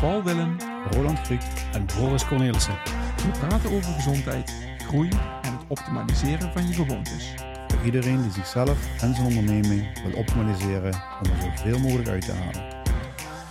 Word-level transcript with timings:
Paul 0.00 0.22
Willem, 0.22 0.56
Roland 0.90 1.18
Griek 1.18 1.42
en 1.72 1.86
Boris 1.98 2.26
Cornelissen. 2.26 2.74
We 3.16 3.30
praten 3.38 3.70
over 3.70 3.92
gezondheid, 3.92 4.52
groei 4.78 5.08
en 5.42 5.52
het 5.52 5.64
optimaliseren 5.68 6.52
van 6.52 6.66
je 6.66 6.72
gewoontes. 6.72 7.34
Voor 7.68 7.84
iedereen 7.84 8.22
die 8.22 8.30
zichzelf 8.30 9.00
en 9.00 9.14
zijn 9.14 9.26
onderneming 9.26 10.02
wil 10.02 10.18
optimaliseren 10.18 10.94
om 10.94 11.30
er 11.30 11.42
zoveel 11.42 11.78
mogelijk 11.78 12.08
uit 12.08 12.24
te 12.24 12.32
halen. 12.32 12.84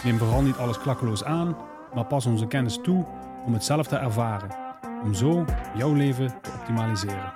Neem 0.04 0.18
vooral 0.18 0.42
niet 0.42 0.56
alles 0.56 0.80
klakkeloos 0.80 1.24
aan, 1.24 1.58
maar 1.94 2.06
pas 2.06 2.26
onze 2.26 2.48
kennis 2.48 2.80
toe 2.84 3.06
om 3.46 3.54
het 3.54 3.64
zelf 3.64 3.88
te 3.88 3.96
ervaren. 3.96 4.50
Om 5.04 5.14
zo 5.14 5.46
jouw 5.76 5.94
leven 5.94 6.42
te 6.42 6.52
optimaliseren. 6.60 7.34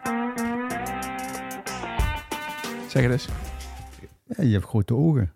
Zeg 2.88 3.04
het 3.04 3.12
eens. 3.12 3.28
Ja, 4.26 4.44
je 4.44 4.54
hebt 4.54 4.66
grote 4.66 4.95
ogen. 4.95 5.34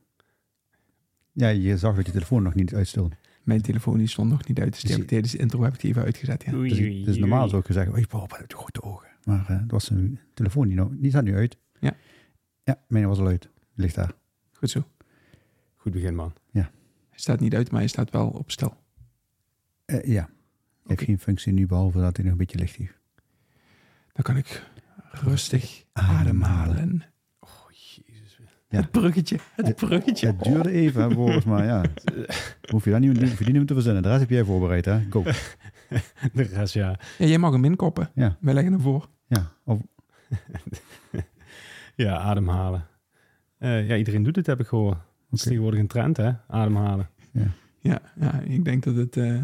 Ja, 1.32 1.48
je 1.48 1.78
zag 1.78 1.96
dat 1.96 2.06
je 2.06 2.12
telefoon 2.12 2.44
nog 2.44 2.54
niet 2.54 2.74
uitstelde. 2.74 3.16
Mijn 3.48 3.62
telefoon 3.62 3.98
die 3.98 4.08
stond 4.08 4.30
nog 4.30 4.48
niet 4.48 4.60
uit, 4.60 4.72
dus 4.72 4.82
die 4.82 4.92
heb 4.92 5.02
ik 5.02 5.08
tijdens 5.08 5.32
de 5.32 5.38
intro 5.38 5.64
heb 5.64 5.74
ik 5.74 5.80
die 5.80 5.90
even 5.90 6.04
uitgezet. 6.04 6.44
Ja. 6.44 6.54
Oei, 6.54 6.70
Dus, 6.70 6.80
oei, 6.80 7.04
dus 7.04 7.18
normaal 7.18 7.50
zou 7.50 7.62
ik 7.66 7.72
zeggen, 7.74 7.94
oei, 7.94 8.08
Paul, 8.08 8.28
wat 8.28 8.38
heb 8.38 8.52
je 8.52 8.58
grote 8.58 8.82
ogen. 8.82 9.08
Maar 9.24 9.50
eh 9.50 9.58
dat 9.60 9.72
was 9.72 9.90
een 9.90 10.20
telefoon, 10.34 10.68
die, 10.68 10.76
nou, 10.76 10.96
die 11.00 11.10
staat 11.10 11.24
nu 11.24 11.36
uit. 11.36 11.58
Ja. 11.80 11.96
Ja, 12.64 12.82
mijn 12.88 13.08
was 13.08 13.20
al 13.20 13.28
uit. 13.28 13.50
Ligt 13.74 13.96
daar. 13.96 14.12
Goed 14.52 14.70
zo. 14.70 14.88
Goed 15.76 15.92
begin, 15.92 16.16
man. 16.16 16.34
Hij 17.10 17.26
staat 17.26 17.40
niet 17.40 17.56
uit, 17.56 17.72
maar 17.72 17.80
hij 17.80 17.90
staat 17.90 18.12
wel 18.12 18.28
op 18.28 18.52
stil. 18.52 18.78
Eh, 19.86 20.04
ja, 20.04 20.24
hij 20.24 20.30
heeft 20.84 21.02
geen 21.02 21.20
functie 21.20 21.54
nu, 21.54 21.66
behalve 21.66 22.00
dat 22.00 22.16
hij 22.16 22.24
nog 22.26 22.32
een 22.34 22.40
beetje 22.40 22.58
licht 22.58 22.76
heeft. 22.76 22.94
Dan 24.14 24.24
kan 24.24 24.38
ik 24.38 24.64
rustig 25.12 25.86
Ademhalen. 25.94 26.20
ademhalen. 26.20 27.04
Ja. 28.70 28.80
Het 28.82 28.92
bruggetje, 28.92 29.38
het 29.56 29.76
bruggetje. 29.76 30.28
Het 30.28 30.44
duurde 30.44 30.72
even, 30.72 31.02
hè, 31.04 31.12
volgens 31.12 31.46
mij, 31.46 31.66
ja. 31.66 31.82
Hoef 32.72 32.84
je 32.86 32.92
dat 32.92 33.00
niet, 33.00 33.22
hoef 33.22 33.40
je 33.40 33.46
die 33.46 33.54
niet 33.54 33.68
te 33.68 33.74
verzinnen. 33.74 34.04
De 34.04 34.08
rest 34.10 34.20
heb 34.22 34.30
jij 34.30 34.44
voorbereid, 34.44 34.86
hè? 34.86 35.00
Go. 35.10 35.24
De 36.34 36.42
rest, 36.44 36.74
ja. 36.74 37.00
Ja, 37.18 37.26
jij 37.26 37.38
mag 37.38 37.52
hem 37.52 37.66
inkoppen. 37.66 38.10
Ja, 38.14 38.38
Wij 38.40 38.54
leggen 38.54 38.72
hem 38.74 38.82
voor. 38.82 39.10
ja. 39.28 39.52
Of, 39.66 39.82
Ja, 41.96 42.18
ademhalen. 42.18 42.86
Eh, 43.58 43.88
ja, 43.88 43.96
iedereen 43.96 44.24
doet 44.24 44.36
het, 44.36 44.46
heb 44.46 44.60
ik 44.60 44.68
gehoord. 44.68 44.98
Het 44.98 45.06
is 45.32 45.40
Oké. 45.40 45.48
tegenwoordig 45.48 45.80
een 45.80 45.88
trend, 45.88 46.18
hè? 46.18 46.32
Ademhalen. 46.48 47.10
Ja, 47.80 48.02
ja 48.20 48.40
ik 48.40 48.66
denk 48.66 48.84
dat 48.84 48.96
het... 48.96 49.18
eh, 49.18 49.40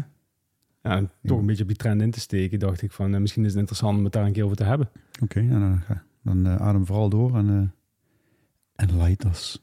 Ja, 0.82 1.02
toch 1.22 1.38
een 1.38 1.46
beetje 1.46 1.62
op 1.62 1.68
die 1.68 1.76
trend 1.78 2.02
in 2.02 2.10
te 2.10 2.20
steken, 2.20 2.58
dacht 2.58 2.82
ik 2.82 2.92
van... 2.92 3.14
eh, 3.14 3.20
misschien 3.20 3.42
is 3.44 3.50
het 3.50 3.58
interessant 3.58 3.98
om 3.98 4.04
het 4.04 4.12
daar 4.12 4.26
een 4.26 4.32
keer 4.32 4.44
over 4.44 4.56
te 4.56 4.64
hebben. 4.64 4.88
Oké, 5.22 5.48
dan, 5.48 5.82
dan 6.22 6.48
adem 6.48 6.86
vooral 6.86 7.08
door 7.08 7.36
en, 7.36 7.48
eh 7.50 7.68
en 8.74 8.96
light 8.96 9.24
us. 9.24 9.62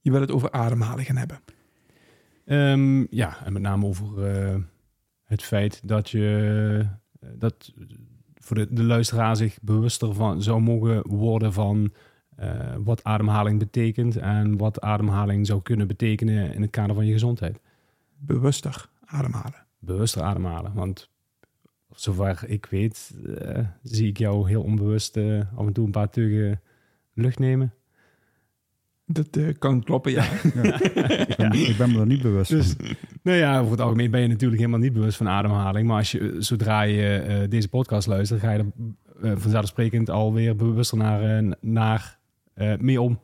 je 0.00 0.10
wil 0.10 0.20
het 0.20 0.30
over 0.30 0.50
ademhalen 0.50 1.04
gaan 1.04 1.16
hebben. 1.16 1.40
Ehm, 2.44 3.06
ja, 3.10 3.44
en 3.44 3.52
met 3.52 3.62
name 3.62 3.86
over 3.86 4.26
eh, 4.26 4.56
het 5.24 5.42
feit 5.42 5.88
dat 5.88 6.10
je 6.10 6.86
eh, 7.20 7.28
dat 7.38 7.72
voor 8.34 8.56
de, 8.56 8.72
de 8.72 8.82
luisteraar 8.82 9.36
zich 9.36 9.58
bewuster 9.62 10.14
van 10.14 10.42
zou 10.42 10.60
mogen 10.60 11.08
worden 11.08 11.52
van 11.52 11.92
eh, 12.36 12.74
wat 12.78 13.04
ademhaling 13.04 13.58
betekent 13.58 14.16
en 14.16 14.56
wat 14.56 14.80
ademhaling 14.80 15.46
zou 15.46 15.62
kunnen 15.62 15.86
betekenen 15.86 16.54
in 16.54 16.62
het 16.62 16.70
kader 16.70 16.94
van 16.94 17.06
je 17.06 17.12
gezondheid. 17.12 17.60
Bewuster 18.18 18.88
ademhalen. 19.04 19.66
Bewuster 19.78 20.22
ademhalen, 20.22 20.72
want 20.74 21.10
zover 21.90 22.44
ik 22.48 22.66
weet, 22.66 23.14
zie 23.82 24.08
ik 24.08 24.18
jou 24.18 24.48
heel 24.48 24.62
onbewust 24.62 25.16
af 25.56 25.66
en 25.66 25.72
toe 25.72 25.84
een 25.84 25.90
paar 25.90 26.10
teugen 26.10 26.60
lucht 27.14 27.38
nemen. 27.38 27.74
Dat 29.12 29.36
eh, 29.36 29.44
kan 29.58 29.82
kloppen, 29.84 30.12
ja. 30.12 30.24
Ja. 30.62 30.80
ik, 30.80 31.36
ben, 31.36 31.52
ik 31.52 31.74
ben 31.78 31.90
me 31.92 32.00
er 32.00 32.06
niet 32.06 32.22
bewust 32.22 32.50
Dus, 32.50 32.74
van. 32.78 32.86
nou 33.22 33.38
ja, 33.38 33.58
over 33.58 33.70
het 33.70 33.80
algemeen 33.80 34.10
ben 34.10 34.20
je 34.20 34.26
natuurlijk 34.28 34.60
helemaal 34.60 34.80
niet 34.80 34.92
bewust 34.92 35.16
van 35.16 35.28
ademhaling. 35.28 35.86
Maar 35.88 35.96
als 35.96 36.12
je, 36.12 36.36
zodra 36.38 36.82
je 36.82 37.16
eh, 37.16 37.48
deze 37.50 37.68
podcast 37.68 38.06
luistert, 38.06 38.40
ga 38.40 38.50
je 38.52 38.58
er 38.58 38.66
eh, 39.30 39.32
vanzelfsprekend 39.36 40.10
alweer 40.10 40.56
bewuster 40.56 40.98
naar, 40.98 41.38
eh, 41.38 41.50
naar 41.60 42.18
eh, 42.54 42.72
mee 42.78 43.00
om. 43.00 43.20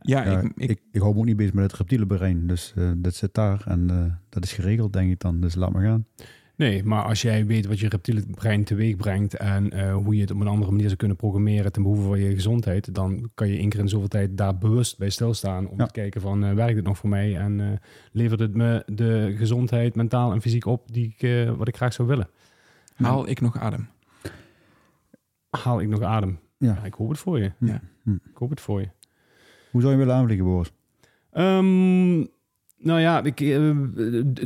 Ja, 0.00 0.24
Ja, 0.24 0.38
ik, 0.40 0.52
ik, 0.56 0.70
ik, 0.70 0.80
ik, 0.92 1.00
hou 1.00 1.12
me 1.14 1.18
ook 1.20 1.24
niet 1.26 1.36
bezig 1.36 1.52
met 1.54 1.64
het 1.64 1.74
reptiele 1.80 2.06
brein. 2.06 2.46
Dus 2.46 2.72
eh, 2.76 2.90
dat 2.96 3.14
zit 3.14 3.34
daar 3.34 3.62
en 3.66 3.90
eh, 3.90 4.12
dat 4.28 4.44
is 4.44 4.52
geregeld, 4.52 4.92
denk 4.92 5.10
ik 5.10 5.20
dan. 5.20 5.40
Dus 5.40 5.54
laat 5.54 5.72
maar 5.72 5.84
gaan. 5.84 6.06
Nee, 6.56 6.84
maar 6.84 7.02
als 7.04 7.22
jij 7.22 7.46
weet 7.46 7.66
wat 7.66 7.78
je 7.78 7.88
reptiele 7.88 8.22
brein 8.34 8.64
teweeg 8.64 8.96
brengt 8.96 9.34
en 9.34 9.70
eh, 9.72 9.94
hoe 9.94 10.14
je 10.14 10.20
het 10.20 10.30
op 10.30 10.40
een 10.40 10.46
andere 10.46 10.70
manier 10.70 10.86
zou 10.86 10.96
kunnen 10.96 11.16
programmeren 11.16 11.72
ten 11.72 11.82
behoeve 11.82 12.06
van 12.08 12.18
je 12.20 12.34
gezondheid, 12.34 12.94
dan 12.94 13.30
kan 13.34 13.48
je 13.48 13.58
één 13.58 13.68
keer 13.68 13.80
in 13.80 13.88
zoveel 13.88 14.08
tijd 14.08 14.36
daar 14.36 14.58
bewust 14.58 14.98
bij 14.98 15.10
stilstaan 15.10 15.68
om 15.68 15.78
Ja. 15.78 15.86
te 15.86 15.92
kijken 15.92 16.20
van 16.20 16.44
eh, 16.44 16.52
werkt 16.54 16.76
het 16.76 16.84
nog 16.84 16.98
voor 16.98 17.08
mij 17.08 17.36
en 17.36 17.60
eh, 17.60 17.66
levert 18.12 18.40
het 18.40 18.54
me 18.54 18.82
de 18.86 19.34
gezondheid 19.38 19.94
mentaal 19.94 20.32
en 20.32 20.40
fysiek 20.40 20.66
op 20.66 20.92
die 20.92 21.14
ik, 21.18 21.48
wat 21.56 21.68
ik 21.68 21.76
graag 21.76 21.92
zou 21.92 22.08
willen. 22.08 22.28
haal 22.94 23.28
ik 23.28 23.40
nog 23.40 23.58
adem. 23.58 23.88
Haal 25.50 25.80
ik 25.80 25.88
nog 25.88 26.02
adem? 26.02 26.38
Ja. 26.58 26.78
Ja, 26.80 26.84
ik 26.84 26.94
hoop 26.94 27.08
het 27.08 27.18
voor 27.18 27.38
je. 27.38 27.52
Ja. 27.60 27.80
Hm. 28.02 28.10
Ik 28.14 28.36
hoop 28.36 28.50
het 28.50 28.60
voor 28.60 28.80
je. 28.80 28.88
Hoe 29.70 29.80
zou 29.80 29.92
je 29.92 29.98
willen 29.98 30.14
aanvliegen, 30.14 30.46
Boris? 30.46 30.72
Ehm, 31.32 32.24
nou 32.78 33.00
ja, 33.00 33.22
ik, 33.22 33.40
eh, 33.40 33.70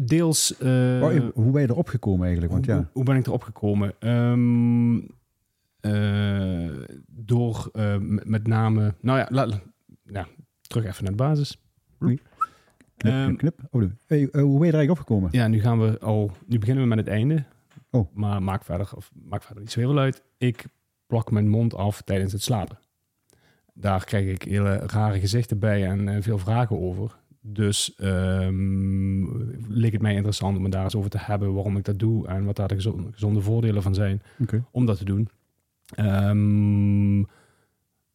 deels. 0.03 0.59
eh, 0.59 1.01
Oh, 1.03 1.31
hoe 1.35 1.51
ben 1.53 1.63
je 1.63 1.69
erop 1.69 1.89
gekomen 1.89 2.23
eigenlijk? 2.23 2.53
Want 2.53 2.67
hoe, 2.67 2.75
ja, 2.75 2.89
hoe 2.93 3.05
ben 3.05 3.17
ik 3.17 3.27
erop 3.27 3.43
gekomen? 3.43 3.93
Ehm, 3.99 4.97
eh, 5.81 6.71
door 7.07 7.71
met 8.25 8.47
name. 8.47 8.95
Nou 9.01 9.19
ja, 9.19 9.47
ja, 10.05 10.27
terug 10.61 10.85
even 10.85 11.03
naar 11.05 11.13
de 11.13 11.23
basis. 11.23 11.61
knip, 11.99 12.21
Ehm, 12.97 13.25
knip, 13.37 13.39
knip. 13.39 13.61
Oh, 13.71 13.83
hey, 14.07 14.19
hoe 14.21 14.31
ben 14.33 14.67
je 14.67 14.73
er 14.73 14.79
eigenlijk 14.79 14.91
opgekomen? 14.91 15.29
Ja, 15.33 15.49
nu 15.49 15.61
gaan 15.61 15.81
we 15.81 15.99
al. 15.99 16.31
Nu 16.47 16.59
beginnen 16.59 16.83
we 16.83 16.89
met 16.89 16.99
het 16.99 17.09
einde. 17.09 17.45
Oh. 17.91 18.15
Maar 18.15 18.43
maak 18.43 18.65
verder, 18.65 18.91
of 18.97 19.11
maak 19.25 19.43
verder 19.43 19.63
niet 19.63 19.73
zo 19.73 19.81
heel 19.81 19.89
veel 19.91 19.99
uit. 19.99 20.23
Ik 20.39 20.65
plak 21.07 21.31
mijn 21.31 21.49
mond 21.49 21.75
af 21.75 22.03
tijdens 22.03 22.33
het 22.33 22.43
slapen. 22.43 22.79
Daar 23.75 24.05
krijg 24.05 24.27
ik 24.29 24.43
hele 24.43 24.77
rare 24.77 25.21
gezichten 25.21 25.59
bij 25.59 25.87
en 25.87 26.23
veel 26.23 26.39
vragen 26.39 26.81
over. 26.81 27.19
Dus 27.43 27.95
ehm 27.95 29.25
leek 29.69 29.93
het 29.93 30.03
mij 30.03 30.15
interessant 30.15 30.57
om 30.57 30.63
het 30.63 30.73
daar 30.73 30.85
eens 30.85 30.97
over 30.97 31.11
te 31.11 31.19
hebben 31.19 31.55
waarom 31.55 31.77
ik 31.77 31.85
dat 31.85 31.99
doe 31.99 32.27
en 32.27 32.45
wat 32.45 32.57
daar 32.57 32.69
de 32.69 32.75
gezonde, 32.75 33.13
gezonde 33.13 33.41
voordelen 33.41 33.83
van 33.83 33.95
zijn 33.95 34.23
om 34.71 34.87
dat 34.87 34.99
te 34.99 35.05
doen. 35.05 35.29
Ehm, 35.95 37.19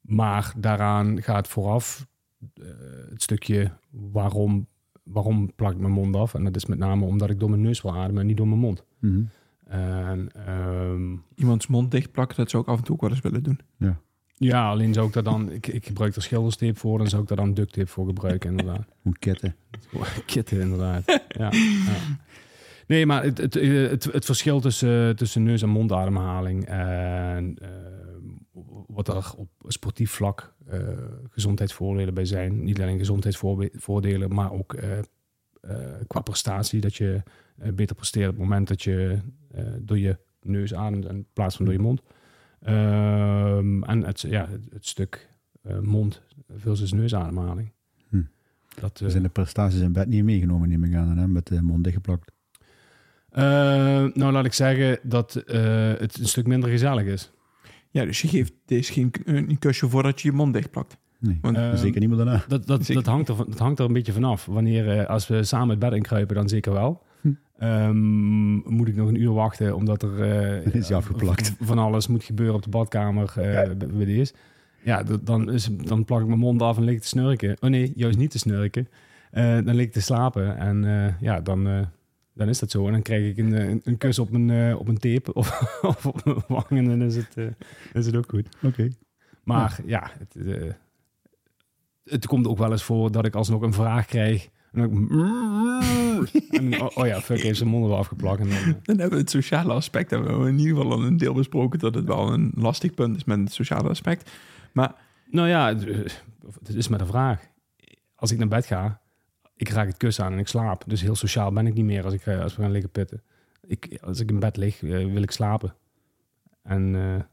maar 0.02 0.54
daaraan 0.58 1.22
gaat 1.22 1.48
vooraf 1.48 2.08
eh, 2.54 2.66
het 3.10 3.22
stukje 3.22 3.72
waarom, 3.90 4.68
waarom 5.04 5.52
plak 5.56 5.72
ik 5.72 5.80
mijn 5.80 5.94
mond 5.94 6.16
af. 6.16 6.34
En 6.34 6.44
dat 6.44 6.56
is 6.56 6.66
met 6.66 6.78
name 6.78 7.06
omdat 7.06 7.30
ik 7.30 7.40
door 7.40 7.50
mijn 7.50 7.62
neus 7.62 7.82
wil 7.82 7.96
ademen 7.96 8.22
en 8.22 8.28
niet 8.28 8.38
door 8.38 8.48
mijn 8.48 8.60
mond. 8.60 8.84
Mhm. 9.00 9.24
En, 9.66 10.30
ehm, 10.46 11.16
Iemands 11.36 11.68
mond 11.68 11.92
dichtplakken, 11.92 12.38
dat 12.38 12.50
zou 12.50 12.64
ik 12.64 12.70
af 12.70 12.78
en 12.78 12.84
toe 12.84 12.96
ook 12.96 13.02
wel 13.02 13.10
eens 13.10 13.22
willen 13.22 13.44
doen. 13.44 13.60
ja, 13.78 14.00
alleen 14.52 14.94
zou 14.94 15.08
ik 15.08 15.14
daar 15.14 15.24
dan... 15.24 15.52
Ik, 15.52 15.68
ik 15.68 15.86
gebruik 15.86 16.16
er 16.16 16.22
schilderstape 16.22 16.76
voor, 16.76 16.98
dan 16.98 17.08
zou 17.08 17.22
ik 17.22 17.28
daar 17.28 17.38
dan 17.38 17.54
duct 17.54 17.74
tape 17.74 17.88
voor 17.88 18.06
gebruiken, 18.06 18.50
inderdaad. 18.50 18.86
Hoe 19.02 19.18
kitten. 19.20 19.56
Kitten, 20.26 20.62
inderdaad. 20.62 21.04
ja, 21.28 21.52
ja. 21.52 21.98
Nee, 22.88 23.06
maar 23.06 23.24
het, 23.24 23.38
het, 23.38 23.54
het, 23.54 24.04
het 24.04 24.26
verschil 24.26 24.60
tussen, 24.60 25.16
tussen 25.16 25.44
neus- 25.44 25.62
en 25.62 25.70
mondademhaling 25.70 26.66
en 26.66 27.58
eh, 27.62 27.70
wat 28.88 29.08
er 29.08 29.34
op 29.38 29.50
sportief 29.68 30.12
vlak 30.12 30.54
eh, 30.66 30.80
gezondheidsvoordelen 31.30 32.14
bij 32.14 32.26
zijn. 32.26 32.64
Niet 32.64 32.82
alleen 32.82 32.98
gezondheidsvoordelen, 32.98 34.34
maar 34.34 34.52
ook 34.52 34.74
eh, 34.74 34.90
qua 36.08 36.22
prestatie. 36.22 36.82
Dat 36.82 36.96
je 36.96 37.24
beter 37.74 37.96
presteert 37.96 38.30
op 38.30 38.34
het 38.36 38.44
moment 38.44 38.68
dat 38.68 38.82
je 38.82 39.20
door 39.80 40.00
je 40.00 40.18
neus 40.42 40.74
ademt 40.74 41.06
in 41.06 41.28
plaats 41.34 41.56
van 41.56 41.66
door 41.66 41.74
je 41.74 41.80
mond. 41.80 42.02
Ehm, 42.66 43.84
en 43.84 44.04
het, 44.04 44.22
ja, 44.22 44.48
het, 44.50 44.62
het 44.74 44.86
stuk 44.88 45.30
eh, 45.64 45.80
mond 45.80 46.22
versus 46.58 46.92
neusademhaling. 46.94 47.72
Hm. 48.10 48.22
Dat, 48.80 49.00
Er 49.00 49.06
eh, 49.06 49.12
zijn 49.12 49.24
de 49.24 49.30
prestaties 49.30 49.80
in 49.80 49.94
bed 49.94 50.08
niet 50.08 50.24
meegenomen, 50.24 50.70
neem 50.70 50.84
ik 50.84 50.96
aan. 50.96 51.18
Hè? 51.18 51.28
Met 51.28 51.48
de 51.48 51.62
mond 51.62 51.84
dichtgeplakt. 51.84 52.32
Eh, 53.30 53.44
nou, 54.14 54.32
laat 54.32 54.46
ik 54.46 54.54
zeggen 54.54 55.00
dat 55.04 55.36
eh, 55.36 55.94
het 55.98 56.20
een 56.20 56.28
stuk 56.28 56.48
minder 56.48 56.70
gezellig 56.70 57.06
is. 57.06 57.32
Ja, 57.90 58.06
dus 58.06 58.22
je 58.22 58.28
geeft 58.28 58.54
deze 58.66 58.94
geen 58.94 59.12
een 59.26 59.60
kusje 59.60 59.90
voordat 59.90 60.22
je 60.22 60.28
je 60.30 60.36
mond 60.36 60.54
dichtplakt. 60.54 60.98
Nee, 61.20 61.38
Want, 61.42 61.58
Eh, 61.58 61.76
zeker 61.76 62.00
niet 62.00 62.10
meer 62.10 62.18
daarna. 62.18 62.44
Dat, 62.48 62.68
dat, 62.68 62.86
dat, 62.88 63.06
hangt 63.06 63.30
er, 63.30 63.36
dat 63.38 63.60
hangt 63.60 63.80
er 63.80 63.86
een 63.86 63.94
beetje 63.94 64.12
vanaf. 64.12 64.46
Wanneer, 64.46 65.00
eh, 65.00 65.10
als 65.10 65.28
we 65.28 65.44
samen 65.44 65.70
het 65.70 65.80
bed 65.80 65.94
inkruipen, 65.94 66.36
dan 66.36 66.50
zeker 66.50 66.74
wel. 66.74 67.04
Ehm, 67.58 68.54
moet 68.76 68.88
ik 68.88 68.96
nog 68.96 69.08
een 69.08 69.22
uur 69.22 69.34
wachten 69.34 69.76
omdat 69.76 70.04
er 70.04 70.22
eh, 70.22 70.74
Is 70.82 70.92
afgeplakt. 70.92 71.56
van 71.60 71.78
alles 71.80 72.08
moet 72.08 72.24
gebeuren 72.24 72.56
op 72.56 72.64
de 72.64 72.70
badkamer 72.70 73.34
eh 73.38 73.54
Ja. 73.54 73.76
bij 73.76 73.88
bij 73.88 74.06
de 74.06 74.12
eerst. 74.12 74.38
Ja, 74.84 75.04
dan, 75.24 75.52
is, 75.52 75.70
dan 75.72 76.06
plak 76.06 76.22
ik 76.22 76.28
mijn 76.28 76.40
mond 76.40 76.62
af 76.62 76.78
en 76.78 76.84
lig 76.84 76.94
ik 76.96 77.02
te 77.02 77.08
snurken. 77.08 77.58
Oh 77.60 77.70
nee, 77.70 77.92
juist 77.96 78.18
niet 78.18 78.32
te 78.32 78.38
snurken. 78.38 78.88
Eh, 79.32 79.44
dan 79.44 79.76
lig 79.76 79.86
ik 79.86 79.92
te 79.92 80.02
slapen 80.02 80.58
en 80.58 81.16
ja, 81.20 81.42
dan, 81.42 81.88
dan 82.34 82.50
is 82.50 82.60
dat 82.60 82.72
zo. 82.72 82.86
En 82.86 82.92
dan 82.92 83.02
krijg 83.02 83.30
ik 83.30 83.38
een, 83.38 83.52
een, 83.70 83.82
een 83.84 83.98
kus 83.98 84.20
op 84.20 84.30
mijn, 84.32 84.76
op 84.78 84.86
mijn 84.86 84.98
tape 84.98 85.34
of, 85.34 85.62
of 85.82 86.06
op 86.06 86.26
mijn 86.26 86.38
wang 86.48 86.70
en 86.70 86.86
dan 86.86 87.02
is 87.02 87.16
het, 87.16 87.36
is 87.94 88.06
het 88.06 88.16
ook 88.16 88.30
goed. 88.30 88.48
Oké. 88.64 88.88
Maar 89.44 89.80
ja, 89.86 90.12
het, 90.20 90.36
het 92.04 92.28
komt 92.28 92.48
ook 92.48 92.58
wel 92.58 92.72
eens 92.72 92.84
voor 92.84 93.12
dat 93.12 93.26
ik 93.26 93.36
alsnog 93.36 93.62
een 93.62 93.74
vraag 93.74 94.06
krijg. 94.06 94.50
En 94.76 94.82
dan, 94.82 95.10
en, 96.50 96.82
oh, 96.82 96.98
oh 96.98 97.08
ja, 97.08 97.22
fuck, 97.22 97.42
heeft 97.42 97.58
zijn 97.58 97.70
mond 97.70 97.88
wel 97.88 97.98
afgeplakt. 97.98 98.40
En 98.40 98.50
dan, 98.50 98.80
Dan 98.84 98.98
hebben 98.98 99.18
we 99.18 99.24
het 99.24 99.30
sociale 99.30 99.74
aspect 99.74 100.10
hebben 100.10 100.42
we 100.42 100.50
in 100.50 100.60
ieder 100.60 100.76
geval 100.76 100.92
al 100.92 101.04
een 101.04 101.18
deel 101.18 101.34
besproken 101.34 101.80
dat 101.80 101.96
het 101.96 102.06
wel 102.06 102.34
een 102.34 102.52
lastig 102.56 102.94
punt 102.94 103.16
is 103.16 103.24
met 103.24 103.40
het 103.40 103.54
sociale 103.54 103.90
aspect. 103.90 104.32
Maar 104.72 104.96
nou 105.30 105.48
ja, 105.48 105.76
het, 105.76 106.24
het 106.64 106.76
is 106.76 106.88
maar 106.88 107.00
de 107.00 107.06
vraag. 107.06 107.42
Als 108.16 108.32
ik 108.32 108.38
naar 108.38 108.48
bed 108.48 108.66
ga, 108.66 109.02
ik 109.56 109.70
raak 109.70 109.88
het 109.88 109.98
kussen 109.98 110.26
aan 110.26 110.34
en 110.34 110.40
ik 110.40 110.48
slaap. 110.48 110.84
Dus 110.88 111.02
heel 111.02 111.16
sociaal 111.16 111.52
ben 111.52 111.68
ik 111.68 111.74
niet 111.74 111.86
meer 111.86 112.04
als, 112.04 112.14
ik, 112.14 112.26
eh, 112.26 112.42
als 112.42 112.56
we 112.56 112.62
gaan 112.62 112.72
liggen 112.72 112.92
pitten. 112.92 113.24
Ik, 113.62 113.98
als 114.02 114.20
ik 114.20 114.30
in 114.30 114.40
bed 114.40 114.58
lig, 114.58 114.84
eh, 114.84 114.90
wil 114.90 115.22
ik 115.22 115.32
slapen. 115.32 115.76
En 116.64 116.96
eh, 116.96 117.24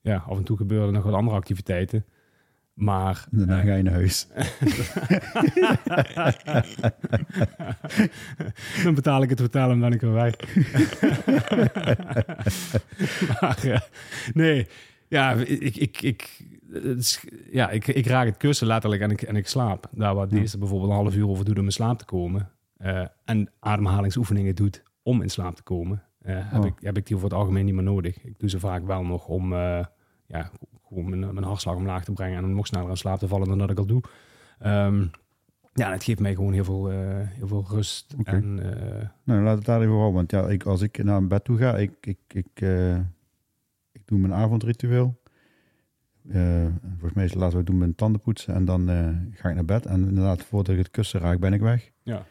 ja, 0.00 0.24
af 0.26 0.36
en 0.36 0.44
toe 0.44 0.56
gebeuren 0.56 0.86
er 0.86 0.92
nog 0.92 1.04
wat 1.04 1.14
andere 1.14 1.36
activiteiten. 1.36 2.04
Maar 2.78 3.26
En 3.30 3.38
daarna 3.38 3.60
ga 3.60 3.74
je 3.74 3.82
naar 3.82 3.92
huis. 3.92 4.26
dan 8.84 8.94
betaal 8.94 9.22
ik 9.22 9.28
het 9.30 9.38
hotel 9.38 9.70
en 9.70 9.80
ben 9.80 9.92
ik 9.92 10.02
maar 13.40 13.64
eh, 13.64 13.80
nee, 14.34 14.66
ja, 15.08 15.32
ik, 15.32 15.76
ik, 15.76 16.02
ik, 16.02 16.38
ja, 17.50 17.70
ik, 17.70 17.86
ik 17.86 18.06
raak 18.06 18.26
het 18.26 18.36
kussen 18.36 18.66
letterlijk 18.66 19.02
en 19.02 19.10
ik, 19.10 19.22
en 19.22 19.36
ik 19.36 19.48
slaap. 19.48 19.88
Daar 19.92 20.14
waar 20.14 20.28
deze 20.28 20.58
bijvoorbeeld 20.58 20.90
een 20.90 20.96
half 20.96 21.14
uur 21.14 21.28
over 21.28 21.44
doet 21.44 21.58
om 21.58 21.64
in 21.64 21.72
slaap 21.72 21.98
te 21.98 22.04
komen. 22.04 22.50
eh, 22.76 23.04
en 23.24 23.50
ademhalingsoefeningen 23.60 24.54
doet 24.54 24.82
om 25.02 25.22
in 25.22 25.30
slaap 25.30 25.54
te 25.54 25.62
komen. 25.62 26.02
eh, 26.22 26.34
heb, 26.52 26.60
Oh. 26.60 26.66
ik, 26.66 26.74
heb 26.80 26.96
ik 26.96 27.06
die 27.06 27.16
over 27.16 27.28
het 27.28 27.38
algemeen 27.38 27.64
niet 27.64 27.74
meer 27.74 27.82
nodig. 27.82 28.24
Ik 28.24 28.38
doe 28.38 28.50
ze 28.50 28.58
vaak 28.58 28.86
wel 28.86 29.04
nog 29.04 29.26
om 29.26 29.52
eh, 29.52 29.84
ja, 30.26 30.50
gewoon 30.88 31.08
mijn, 31.08 31.20
mijn 31.34 31.46
hartslag 31.46 31.76
omlaag 31.76 32.04
te 32.04 32.12
brengen 32.12 32.38
en 32.38 32.44
om 32.44 32.54
nog 32.54 32.66
sneller 32.66 32.90
in 32.90 32.96
slaap 32.96 33.18
te 33.18 33.28
vallen 33.28 33.48
dan 33.48 33.58
dat 33.58 33.70
ik 33.70 33.78
al 33.78 33.86
doe. 33.86 34.02
Ehm, 34.58 35.06
ja, 35.74 35.92
het 35.92 36.04
geeft 36.04 36.20
mij 36.20 36.34
gewoon 36.34 36.52
heel 36.52 36.64
veel, 36.64 36.90
eh, 36.90 36.98
heel 37.28 37.46
veel 37.46 37.64
rust. 37.68 38.14
En 38.24 38.76
eh, 38.76 39.08
Nou, 39.24 39.42
laat 39.42 39.56
het 39.56 39.64
daar 39.64 39.80
even 39.80 39.92
houden. 39.92 40.14
Want 40.14 40.30
ja, 40.30 40.48
ik, 40.48 40.64
als 40.64 40.82
ik 40.82 41.04
naar 41.04 41.26
bed 41.26 41.44
toe 41.44 41.58
ga, 41.58 41.76
ik, 41.76 41.92
ik, 42.00 42.18
ik, 42.28 42.48
eh, 42.54 42.96
ik 43.92 44.02
doe 44.04 44.18
mijn 44.18 44.34
avondritueel. 44.34 45.20
Volgens 46.90 47.12
mij 47.14 47.24
is 47.24 47.30
het 47.30 47.40
laten 47.40 47.58
we 47.58 47.64
doen 47.64 47.78
mijn 47.78 47.94
tanden 47.94 48.20
poetsen 48.20 48.54
en 48.54 48.64
dan 48.64 48.86
ga 49.32 49.48
ik 49.48 49.54
naar 49.54 49.64
bed. 49.64 49.86
En 49.86 50.08
inderdaad, 50.08 50.42
voordat 50.42 50.72
ik 50.72 50.78
het 50.78 50.90
kussen 50.90 51.20
raak, 51.20 51.38
ben 51.38 51.52
ik 51.52 51.60
weg. 51.60 51.90
ja. 52.02 52.26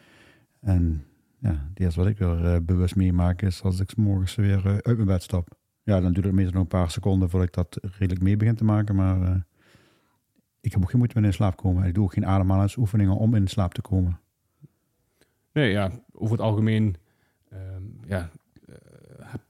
En 0.59 1.05
ja, 1.39 1.49
het 1.69 1.79
eerste 1.79 1.99
wat 1.99 2.09
ik 2.09 2.17
weer 2.17 2.65
bewust 2.65 2.95
meemaak 2.95 3.41
is 3.41 3.63
als 3.63 3.79
ik 3.79 3.89
's 3.89 3.95
morgens 3.95 4.35
weer 4.35 4.65
uit 4.65 4.95
mijn 4.95 5.05
bed 5.05 5.23
stap. 5.23 5.56
Ja, 5.87 5.99
dan 6.01 6.13
duurt 6.13 6.25
het 6.25 6.33
meestal 6.35 6.53
nog 6.53 6.61
een 6.61 6.67
paar 6.67 6.91
seconden 6.91 7.29
voordat 7.29 7.47
ik 7.47 7.53
dat 7.53 7.77
redelijk 7.97 8.21
mee 8.23 8.37
begin 8.37 8.55
te 8.55 8.63
maken. 8.63 8.95
Maar 8.95 9.21
eh, 9.21 9.35
ik 10.61 10.71
heb 10.71 10.81
ook 10.81 10.89
geen 10.89 10.97
moeite 10.97 11.15
met 11.19 11.25
in 11.25 11.33
slaap 11.33 11.57
komen. 11.57 11.83
Ik 11.83 11.93
doe 11.93 12.03
ook 12.03 12.13
geen 12.13 12.25
ademhalingsoefeningen 12.25 13.15
om 13.17 13.35
in 13.35 13.47
slaap 13.47 13.73
te 13.73 13.81
komen. 13.81 14.19
Nee, 15.53 15.71
ja, 15.71 15.91
over 16.11 16.31
het 16.35 16.45
algemeen. 16.45 16.95
ehm, 17.49 17.83
ja, 18.07 18.29
eh, 18.67 18.75
heb- 19.19 19.41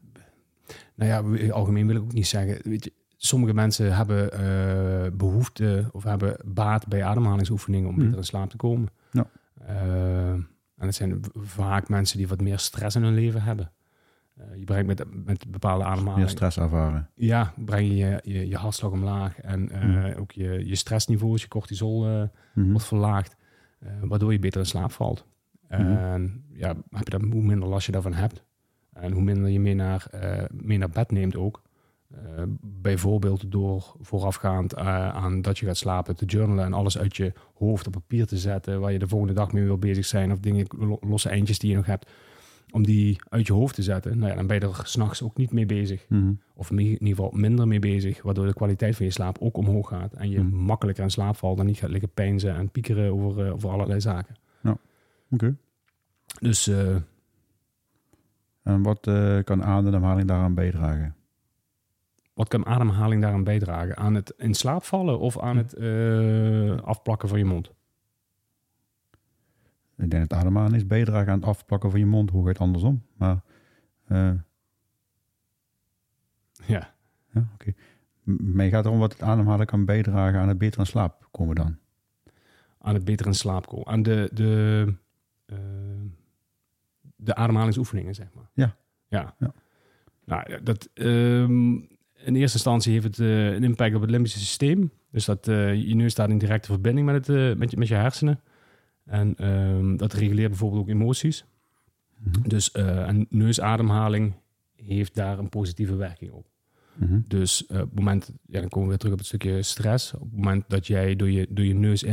nou 0.96 1.38
ja, 1.38 1.50
algemeen 1.52 1.88
wil 1.88 1.96
ik 1.96 2.02
ook 2.02 2.14
niet 2.14 2.28
zeggen. 2.28 2.70
Weet 2.70 2.84
je, 2.84 2.94
sommige 3.18 3.54
mensen 3.54 3.96
hebben 3.96 4.32
eh, 4.32 5.12
behoefte 5.14 5.90
of 5.92 6.04
hebben 6.04 6.38
baat 6.46 6.88
bij 6.88 7.04
ademhalingsoefeningen 7.04 7.88
om 7.88 7.94
Mhm. 7.94 8.04
beter 8.04 8.18
in 8.18 8.24
slaap 8.26 8.50
te 8.50 8.58
komen. 8.58 8.88
Ja. 9.12 9.28
Eh, 9.66 10.32
en 10.32 10.86
het 10.86 10.96
zijn 10.96 11.22
vaak 11.34 11.90
mensen 11.90 12.18
die 12.18 12.28
wat 12.28 12.42
meer 12.42 12.60
stress 12.60 12.96
in 12.96 13.04
hun 13.04 13.14
leven 13.14 13.42
hebben. 13.42 13.72
Eh, 14.38 14.58
je 14.58 14.64
brengt 14.64 14.88
met, 14.88 15.26
met 15.26 15.52
bepaalde 15.52 15.84
Meer 15.84 15.92
ademhalingen. 15.94 16.30
stress 16.30 16.58
ervaren. 16.58 17.10
Ja, 17.16 17.54
breng 17.56 17.88
je 17.88 17.96
je, 17.96 18.20
je, 18.24 18.48
je 18.48 18.56
hartslag 18.58 18.92
omlaag 18.92 19.40
en 19.42 19.70
eh, 19.72 19.84
Mhm. 19.88 20.20
ook 20.20 20.32
je, 20.32 20.68
je 20.68 20.76
stressniveaus, 20.76 21.42
je 21.42 21.48
cortisol 21.48 22.06
eh, 22.08 22.24
Mhm. 22.54 22.70
wordt 22.72 22.86
verlaagd, 22.88 23.36
waardoor 24.02 24.32
je 24.32 24.40
beter 24.40 24.60
in 24.60 24.66
slaap 24.66 24.92
valt. 24.92 25.26
Mhm. 25.70 25.82
En 25.82 26.44
ja, 26.54 26.68
heb 26.90 27.04
je 27.08 27.18
dat, 27.18 27.22
hoe 27.22 27.42
minder 27.44 27.70
last 27.70 27.86
je 27.86 27.92
daarvan 27.92 28.14
hebt 28.14 28.44
en 28.94 29.12
hoe 29.12 29.22
minder 29.24 29.50
je 29.50 29.60
mee 29.60 29.76
naar, 29.76 30.06
mee 30.52 30.78
naar 30.78 30.90
bed 30.90 31.12
neemt 31.12 31.36
ook. 31.36 31.62
Bijvoorbeeld 32.62 33.52
door 33.52 33.96
voorafgaand 34.00 34.76
aan 34.76 35.42
dat 35.42 35.58
je 35.58 35.66
gaat 35.66 35.78
slapen 35.78 36.16
te 36.16 36.26
journalen 36.26 36.66
en 36.66 36.74
alles 36.74 36.98
uit 36.98 37.16
je 37.16 37.34
hoofd 37.56 37.88
op 37.88 37.94
papier 37.94 38.26
te 38.26 38.38
zetten 38.38 38.80
waar 38.80 38.92
je 38.92 39.00
de 39.00 39.08
volgende 39.08 39.34
dag 39.34 39.52
mee 39.52 39.64
wil 39.64 39.78
bezig 39.78 40.06
zijn 40.06 40.32
of 40.32 40.40
dingen, 40.40 40.66
lo- 40.78 40.98
losse 41.02 41.30
eindjes 41.30 41.60
die 41.60 41.70
je 41.70 41.76
nog 41.76 41.86
hebt, 41.86 42.10
om 42.72 42.84
die 42.84 43.20
uit 43.30 43.48
je 43.48 43.54
hoofd 43.54 43.76
te 43.76 43.82
zetten. 43.84 44.18
Nou 44.18 44.30
ja, 44.30 44.36
dan 44.36 44.48
ben 44.48 44.60
je 44.60 44.66
er 44.68 44.80
s'nachts 44.84 45.24
ook 45.24 45.38
niet 45.38 45.52
mee 45.52 45.66
bezig. 45.66 46.06
Mhm. 46.10 46.34
Of 46.54 46.72
in 46.72 46.80
ieder 46.80 47.08
geval 47.08 47.32
minder 47.34 47.68
mee 47.68 47.80
bezig, 47.80 48.22
waardoor 48.22 48.46
de 48.46 48.54
kwaliteit 48.54 48.96
van 48.96 49.06
je 49.06 49.12
slaap 49.12 49.38
ook 49.40 49.58
omhoog 49.58 49.88
gaat. 49.88 50.14
En 50.14 50.30
je 50.30 50.40
Hmm. 50.40 50.50
makkelijker 50.54 51.04
in 51.04 51.10
slaap 51.10 51.36
valt 51.36 51.60
en 51.60 51.66
niet 51.66 51.78
gaat 51.78 51.90
liggen 51.90 52.10
peinzen 52.14 52.56
en 52.56 52.70
piekeren 52.70 53.12
over, 53.14 53.46
eh, 53.46 53.54
over 53.54 53.70
allerlei 53.70 54.02
zaken. 54.02 54.36
Oké. 55.32 55.56
Dus 56.40 56.68
eh, 56.68 56.96
En 58.64 58.84
wat 58.84 59.08
eh, 59.08 59.38
kan 59.44 59.64
ademhaling 59.64 60.28
daaraan 60.28 60.54
bijdragen? 60.54 61.16
wat 62.34 62.48
kan 62.48 62.66
ademhaling 62.66 63.22
daaraan 63.22 63.44
bijdragen? 63.44 63.98
Aan 63.98 64.14
het 64.14 64.34
in 64.38 64.54
slaap 64.54 64.84
vallen 64.84 65.20
of 65.20 65.40
aan 65.40 65.58
het 65.58 65.74
eh, 65.74 66.78
afplakken 66.82 67.30
van 67.30 67.38
je 67.38 67.46
mond? 67.46 67.72
Ik 69.98 70.10
denk 70.10 70.30
dat 70.30 70.40
ademhaling 70.40 70.76
is 70.76 70.88
bijdragen 70.88 71.32
aan 71.32 71.40
het 71.40 71.48
afplakken 71.48 71.90
van 71.92 72.00
je 72.00 72.06
mond. 72.06 72.30
Hoe 72.30 72.46
gaat 72.48 72.60
andersom? 72.60 73.04
Maar 73.18 73.42
eh, 74.08 74.32
Ja. 76.66 76.94
ja, 77.34 77.48
oké. 77.54 77.74
M- 78.24 78.56
Mij 78.56 78.70
gaat 78.70 78.86
erom 78.86 79.00
wat 79.00 79.12
het 79.12 79.22
ademhalen 79.22 79.66
kan 79.66 79.86
bijdragen 79.86 80.40
aan 80.40 80.48
het 80.48 80.58
beter 80.58 80.80
in 80.80 80.86
slaap 80.86 81.28
komen 81.32 81.56
dan. 81.56 81.78
Aan 82.80 82.94
het 82.94 83.06
beter 83.06 83.26
in 83.26 83.34
slaap 83.34 83.68
komen. 83.68 83.88
Aan 83.88 84.04
de, 84.04 84.30
de, 84.34 84.86
eh, 85.46 85.58
de 87.16 87.36
ademhalingsoefeningen, 87.36 88.16
zeg 88.16 88.28
maar. 88.34 88.50
Ja. 88.54 88.76
Ja. 89.08 89.36
Ja. 89.40 89.54
Nou, 90.26 90.64
dat, 90.64 90.90
ehm, 90.94 91.72
in 92.16 92.36
eerste 92.36 92.58
instantie 92.58 92.92
heeft 92.94 93.04
het 93.06 93.20
eh, 93.20 93.54
een 93.54 93.64
impact 93.64 93.96
op 93.96 94.02
het 94.02 94.10
limbische 94.10 94.40
systeem. 94.40 94.92
Dus 95.12 95.26
dat 95.26 95.46
je 95.46 95.94
neus 95.96 96.12
staat 96.12 96.30
in 96.30 96.38
directe 96.38 96.68
verbinding 96.72 97.06
met, 97.06 97.28
het, 97.28 97.58
met, 97.58 97.72
je, 97.72 97.78
met 97.78 97.88
je 97.88 97.96
hersenen. 97.96 98.40
En 99.08 99.36
ehm, 99.36 99.96
dat 99.96 100.14
reguleert 100.14 100.50
bijvoorbeeld 100.50 100.82
ook 100.82 100.90
emoties. 100.90 101.46
Mhm. 102.18 102.48
Dus 102.48 102.72
eh, 102.72 103.08
een 103.08 103.28
neusademhaling 103.30 104.34
heeft 104.76 105.16
daar 105.16 105.40
een 105.40 105.50
positieve 105.50 105.96
werking 105.96 106.32
op. 106.32 106.48
Mhm. 106.96 107.20
Dus 107.28 107.66
eh, 107.66 107.82
op 107.82 107.90
het 107.90 107.96
moment, 107.96 108.32
ja, 108.46 108.60
dan 108.60 108.70
komen 108.70 108.82
we 108.82 108.88
weer 108.88 108.98
terug 108.98 109.14
op 109.14 109.20
het 109.20 109.28
stukje 109.28 109.62
stress. 109.62 110.14
Op 110.14 110.22
het 110.22 110.36
moment 110.36 110.64
dat 110.68 110.88
jij 110.88 111.16
door 111.16 111.30
je, 111.30 111.48
door 111.50 111.66
je 111.66 111.74
neus 111.74 112.04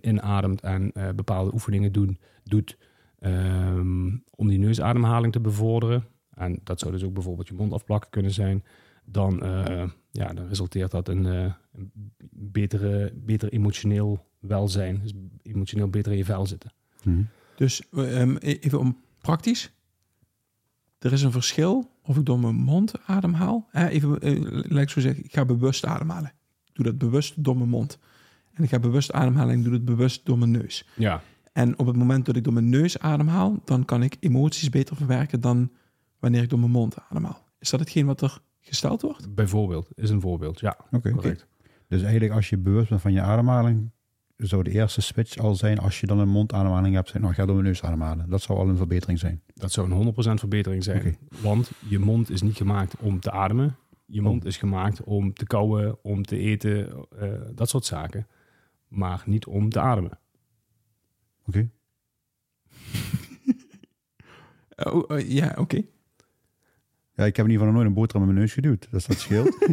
inademt 0.00 0.60
en 0.60 0.92
eh, 0.92 1.08
bepaalde 1.14 1.52
oefeningen 1.52 1.92
doen, 1.92 2.18
doet 2.44 2.78
ehm, 3.18 4.16
om 4.30 4.48
die 4.48 4.58
neusademhaling 4.58 5.32
te 5.32 5.40
bevorderen, 5.40 6.04
en 6.34 6.60
dat 6.64 6.80
zou 6.80 6.92
dus 6.92 7.04
ook 7.04 7.14
bijvoorbeeld 7.14 7.48
je 7.48 7.54
mond 7.54 7.72
afplakken 7.72 8.10
kunnen 8.10 8.32
zijn, 8.32 8.64
dan, 9.04 9.42
ja, 10.10 10.32
dan 10.32 10.48
resulteert 10.48 10.90
dat 10.90 11.08
in 11.08 11.24
een 11.24 11.54
betere, 12.30 13.12
beter 13.14 13.52
emotioneel 13.52 14.26
welzijn. 14.46 15.00
Dus 15.02 15.12
emotioneel 15.42 15.88
beter 15.88 16.12
in 16.12 16.18
je 16.18 16.24
vel 16.24 16.46
zitten. 16.46 16.72
Mhm. 17.02 17.22
Dus 17.56 17.82
ehm, 17.90 18.36
even 18.36 18.78
om 18.78 18.98
praktisch. 19.20 19.72
Er 20.98 21.12
is 21.12 21.22
een 21.22 21.32
verschil 21.32 21.90
of 22.02 22.16
ik 22.16 22.24
door 22.26 22.38
mijn 22.40 22.54
mond 22.54 22.92
ademhaal. 23.06 23.68
Eh, 23.72 23.92
even, 23.92 24.20
eh, 24.20 24.40
laat 24.70 24.82
ik 24.82 24.88
zo 24.88 25.00
zeggen, 25.00 25.24
ik 25.24 25.32
ga 25.32 25.44
bewust 25.44 25.84
ademhalen. 25.86 26.32
Ik 26.64 26.74
doe 26.74 26.84
dat 26.84 26.98
bewust 26.98 27.44
door 27.44 27.56
mijn 27.56 27.68
mond. 27.68 27.98
En 28.52 28.62
ik 28.64 28.68
ga 28.68 28.78
bewust 28.78 29.12
ademhalen 29.12 29.52
en 29.52 29.58
ik 29.58 29.64
doe 29.64 29.72
het 29.72 29.84
bewust 29.84 30.26
door 30.26 30.38
mijn 30.38 30.50
neus. 30.50 30.86
Ja, 30.96 31.22
En 31.52 31.78
op 31.78 31.86
het 31.86 31.96
moment 31.96 32.26
dat 32.26 32.36
ik 32.36 32.44
door 32.44 32.52
mijn 32.52 32.68
neus 32.68 32.98
ademhaal, 32.98 33.60
dan 33.64 33.84
kan 33.84 34.02
ik 34.02 34.16
emoties 34.20 34.70
beter 34.70 34.96
verwerken 34.96 35.40
dan 35.40 35.70
wanneer 36.18 36.42
ik 36.42 36.48
door 36.50 36.58
mijn 36.58 36.70
mond 36.70 36.96
ademhaal. 37.08 37.44
Is 37.58 37.70
dat 37.70 37.80
hetgeen 37.80 38.06
wat 38.06 38.20
er 38.20 38.38
gesteld 38.60 39.02
wordt? 39.02 39.34
bijvoorbeeld, 39.34 39.88
is 39.94 40.10
een 40.10 40.20
voorbeeld. 40.20 40.60
Ja, 40.60 40.76
Oké. 40.90 41.10
correct. 41.10 41.46
Dus 41.88 42.02
eigenlijk 42.02 42.32
als 42.32 42.48
je 42.48 42.58
bewust 42.58 42.88
bent 42.88 43.00
van 43.00 43.12
je 43.12 43.20
ademhaling, 43.20 43.90
zou 44.36 44.62
de 44.62 44.70
eerste 44.70 45.00
switch 45.00 45.36
al 45.38 45.54
zijn 45.54 45.78
als 45.78 46.00
je 46.00 46.06
dan 46.06 46.18
een 46.18 46.28
mondademhaling 46.28 46.94
hebt, 46.94 47.18
nou, 47.18 47.34
ga 47.34 47.44
door 47.44 47.54
mijn 47.54 47.66
neus 47.66 47.82
ademhalen. 47.82 48.30
Dat 48.30 48.42
zou 48.42 48.58
al 48.58 48.68
een 48.68 48.76
verbetering 48.76 49.18
zijn. 49.18 49.42
Dat 49.54 49.72
zou 49.72 49.90
een 49.90 50.14
100% 50.36 50.38
verbetering 50.38 50.84
zijn. 50.84 51.18
Want 51.42 51.70
je 51.88 51.98
mond 51.98 52.30
is 52.30 52.42
niet 52.42 52.56
gemaakt 52.56 52.96
om 52.96 53.20
te 53.20 53.30
ademen. 53.30 53.76
Je 54.06 54.20
mond 54.20 54.42
Oh. 54.42 54.48
is 54.48 54.56
gemaakt 54.56 55.02
om 55.02 55.32
te 55.32 55.46
kauwen, 55.46 56.04
om 56.04 56.22
te 56.22 56.38
eten, 56.38 57.06
eh, 57.18 57.28
dat 57.54 57.68
soort 57.68 57.84
zaken. 57.84 58.26
Maar 58.88 59.22
niet 59.26 59.46
om 59.46 59.68
te 59.70 59.80
ademen. 59.80 60.18
Oké. 61.46 61.68
Oh, 64.76 65.04
oh, 65.08 65.20
ja, 65.28 65.54
oké. 65.58 65.76
Ja, 67.12 67.24
ik 67.24 67.36
heb 67.36 67.46
in 67.46 67.50
ieder 67.50 67.66
geval 67.66 67.66
nog 67.66 67.74
nooit 67.74 67.86
een 67.86 67.94
boterham 67.94 68.28
in 68.28 68.34
mijn 68.34 68.40
neus 68.44 68.54
geduwd. 68.54 68.88
Dus 68.90 69.06
dat 69.06 69.18
scheelt. 69.18 69.58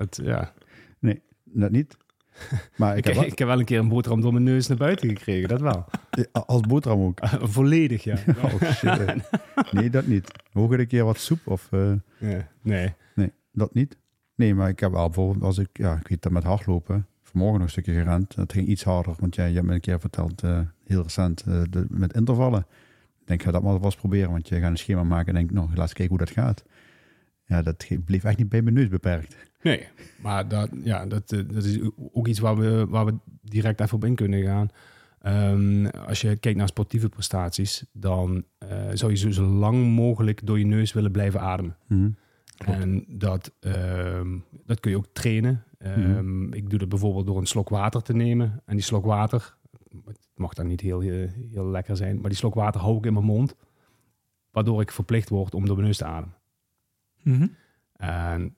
Het, 0.00 0.20
ja. 0.22 0.54
dat 1.44 1.70
niet. 1.70 1.96
Maar 2.76 2.92
ik 2.92 2.98
Ik, 2.98 3.04
heb 3.04 3.14
wel, 3.14 3.24
ik 3.24 3.38
heb 3.38 3.48
wel 3.48 3.58
een 3.58 3.64
keer 3.64 3.78
een 3.78 3.88
boterham 3.88 4.20
door 4.20 4.32
mijn 4.32 4.44
neus 4.44 4.66
naar 4.66 4.76
buiten 4.76 5.08
gekregen, 5.08 5.48
dat 5.48 5.60
wel. 5.60 5.84
als 6.32 6.60
boterham 6.60 7.00
ook. 7.00 7.18
Volledig, 7.54 8.04
ja. 8.04 8.16
Oh 8.42 8.62
shit. 8.72 9.14
Nee, 9.72 9.90
dat 9.90 10.06
niet. 10.06 10.30
Hoog 10.52 10.70
een 10.70 10.86
keer 10.86 11.04
wat 11.04 11.18
soep 11.18 11.38
of... 11.44 11.68
eh, 11.70 11.92
Nee. 12.62 12.94
nee, 13.14 13.32
dat 13.52 13.74
niet. 13.74 13.96
Nee, 14.34 14.54
maar 14.54 14.68
ik 14.68 14.80
heb 14.80 14.90
wel 14.90 15.04
bijvoorbeeld 15.06 15.44
als 15.44 15.58
ik... 15.58 15.68
Ja, 15.72 15.96
ik 15.96 16.08
weet 16.08 16.22
dat 16.22 16.32
met 16.32 16.44
hardlopen. 16.44 17.06
Vanmorgen 17.22 17.58
nog 17.58 17.66
een 17.66 17.72
stukje 17.72 17.92
gerend. 17.92 18.34
Dat 18.34 18.52
ging 18.52 18.66
iets 18.68 18.84
harder. 18.84 19.14
Want 19.18 19.34
jij, 19.34 19.48
je 19.48 19.54
hebt 19.54 19.66
me 19.66 19.74
een 19.74 19.80
keer 19.80 20.00
verteld, 20.00 20.42
eh, 20.42 20.60
heel 20.84 21.02
recent, 21.02 21.42
eh, 21.46 21.62
de, 21.70 21.86
met 21.88 22.12
intervallen. 22.14 22.66
Ik 23.20 23.26
denk, 23.26 23.42
ga 23.42 23.50
dat 23.50 23.62
maar 23.62 23.82
eens 23.82 23.96
proberen. 23.96 24.30
Want 24.30 24.48
je 24.48 24.60
gaat 24.60 24.70
een 24.70 24.76
schema 24.76 25.02
maken 25.04 25.28
en 25.28 25.34
denk, 25.34 25.50
nou, 25.50 25.68
laat 25.68 25.78
eens 25.78 25.92
kijken 25.92 26.16
hoe 26.16 26.26
dat 26.26 26.34
gaat. 26.34 26.64
Ja, 27.44 27.62
dat 27.62 27.86
bleef 28.04 28.24
echt 28.24 28.38
niet 28.38 28.48
bij 28.48 28.62
mijn 28.62 28.74
neus 28.74 28.88
beperkt. 28.88 29.36
Nee, 29.62 29.88
maar 30.22 30.48
dat, 30.48 30.70
ja, 30.82 31.06
dat, 31.06 31.32
eh, 31.32 31.40
dat 31.48 31.64
is 31.64 31.78
ook 32.12 32.26
iets 32.26 32.38
waar 32.38 32.56
we, 32.56 32.86
waar 32.88 33.04
we 33.04 33.14
direct 33.42 33.80
even 33.80 33.96
op 33.96 34.04
in 34.04 34.14
kunnen 34.14 34.42
gaan. 34.42 34.70
Ehm, 35.20 35.86
als 35.86 36.20
je 36.20 36.36
kijkt 36.36 36.58
naar 36.58 36.68
sportieve 36.68 37.08
prestaties, 37.08 37.84
dan 37.92 38.44
eh, 38.58 38.88
zou 38.92 39.12
je 39.12 39.32
zo, 39.32 39.42
lang 39.42 39.94
mogelijk 39.94 40.46
door 40.46 40.58
je 40.58 40.66
neus 40.66 40.92
willen 40.92 41.12
blijven 41.12 41.40
ademen. 41.40 41.76
Mhm. 41.86 42.10
En 42.56 43.04
dat, 43.08 43.52
ehm, 43.60 44.38
dat 44.64 44.80
kun 44.80 44.90
je 44.90 44.96
ook 44.96 45.08
trainen. 45.12 45.64
Ehm, 45.78 46.52
Ik 46.52 46.70
doe 46.70 46.78
dat 46.78 46.88
bijvoorbeeld 46.88 47.26
door 47.26 47.38
een 47.38 47.46
slok 47.46 47.68
water 47.68 48.02
te 48.02 48.12
nemen. 48.12 48.62
En 48.64 48.74
die 48.74 48.84
slok 48.84 49.04
water, 49.04 49.56
het 50.04 50.18
mag 50.34 50.54
dan 50.54 50.66
niet 50.66 50.80
heel, 50.80 51.00
heel, 51.00 51.28
heel 51.52 51.66
lekker 51.66 51.96
zijn, 51.96 52.20
maar 52.20 52.28
die 52.28 52.38
slok 52.38 52.54
water 52.54 52.80
hou 52.80 52.96
ik 52.98 53.06
in 53.06 53.12
mijn 53.12 53.24
mond. 53.24 53.54
Waardoor 54.50 54.80
ik 54.80 54.92
verplicht 54.92 55.28
word 55.28 55.54
om 55.54 55.66
door 55.66 55.74
mijn 55.74 55.86
neus 55.86 55.96
te 55.96 56.04
ademen. 56.04 56.34
Mhm. 57.22 57.46
En 57.92 58.56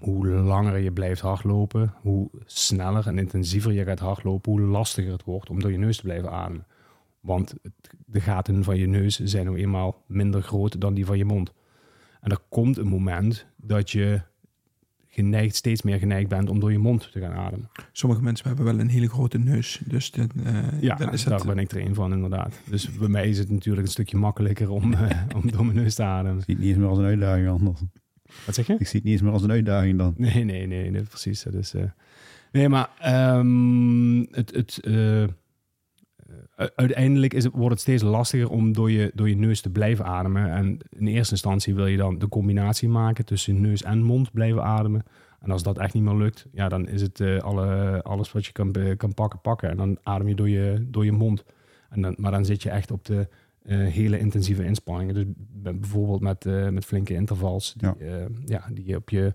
hoe 0.00 0.26
langer 0.28 0.78
je 0.78 0.92
blijft 0.92 1.20
hardlopen, 1.20 1.94
hoe 2.00 2.30
sneller 2.44 3.06
en 3.06 3.18
intensiever 3.18 3.72
je 3.72 3.84
gaat 3.84 3.98
hardlopen, 3.98 4.52
hoe 4.52 4.60
lastiger 4.60 5.12
het 5.12 5.24
wordt 5.24 5.50
om 5.50 5.60
door 5.60 5.72
je 5.72 5.78
neus 5.78 5.96
te 5.96 6.02
blijven 6.02 6.30
ademen. 6.30 6.66
Want 7.20 7.54
het- 7.62 7.94
de 8.06 8.20
gaten 8.20 8.64
van 8.64 8.78
je 8.78 8.86
neus 8.86 9.18
zijn 9.18 9.44
nou 9.44 9.56
eenmaal 9.58 10.02
minder 10.06 10.42
groot 10.42 10.80
dan 10.80 10.94
die 10.94 11.06
van 11.06 11.18
je 11.18 11.24
mond. 11.24 11.52
En 12.20 12.30
er 12.30 12.38
komt 12.48 12.76
een 12.76 12.88
moment 12.88 13.46
dat 13.56 13.90
je 13.90 14.20
geneigd, 15.08 15.54
steeds 15.56 15.82
meer 15.82 15.98
geneigd 15.98 16.28
bent 16.28 16.50
om 16.50 16.60
door 16.60 16.72
je 16.72 16.78
mond 16.78 17.12
te 17.12 17.20
gaan 17.20 17.32
ademen. 17.32 17.68
Sommige 17.92 18.22
mensen 18.22 18.46
hebben 18.46 18.64
wel 18.64 18.78
een 18.78 18.88
hele 18.88 19.08
grote 19.08 19.38
neus. 19.38 19.80
Dus 19.84 20.10
dan, 20.10 20.30
eh, 20.44 20.80
Ja, 20.82 20.94
dan 20.96 21.12
is 21.12 21.24
daar 21.24 21.38
het... 21.38 21.46
ben 21.46 21.58
ik 21.58 21.70
er 21.70 21.80
een 21.86 21.94
van 21.94 22.12
inderdaad. 22.12 22.60
Dus 22.70 22.90
bij 22.98 23.08
mij 23.08 23.28
is 23.28 23.38
het 23.38 23.50
natuurlijk 23.50 23.86
een 23.86 23.92
stukje 23.92 24.16
makkelijker 24.16 24.70
om, 24.70 24.92
eh, 24.94 25.10
om 25.36 25.50
door 25.50 25.64
mijn 25.64 25.76
neus 25.76 25.94
te 25.94 26.02
ademen. 26.02 26.38
Ik 26.38 26.44
zie 26.44 26.54
het 26.54 26.62
niet 26.62 26.72
eens 26.72 26.78
meer 26.80 26.88
als 26.88 26.98
een 26.98 27.04
uitdaging 27.04 27.48
anders. 27.48 27.80
Wat 28.46 28.54
zeg 28.54 28.66
je? 28.66 28.72
Ik 28.78 28.86
zie 28.86 28.94
het 28.96 29.02
niet 29.04 29.12
eens 29.12 29.22
meer 29.22 29.32
als 29.32 29.42
een 29.42 29.50
uitdaging 29.50 29.98
dan. 29.98 30.14
Nee, 30.16 30.44
nee, 30.44 30.66
nee, 30.66 30.90
nee 30.90 31.02
precies. 31.02 31.42
Dat 31.42 31.54
is, 31.54 31.74
eh, 31.74 31.82
nee, 32.52 32.68
maar 32.68 32.90
ehm, 33.00 34.18
het, 34.30 34.54
het, 34.54 34.78
eh, 34.82 35.22
u- 35.22 35.28
uiteindelijk 36.76 37.34
is 37.34 37.44
het, 37.44 37.52
wordt 37.52 37.70
het 37.70 37.80
steeds 37.80 38.02
lastiger 38.02 38.48
om 38.50 38.72
door 38.72 38.90
je, 38.90 39.10
door 39.14 39.28
je 39.28 39.36
neus 39.36 39.60
te 39.60 39.70
blijven 39.70 40.04
ademen. 40.04 40.50
En 40.50 40.78
in 40.90 41.06
eerste 41.06 41.32
instantie 41.32 41.74
wil 41.74 41.86
je 41.86 41.96
dan 41.96 42.18
de 42.18 42.28
combinatie 42.28 42.88
maken 42.88 43.24
tussen 43.24 43.60
neus 43.60 43.82
en 43.82 44.02
mond 44.02 44.32
blijven 44.32 44.62
ademen. 44.64 45.02
En 45.40 45.50
als 45.50 45.62
dat 45.62 45.78
echt 45.78 45.94
niet 45.94 46.02
meer 46.02 46.16
lukt, 46.16 46.46
ja, 46.52 46.68
dan 46.68 46.88
is 46.88 47.02
het 47.02 47.20
eh, 47.20 47.38
alle, 47.38 48.02
alles 48.02 48.32
wat 48.32 48.46
je 48.46 48.52
kan, 48.52 48.74
kan 48.96 49.14
pakken, 49.14 49.40
pakken. 49.40 49.70
En 49.70 49.76
dan 49.76 49.98
adem 50.02 50.28
je 50.28 50.34
door 50.34 50.48
je, 50.48 50.86
door 50.90 51.04
je 51.04 51.12
mond. 51.12 51.44
En 51.90 52.00
dan, 52.02 52.14
maar 52.18 52.30
dan 52.30 52.44
zit 52.44 52.62
je 52.62 52.70
echt 52.70 52.90
op 52.90 53.04
de 53.04 53.28
eh, 53.66 53.78
hele 53.78 54.18
intensieve 54.18 54.64
inspanningen. 54.64 55.14
Dus 55.14 55.24
bijvoorbeeld 55.80 56.20
met, 56.20 56.46
eh, 56.46 56.68
met 56.68 56.84
flinke 56.84 57.14
intervals, 57.14 57.74
die, 57.76 57.88
Ja. 57.88 57.94
ja. 58.06 58.26
ja, 58.44 58.64
die 58.72 58.86
je 58.86 58.96
op 58.96 59.10
je 59.10 59.34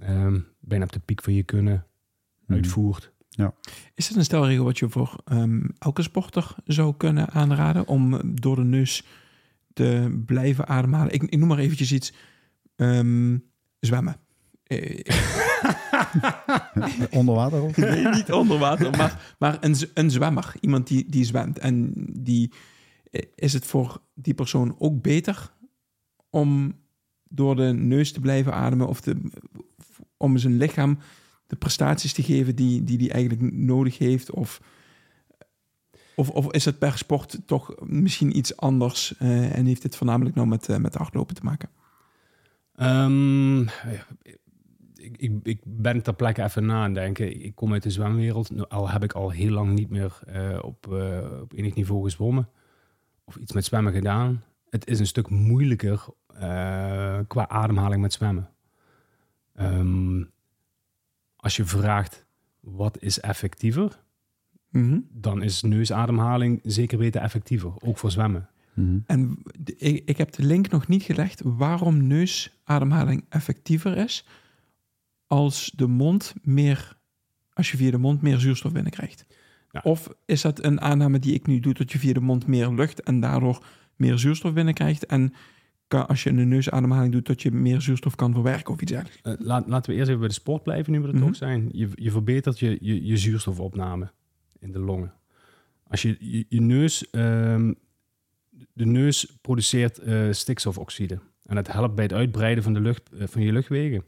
ehm, 0.00 0.40
bijna 0.60 0.84
op 0.84 0.92
de 0.92 1.00
piek 1.04 1.22
van 1.22 1.32
je 1.34 1.42
kunnen 1.42 1.86
Mhm. 2.46 2.52
uitvoert. 2.54 3.12
Is 3.94 4.08
het 4.08 4.16
een 4.16 4.24
stelregel 4.24 4.64
wat 4.64 4.78
je 4.78 4.88
voor 4.88 5.16
ehm, 5.24 5.60
elke 5.78 6.02
sporter 6.02 6.54
zou 6.64 6.94
kunnen 6.96 7.30
aanraden 7.30 7.86
om 7.88 8.20
door 8.40 8.56
de 8.56 8.62
neus 8.64 9.04
te 9.72 10.20
blijven 10.26 10.66
ademhalen? 10.68 11.12
Ik, 11.14 11.22
ik 11.22 11.38
noem 11.38 11.48
maar 11.48 11.58
eventjes 11.58 11.92
iets. 11.92 12.12
Ehm, 12.76 13.38
zwemmen. 13.80 14.16
Eh, 14.64 15.00
Onder 17.10 17.34
water 17.34 17.62
of? 17.62 17.76
nee, 17.76 18.08
niet 18.08 18.32
onder 18.32 18.58
water, 18.58 18.90
maar, 18.96 19.34
maar 19.38 19.56
een, 19.60 19.76
een 19.94 20.10
zwemmer. 20.10 20.54
Iemand 20.60 20.86
die, 20.86 21.06
die 21.08 21.24
zwemt. 21.24 21.58
En 21.58 21.92
die, 22.20 22.50
eh, 22.52 22.58
is 23.34 23.52
het 23.52 23.64
voor 23.64 24.00
die 24.14 24.34
persoon 24.34 24.74
ook 24.78 25.02
beter 25.02 25.52
om 26.30 26.78
door 27.28 27.56
de 27.56 27.72
neus 27.72 28.12
te 28.12 28.20
blijven 28.20 28.54
ademen 28.54 28.88
of 28.88 29.00
om 30.16 30.38
zijn 30.38 30.56
lichaam 30.56 30.98
de 31.46 31.56
prestaties 31.56 32.12
te 32.12 32.22
geven 32.22 32.56
die 32.56 32.84
die, 32.84 32.98
die 32.98 33.10
eigenlijk 33.10 33.52
nodig 33.52 33.98
heeft? 33.98 34.30
Of, 34.30 34.60
of, 36.16 36.30
of 36.30 36.52
is 36.52 36.64
het 36.64 36.78
per 36.78 36.98
sport 36.98 37.40
toch 37.46 37.74
misschien 37.80 38.36
iets 38.36 38.56
anders 38.56 39.16
eh, 39.18 39.56
en 39.56 39.66
heeft 39.66 39.82
het 39.82 39.96
voornamelijk 39.96 40.36
nou 40.36 40.48
met, 40.48 40.68
eh, 40.68 40.76
met 40.76 40.94
hardlopen 40.94 41.34
te 41.34 41.44
maken? 41.44 41.68
Ehm, 42.74 43.60
ik, 45.42 45.60
ben 45.64 46.02
ter 46.02 46.14
plekke 46.14 46.42
even 46.42 46.66
na 46.66 46.74
aan 46.74 46.84
het 46.84 46.94
denken. 46.94 47.44
Ik, 47.44 47.54
kom 47.54 47.72
uit 47.72 47.82
de 47.82 47.90
zwemwereld. 47.90 48.50
Nou, 48.50 48.68
Al 48.68 48.90
heb 48.90 49.04
ik 49.04 49.12
al 49.12 49.30
heel 49.30 49.50
lang 49.50 49.72
niet 49.72 49.90
meer 49.90 50.18
eh, 50.26 50.58
op, 50.62 50.86
op 51.42 51.52
enig 51.52 51.74
niveau 51.74 52.02
gezwommen. 52.02 52.48
Of 53.24 53.36
iets 53.36 53.52
met 53.52 53.64
zwemmen 53.64 53.92
gedaan. 53.92 54.42
Het 54.70 54.86
is 54.86 54.98
een 54.98 55.06
stuk 55.06 55.28
moeilijker 55.30 56.04
eh, 56.34 57.18
qua 57.26 57.48
ademhaling 57.48 58.00
met 58.02 58.12
zwemmen. 58.12 58.50
Ehm, 59.54 60.22
als 61.36 61.56
je 61.56 61.64
vraagt 61.64 62.26
wat 62.60 62.98
is 63.02 63.20
effectiever, 63.20 64.02
Mhm. 64.70 64.98
dan 65.10 65.42
is 65.42 65.62
neusademhaling 65.62 66.60
zeker 66.62 66.98
weten 66.98 67.20
effectiever. 67.20 67.72
Ook 67.80 67.98
voor 67.98 68.10
zwemmen. 68.10 68.48
Mhm. 68.74 68.98
En 69.06 69.38
ik, 69.76 70.02
ik 70.08 70.16
heb 70.18 70.32
de 70.32 70.42
link 70.42 70.68
nog 70.70 70.88
niet 70.88 71.02
gelegd 71.02 71.40
waarom 71.44 72.06
neusademhaling 72.06 73.24
effectiever 73.28 73.96
is 73.96 74.26
als 75.26 75.72
de 75.76 75.86
mond 75.86 76.34
meer, 76.42 76.96
als 77.52 77.70
je 77.70 77.76
via 77.76 77.90
de 77.90 77.98
mond 77.98 78.22
meer 78.22 78.38
zuurstof 78.38 78.72
binnenkrijgt. 78.72 79.26
Ja. 79.74 79.80
Of 79.82 80.08
is 80.26 80.40
dat 80.40 80.64
een 80.64 80.80
aanname 80.80 81.18
die 81.18 81.34
ik 81.34 81.46
nu 81.46 81.60
doe, 81.60 81.74
dat 81.74 81.92
je 81.92 81.98
via 81.98 82.12
de 82.12 82.20
mond 82.20 82.46
meer 82.46 82.68
lucht 82.70 83.02
en 83.02 83.20
daardoor 83.20 83.64
meer 83.96 84.18
zuurstof 84.18 84.52
binnenkrijgt 84.52 85.06
en 85.06 85.32
kan, 85.88 86.06
als 86.06 86.22
je 86.22 86.30
een 86.30 86.48
neusademhaling 86.48 87.12
doet, 87.12 87.26
dat 87.26 87.42
je 87.42 87.50
meer 87.50 87.80
zuurstof 87.80 88.14
kan 88.14 88.32
verwerken 88.32 88.72
of 88.74 88.80
iets 88.80 88.92
dergelijks. 88.92 89.20
Eh, 89.22 89.46
laat, 89.46 89.66
laten 89.68 89.90
we 89.90 89.96
eerst 89.96 90.08
even 90.08 90.20
bij 90.20 90.28
de 90.28 90.34
sport 90.34 90.62
blijven, 90.62 90.92
nu 90.92 91.00
we 91.00 91.08
er 91.08 91.14
Mhm. 91.14 91.24
toch 91.24 91.36
zijn. 91.36 91.68
Je, 91.72 91.88
je 91.94 92.10
verbetert 92.10 92.58
je, 92.58 92.78
je, 92.80 93.04
je 93.04 93.16
zuurstofopname 93.16 94.10
in 94.58 94.72
de 94.72 94.78
longen. 94.78 95.12
Als 95.86 96.02
je 96.02 96.16
je, 96.18 96.46
je 96.48 96.60
neus, 96.60 97.10
ehm, 97.10 97.72
de 98.72 98.86
neus 98.86 99.38
produceert 99.40 99.98
eh, 99.98 100.26
stikstofoxide. 100.30 101.18
En 101.44 101.54
dat 101.54 101.72
helpt 101.72 101.94
bij 101.94 102.04
het 102.04 102.12
uitbreiden 102.12 102.64
van, 102.64 102.72
de 102.74 102.80
lucht, 102.80 103.10
eh, 103.12 103.26
van 103.26 103.42
je 103.42 103.52
luchtwegen. 103.52 104.04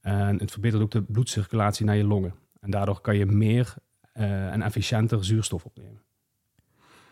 En 0.00 0.38
het 0.38 0.50
verbetert 0.50 0.82
ook 0.82 0.90
de 0.90 1.02
bloedcirculatie 1.02 1.86
naar 1.86 1.96
je 1.96 2.04
longen. 2.04 2.34
En 2.60 2.70
daardoor 2.70 3.00
kan 3.00 3.16
je 3.16 3.26
meer 3.26 3.74
en 4.12 4.62
efficiënter 4.62 5.24
zuurstof 5.24 5.64
opnemen. 5.64 6.02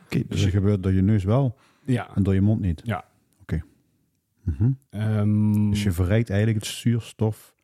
Oké, 0.04 0.18
Dus 0.18 0.26
dus 0.28 0.42
dat 0.42 0.50
gebeurt 0.50 0.82
door 0.82 0.92
je 0.92 1.02
neus 1.02 1.24
wel 1.24 1.56
Ja. 1.84 2.14
en 2.14 2.22
door 2.22 2.34
je 2.34 2.40
mond 2.40 2.60
niet. 2.60 2.80
Ja. 2.84 3.04
Oké. 3.40 3.62
Mhm. 4.42 4.70
ehm, 4.90 5.70
Dus 5.70 5.82
je 5.82 5.92
verrijkt 5.92 6.30
eigenlijk 6.30 6.64
het 6.64 6.74
zuurstof 6.74 7.54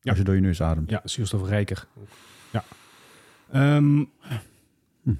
Ja. 0.00 0.10
als 0.10 0.18
je 0.18 0.24
door 0.24 0.34
je 0.34 0.40
neus 0.40 0.62
ademt. 0.62 0.90
Ja, 0.90 1.00
zuurstofrijker. 1.04 1.86
Ja. 2.52 2.64
Ehm, 3.50 4.04
Hm. 5.02 5.14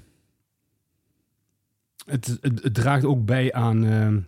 het, 2.05 2.37
het, 2.41 2.63
het 2.63 2.73
draagt 2.73 3.05
ook 3.05 3.25
bij 3.25 3.53
aan, 3.53 3.85
ehm, 3.85 4.19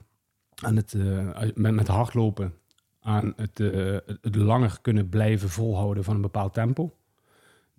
aan 0.55 0.75
het, 0.75 0.93
eh, 0.93 1.27
met, 1.55 1.74
met 1.74 1.88
hardlopen, 1.88 2.53
aan 3.01 3.34
het, 3.36 3.60
eh, 3.60 3.98
het 4.22 4.36
langer 4.36 4.77
kunnen 4.81 5.10
blijven 5.10 5.50
volhouden 5.50 6.03
van 6.03 6.15
een 6.15 6.22
bepaald 6.22 6.53
tempo. 6.53 6.97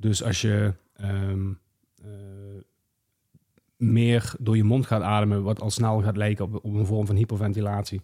Dus 0.00 0.22
als 0.22 0.40
je 0.40 0.74
ehm, 0.92 1.52
eh, 2.02 2.62
meer 3.76 4.34
door 4.38 4.56
je 4.56 4.64
mond 4.64 4.86
gaat 4.86 5.02
ademen, 5.02 5.42
wat 5.42 5.60
al 5.60 5.70
snel 5.70 6.02
gaat 6.02 6.16
lijken 6.16 6.44
op, 6.44 6.54
op 6.54 6.74
een 6.74 6.86
vorm 6.86 7.06
van 7.06 7.16
hyperventilatie, 7.16 8.02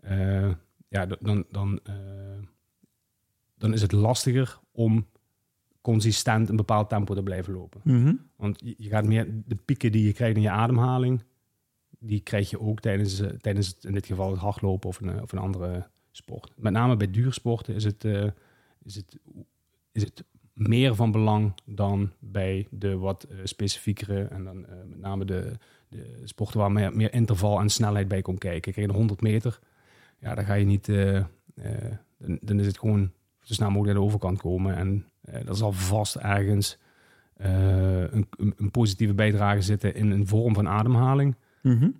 eh, 0.00 0.50
ja, 0.88 1.06
dan, 1.06 1.44
dan, 1.50 1.80
eh, 1.82 1.94
dan 3.54 3.72
is 3.72 3.82
het 3.82 3.92
lastiger 3.92 4.58
om 4.72 5.06
consistent 5.80 6.48
een 6.48 6.56
bepaald 6.56 6.88
tempo 6.88 7.14
te 7.14 7.22
blijven 7.22 7.54
lopen. 7.54 7.80
Mhm. 7.84 8.14
Want 8.36 8.60
je, 8.64 8.88
gaat 8.88 9.06
meer 9.06 9.42
de 9.46 9.56
pieken 9.56 9.92
die 9.92 10.06
je 10.06 10.12
krijgt 10.12 10.36
in 10.36 10.42
je 10.42 10.50
ademhaling, 10.50 11.22
die 11.98 12.20
krijg 12.20 12.50
je 12.50 12.60
ook 12.60 12.80
tijdens, 12.80 13.22
tijdens 13.40 13.66
het, 13.66 13.84
in 13.84 13.92
dit 13.92 14.06
geval 14.06 14.30
het 14.30 14.40
hardlopen 14.40 14.88
of 14.88 15.00
een, 15.00 15.22
of 15.22 15.32
een 15.32 15.38
andere 15.38 15.88
sport. 16.10 16.52
Met 16.56 16.72
name 16.72 16.96
bij 16.96 17.10
duursporten 17.10 17.74
is 17.74 17.84
het, 17.84 18.04
is 18.82 18.94
het, 18.94 19.18
is 19.92 20.02
het 20.02 20.24
meer 20.68 20.94
van 20.94 21.10
belang 21.10 21.52
dan 21.64 22.10
bij 22.18 22.66
de 22.70 22.96
wat 22.96 23.22
eh, 23.22 23.36
specifiekere 23.44 24.22
en 24.22 24.44
dan 24.44 24.66
eh, 24.66 24.74
met 24.88 25.00
name 25.00 25.24
de, 25.24 25.52
de 25.88 26.20
sporten 26.24 26.58
waar 26.60 26.72
meer, 26.72 26.96
meer 26.96 27.14
interval 27.14 27.60
en 27.60 27.68
snelheid 27.68 28.08
bij 28.08 28.22
komt 28.22 28.38
kijken. 28.38 28.72
Kijk, 28.72 28.86
de 28.86 28.92
100 28.92 29.20
meter, 29.20 29.58
ja, 30.18 30.34
dan 30.34 30.44
ga 30.44 30.54
je 30.54 30.64
niet, 30.64 30.88
eh, 30.88 31.22
dan, 32.18 32.38
dan 32.40 32.60
is 32.60 32.66
het 32.66 32.78
gewoon 32.78 33.10
zo 33.40 33.54
snel 33.54 33.70
mogelijk 33.70 33.92
naar 33.92 34.02
de 34.02 34.08
overkant 34.08 34.40
komen 34.40 34.76
en 34.76 35.04
er 35.22 35.56
zal 35.56 35.72
vast 35.72 36.16
ergens 36.16 36.78
een, 37.36 38.26
een, 38.38 38.70
positieve 38.70 39.14
bijdrage 39.14 39.62
zitten 39.62 39.94
in 39.94 40.10
een 40.10 40.26
vorm 40.26 40.54
van 40.54 40.68
ademhaling. 40.68 41.36
Mhm. 41.62 41.90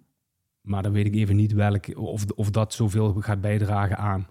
Maar 0.61 0.83
dan 0.83 0.93
weet 0.93 1.07
ik 1.07 1.15
even 1.15 1.37
niet 1.37 1.53
welk, 1.53 1.97
of, 1.97 2.25
of 2.35 2.51
dat 2.51 2.75
zoveel 2.75 3.15
gaat 3.15 3.41
bijdragen 3.41 3.99
aan. 3.99 4.27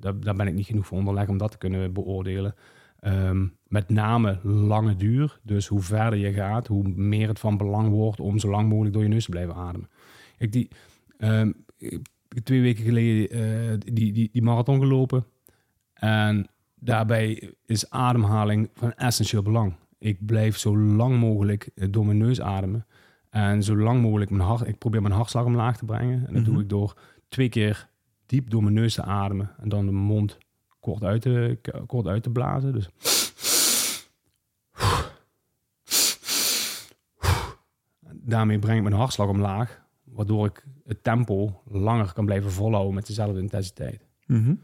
Daar, 0.00 0.20
daar 0.20 0.34
ben 0.34 0.46
ik 0.46 0.54
niet 0.54 0.66
genoeg 0.66 0.86
voor 0.86 0.98
onderlegd 0.98 1.28
om 1.28 1.38
dat 1.38 1.50
te 1.50 1.58
kunnen 1.58 1.92
beoordelen. 1.92 2.54
Ehm, 3.00 3.46
met 3.66 3.88
name 3.88 4.38
lange 4.42 4.96
duur. 4.96 5.40
Dus 5.42 5.66
hoe 5.66 5.80
verder 5.80 6.18
je 6.18 6.32
gaat, 6.32 6.66
hoe 6.66 6.88
meer 6.88 7.28
het 7.28 7.38
van 7.38 7.56
belang 7.56 7.88
wordt 7.88 8.20
om 8.20 8.38
zo 8.38 8.50
lang 8.50 8.68
mogelijk 8.68 8.94
door 8.94 9.02
je 9.02 9.08
neus 9.08 9.24
te 9.24 9.30
blijven 9.30 9.54
ademen. 9.54 9.88
Die, 10.38 10.68
ehm, 11.18 11.52
ik 11.78 12.00
heb 12.28 12.44
twee 12.44 12.60
weken 12.60 12.84
geleden 12.84 13.30
eh, 13.30 13.78
die, 13.92 14.12
die, 14.12 14.28
die 14.32 14.42
marathon 14.42 14.80
gelopen. 14.80 15.24
En 15.94 16.46
daarbij 16.74 17.52
is 17.66 17.90
ademhaling 17.90 18.68
van 18.74 18.92
essentieel 18.92 19.42
belang. 19.42 19.74
Ik 19.98 20.26
blijf 20.26 20.56
zo 20.58 20.76
lang 20.78 21.18
mogelijk 21.18 21.70
eh, 21.74 21.88
door 21.90 22.06
mijn 22.06 22.18
neus 22.18 22.40
ademen. 22.40 22.86
En 23.30 23.62
zo 23.62 23.76
lang 23.76 24.00
mogelijk 24.02 24.30
mijn 24.30 24.48
hart, 24.48 24.66
ik 24.68 24.78
probeer 24.78 25.02
mijn 25.02 25.14
hartslag 25.14 25.44
omlaag 25.44 25.76
te 25.76 25.84
brengen. 25.84 26.26
En 26.26 26.32
dat 26.34 26.42
Mhm. 26.42 26.52
doe 26.52 26.62
ik 26.62 26.68
door 26.68 26.96
twee 27.28 27.48
keer 27.48 27.88
diep 28.26 28.50
door 28.50 28.62
mijn 28.62 28.74
neus 28.74 28.94
te 28.94 29.02
ademen. 29.02 29.50
En 29.58 29.68
dan 29.68 29.86
de 29.86 29.92
mond 29.92 30.38
kort 30.86 31.02
uit 31.02 31.22
te, 31.22 31.58
kort 31.86 32.06
uit 32.06 32.22
te 32.22 32.30
blazen. 32.30 32.72
Dus. 32.72 32.88
Daarmee 38.12 38.58
breng 38.58 38.76
ik 38.76 38.82
mijn 38.82 38.94
hartslag 38.94 39.28
omlaag. 39.28 39.84
Waardoor 40.04 40.46
ik 40.46 40.64
het 40.84 41.02
tempo 41.02 41.62
langer 41.64 42.12
kan 42.12 42.24
blijven 42.24 42.50
volhouden 42.50 42.94
met 42.94 43.06
dezelfde 43.06 43.40
intensiteit. 43.40 44.06
Mhm. 44.26 44.54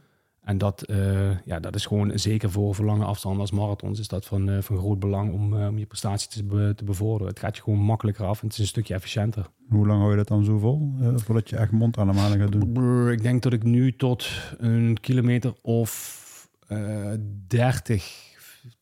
En 0.43 0.59
dat, 0.59 0.83
eh, 0.83 1.39
ja, 1.45 1.61
dat 1.61 1.75
is 1.75 1.87
gewoon 1.87 2.19
zeker 2.19 2.51
voor, 2.51 2.75
voor 2.75 2.85
lange 2.85 3.05
afstanden 3.05 3.41
als 3.41 3.51
marathons 3.51 3.99
is 3.99 4.09
dat 4.09 4.27
van, 4.27 4.51
eh, 4.51 4.63
van 4.63 4.79
groot 4.79 4.99
belang 4.99 5.33
om, 5.33 5.57
eh, 5.61 5.67
om 5.69 5.79
je 5.79 5.87
prestatie 5.87 6.29
te, 6.29 6.45
be- 6.45 6.73
te 6.77 6.85
bevorderen. 6.85 7.27
Het 7.29 7.39
gaat 7.39 7.57
je 7.57 7.63
gewoon 7.63 7.79
makkelijker 7.79 8.25
af 8.27 8.41
en 8.41 8.45
het 8.47 8.53
is 8.57 8.61
een 8.63 8.67
stukje 8.67 8.95
efficiënter. 8.95 9.47
Hoe 9.69 9.87
lang 9.87 9.99
hou 9.99 10.11
je 10.11 10.17
dat 10.17 10.29
dan 10.29 10.45
zo 10.45 10.59
vol? 10.59 10.93
voordat 11.17 11.49
je 11.51 11.57
echt 11.57 11.71
mondademhaling 11.71 12.43
gaat 12.43 12.53
doen? 12.53 13.11
Ik 13.11 13.23
denk 13.23 13.43
dat 13.43 13.53
ik 13.53 13.63
nu 13.63 13.97
tot 13.97 14.29
een 14.59 14.97
kilometer 15.01 15.55
of 15.63 16.21
eh 16.69 17.13
30, 17.47 18.31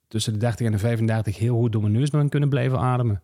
tussen 0.09 0.33
de 0.33 0.39
30 0.39 0.67
en 0.67 0.73
de 0.73 0.79
35 0.79 1.39
heel 1.39 1.59
goed 1.59 1.73
door 1.73 1.81
mijn 1.83 1.93
neus 1.95 2.11
ben 2.11 2.29
kunnen 2.29 2.49
blijven 2.49 2.79
ademen. 2.79 3.23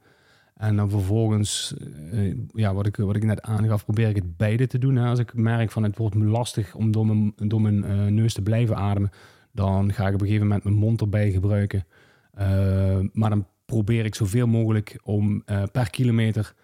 En 0.56 0.76
dan 0.76 0.90
vervolgens, 0.90 1.74
eh, 2.10 2.34
ja, 2.52 2.74
wat 2.74 2.86
ik, 2.86 2.96
wat 2.96 3.16
ik 3.16 3.24
net 3.24 3.42
aangaf, 3.42 3.84
probeer 3.84 4.08
ik 4.08 4.16
het 4.16 4.36
beide 4.36 4.66
te 4.66 4.78
doen. 4.78 4.96
Hè. 4.96 5.08
Als 5.08 5.18
ik 5.18 5.34
merk 5.34 5.70
van 5.70 5.82
het 5.82 5.96
wordt 5.96 6.14
me 6.14 6.24
lastig 6.24 6.74
om 6.74 6.92
door 6.92 7.06
mijn, 7.06 7.32
door 7.36 7.60
mijn 7.60 7.84
eh, 7.84 8.04
neus 8.04 8.34
te 8.34 8.42
blijven 8.42 8.76
ademen, 8.76 9.10
dan 9.52 9.92
ga 9.92 10.06
ik 10.06 10.14
op 10.14 10.20
een 10.20 10.26
gegeven 10.26 10.46
moment 10.46 10.64
mijn 10.64 10.76
mond 10.76 11.00
erbij 11.00 11.30
gebruiken. 11.30 11.86
Eh, 12.32 12.98
maar 13.12 13.30
dan 13.30 13.46
probeer 13.64 14.04
ik 14.04 14.14
zoveel 14.14 14.46
mogelijk 14.46 14.98
om 15.02 15.44
per 15.72 15.90
kilometer, 15.90 16.54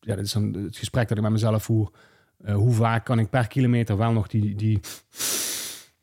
ja, 0.00 0.14
dat 0.14 0.24
is 0.24 0.32
dan 0.32 0.52
het 0.52 0.76
gesprek 0.76 1.08
dat 1.08 1.16
ik 1.16 1.22
met 1.22 1.32
mezelf 1.32 1.62
voer, 1.62 1.90
hoe 2.52 2.72
vaak 2.72 3.04
kan 3.04 3.18
ik 3.18 3.30
per 3.30 3.46
kilometer 3.46 3.96
wel 3.96 4.12
nog 4.12 4.26
die, 4.26 4.54
die, 4.54 4.80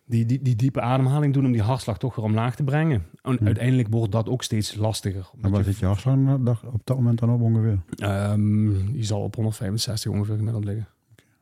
die, 0.07 0.25
die, 0.25 0.41
die 0.41 0.55
diepe 0.55 0.81
ademhaling 0.81 1.33
doen 1.33 1.45
om 1.45 1.51
die 1.51 1.61
hartslag 1.61 1.97
toch 1.97 2.15
weer 2.15 2.25
omlaag 2.25 2.55
te 2.55 2.63
brengen. 2.63 3.05
En 3.21 3.37
Hm. 3.39 3.45
uiteindelijk 3.45 3.87
wordt 3.89 4.11
dat 4.11 4.29
ook 4.29 4.43
steeds 4.43 4.75
lastiger. 4.75 5.29
En 5.41 5.51
waar 5.51 5.63
zit 5.63 5.77
je 5.77 5.85
hartslag 5.85 6.63
op 6.63 6.81
dat 6.83 6.97
moment 6.97 7.19
dan 7.19 7.29
op 7.29 7.41
ongeveer? 7.41 7.79
Ehm, 7.95 8.91
die 8.91 9.03
zal 9.03 9.21
op 9.21 9.35
165 9.35 10.11
ongeveer 10.11 10.35
gemiddeld 10.35 10.63
liggen. 10.65 10.87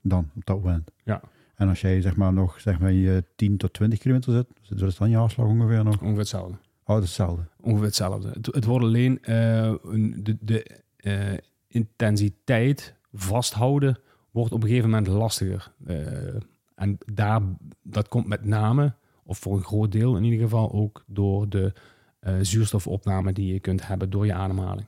Dan, 0.01 0.29
op 0.36 0.45
dat 0.45 0.63
moment. 0.63 0.91
Ja. 1.03 1.22
En 1.55 1.67
als 1.69 1.81
jij 1.81 2.01
zeg 2.01 2.15
maar 2.15 2.34
nog 2.34 2.60
zeg 2.62 2.79
maar, 2.79 2.91
je 2.91 3.24
10 3.36 3.57
tot 3.57 3.74
20 3.74 4.00
kilometer 4.00 4.34
zit, 4.34 4.79
wat 4.79 4.89
is 4.89 4.98
dan 4.98 5.10
je 5.10 5.15
hartslag 5.15 5.47
ongeveer 5.47 5.84
nog? 5.84 6.01
Ongeveer 6.01 6.17
hetzelfde. 6.19 6.58
Oh, 6.84 6.95
dat 6.95 7.04
hetzelfde. 7.04 7.43
Ongeveer 7.62 7.86
hetzelfde. 7.86 8.30
Het, 8.30 8.45
het 8.45 8.65
wordt 8.65 8.86
alleen 8.86 9.23
eh, 9.23 9.73
de, 10.15 10.38
de 10.41 10.82
eh, 10.97 11.38
intensiteit 11.67 12.95
vasthouden 13.13 13.99
wordt 14.32 14.51
op 14.51 14.62
een 14.62 14.67
gegeven 14.67 14.89
moment 14.89 15.08
lastiger. 15.08 15.71
Eh, 15.86 15.95
en 16.75 16.97
daar, 17.13 17.41
dat 17.83 18.07
komt 18.07 18.27
met 18.27 18.45
name, 18.45 18.93
of 19.23 19.38
voor 19.38 19.55
een 19.57 19.63
groot 19.63 19.91
deel 19.91 20.17
in 20.17 20.23
ieder 20.23 20.39
geval, 20.39 20.71
ook 20.71 21.03
door 21.07 21.49
de 21.49 21.73
eh, 22.19 22.35
zuurstofopname 22.41 23.33
die 23.33 23.53
je 23.53 23.59
kunt 23.59 23.88
hebben 23.88 24.09
door 24.09 24.25
je 24.25 24.33
ademhaling. 24.33 24.88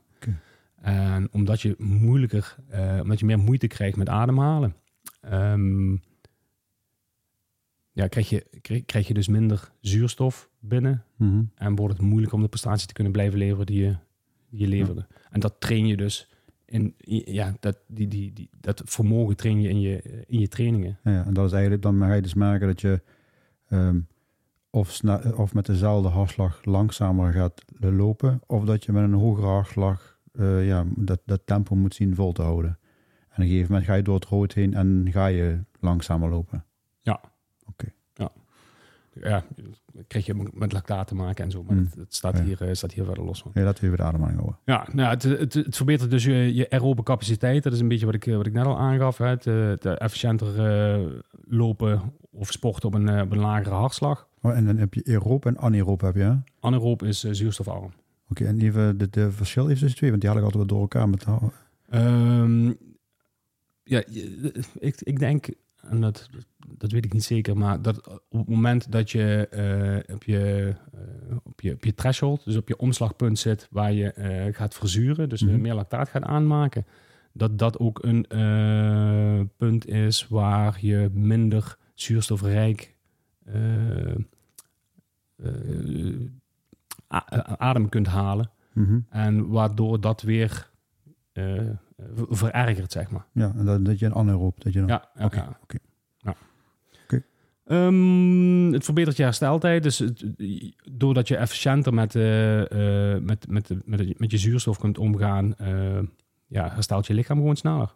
En 0.82 1.28
omdat 1.32 1.62
je 1.62 1.76
moeilijker, 1.78 2.56
eh, 2.70 3.00
omdat 3.02 3.20
je 3.20 3.26
meer 3.26 3.40
moeite 3.40 3.68
krijgt 3.68 3.98
met 3.98 4.10
ademhalen, 4.10 4.76
ehm, 5.22 5.92
ja, 7.92 8.08
krijg, 8.08 8.30
je, 8.30 8.46
krijg, 8.62 8.86
krijg 8.86 9.08
je 9.08 9.14
dus 9.14 9.28
minder 9.28 9.72
zuurstof 9.80 10.50
binnen 10.60 11.04
Mhm. 11.16 11.44
en 11.56 11.76
wordt 11.76 11.98
het 11.98 12.04
moeilijk 12.06 12.34
om 12.34 12.42
de 12.42 12.48
prestatie 12.48 12.88
te 12.88 12.94
kunnen 12.94 13.14
blijven 13.14 13.38
leveren 13.38 13.66
die 13.66 13.84
je, 13.84 13.96
die 14.50 14.60
je 14.60 14.68
leverde. 14.68 15.08
En 15.32 15.40
dat 15.40 15.56
train 15.60 15.88
je 15.88 15.98
dus 15.98 16.30
in, 16.68 16.94
ja, 17.26 17.56
dat, 17.60 17.78
die, 17.88 18.08
die, 18.08 18.34
die, 18.34 18.50
dat 18.60 18.82
vermogen 18.86 19.36
train 19.36 19.62
je 19.62 19.70
in 19.70 19.80
je, 19.80 20.24
in 20.28 20.40
je 20.40 20.48
trainingen. 20.48 20.98
Ja, 21.04 21.26
en 21.26 21.34
dat 21.34 21.46
is 21.46 21.52
eigenlijk, 21.52 21.82
dan 21.82 22.00
ga 22.00 22.14
je 22.14 22.22
dus 22.22 22.34
merken 22.34 22.68
dat 22.68 22.82
je 22.82 23.02
ehm, 23.70 24.00
of, 24.70 25.02
of 25.36 25.54
met 25.54 25.66
dezelfde 25.66 26.10
hartslag 26.10 26.66
langzamer 26.66 27.34
gaat 27.34 27.66
lopen, 27.80 28.42
of 28.46 28.66
dat 28.66 28.86
je 28.86 28.92
met 28.92 29.04
een 29.04 29.14
hogere 29.14 29.48
hartslag 29.48 30.20
eh, 30.32 30.68
ja, 30.68 30.86
dat, 30.96 31.22
dat 31.26 31.42
tempo 31.46 31.76
moet 31.76 31.96
zien 31.96 32.16
vol 32.16 32.32
te 32.32 32.42
houden. 32.42 32.80
En 33.30 33.34
op 33.34 33.40
een 33.40 33.46
gegeven 33.48 33.72
moment 33.72 33.86
ga 33.86 33.94
je 33.94 34.04
door 34.04 34.16
het 34.16 34.26
rood 34.26 34.54
heen 34.54 34.74
en 34.74 35.08
ga 35.12 35.26
je 35.26 35.60
langzamer 35.80 36.30
lopen. 36.30 36.66
Ja, 37.02 37.22
dat 39.22 40.04
krijg 40.08 40.26
je 40.26 40.50
met 40.54 40.72
lactaat 40.74 41.08
te 41.08 41.16
maken 41.16 41.44
en 41.46 41.52
zo, 41.52 41.64
maar 41.64 41.76
Hmm. 41.76 41.86
het, 41.86 41.96
het 41.96 42.16
staat, 42.16 42.38
Ja. 42.38 42.44
hier, 42.44 42.62
eh, 42.62 42.74
staat 42.74 42.92
hier 42.92 43.06
verder 43.06 43.24
los 43.24 43.42
van. 43.42 43.52
Ja, 43.54 43.64
laten 43.64 43.80
we 43.82 43.86
even 43.86 43.98
de 43.98 44.04
ademhaling 44.10 44.38
houden. 44.40 44.60
Ja, 44.66 44.88
nou, 44.94 45.10
het, 45.10 45.24
het, 45.24 45.54
het 45.54 45.76
verbetert 45.76 46.12
dus 46.12 46.24
je, 46.24 46.54
je 46.56 46.70
aerobe 46.70 47.04
capaciteit. 47.04 47.64
Dat 47.64 47.74
is 47.74 47.80
een 47.80 47.88
beetje 47.88 48.06
wat 48.06 48.16
ik, 48.16 48.26
eh, 48.28 48.36
wat 48.36 48.46
ik 48.46 48.54
net 48.54 48.66
al 48.66 48.78
aangaf. 48.80 49.18
Hè. 49.18 49.26
Het, 49.28 49.48
eh, 49.48 49.68
het 49.68 49.86
efficiënter 49.86 50.48
lopen 51.48 52.02
of 52.32 52.52
sporten 52.52 52.88
op 52.88 52.94
een, 52.94 53.22
op 53.22 53.32
een 53.32 53.40
lagere 53.40 53.76
hartslag. 53.76 54.28
Oh, 54.42 54.56
en 54.58 54.66
dan 54.66 54.78
heb 54.78 54.94
je 54.94 55.04
aeroop 55.06 55.46
en 55.46 55.58
anaeroop 55.58 56.02
heb 56.02 56.16
je, 56.16 56.22
hè? 56.22 56.30
Oké, 56.32 56.42
Anaeroop 56.60 57.04
is 57.04 57.20
zuurstofarm. 57.20 57.92
en 58.34 58.60
even 58.60 58.98
de, 58.98 59.10
de 59.10 59.32
verschil 59.32 59.68
is 59.68 59.80
tussen 59.80 59.98
twee, 59.98 60.10
want 60.10 60.22
die 60.22 60.30
haal 60.30 60.40
ik 60.40 60.46
altijd 60.46 60.64
wel 60.70 60.78
door 60.78 60.82
elkaar 60.88 61.10
met 61.10 61.22
de- 61.26 61.38
Ehm, 61.90 62.74
ja, 63.84 64.04
ik, 64.80 65.02
ik 65.02 65.20
denk, 65.20 65.48
en 65.90 66.02
dat, 66.02 66.30
dat 66.78 66.92
weet 66.92 67.06
ik 67.06 67.14
niet 67.14 67.24
zeker, 67.24 67.58
maar 67.58 67.82
dat 67.82 68.08
op 68.30 68.40
het 68.40 68.48
moment 68.48 68.92
dat 68.92 69.12
je 69.12 69.48
eh, 69.48 70.16
op, 70.16 70.24
je, 70.24 70.74
eh, 70.94 71.38
op, 71.44 71.62
je, 71.62 71.74
op 71.74 71.84
je 71.84 71.94
threshold, 71.94 72.46
dus 72.46 72.56
op 72.56 72.68
je 72.68 72.78
omslagpunt 72.78 73.40
zit 73.40 73.68
waar 73.72 73.94
je 73.94 74.12
eh, 74.12 74.56
gaat 74.56 74.76
verzuren, 74.76 75.30
dus 75.30 75.42
Mhm. 75.42 75.62
meer 75.62 75.74
lactaat 75.74 76.10
gaat 76.10 76.24
aanmaken, 76.24 76.86
dat 77.34 77.60
dat 77.60 77.80
ook 77.80 78.04
een 78.04 78.26
punt 79.58 79.88
is 79.88 80.28
waar 80.28 80.78
je 80.82 81.10
minder 81.14 81.78
zuurstofrijk 81.94 82.96
adem 87.58 87.90
kunt 87.90 88.08
halen. 88.08 88.50
Mhm. 88.74 89.00
En 89.10 89.48
waardoor 89.48 90.02
dat 90.02 90.22
weer 90.22 90.70
verergert, 92.30 92.92
zeg 92.92 93.10
maar. 93.10 93.26
Ja, 93.32 93.54
en 93.58 93.66
dat, 93.66 93.86
dat 93.86 94.00
je 94.00 94.06
een 94.06 94.14
anaeroop, 94.16 94.64
dat 94.64 94.74
je 94.74 94.80
dan... 94.80 94.88
Ja, 94.88 95.10
Oké, 95.26 95.36
ja. 95.38 95.58
oké. 95.64 95.78
Ja. 96.18 96.36
Ehm, 97.66 98.72
het 98.74 98.84
verbetert 98.86 99.18
je 99.18 99.24
hersteltijd. 99.24 99.84
Dus 99.84 100.00
het- 100.00 100.26
doordat 100.92 101.28
je 101.28 101.38
efficiënter 101.38 101.94
met, 101.94 102.16
eh, 102.16 103.14
eh, 103.16 103.22
met, 103.22 103.46
met, 103.50 103.70
met, 103.86 104.20
met 104.20 104.32
je 104.32 104.38
zuurstof 104.38 104.78
kunt 104.78 104.98
omgaan, 104.98 105.56
eh, 105.56 106.00
ja, 106.48 106.70
herstelt 106.70 107.08
je 107.08 107.14
lichaam 107.14 107.38
gewoon 107.38 107.56
sneller. 107.56 107.94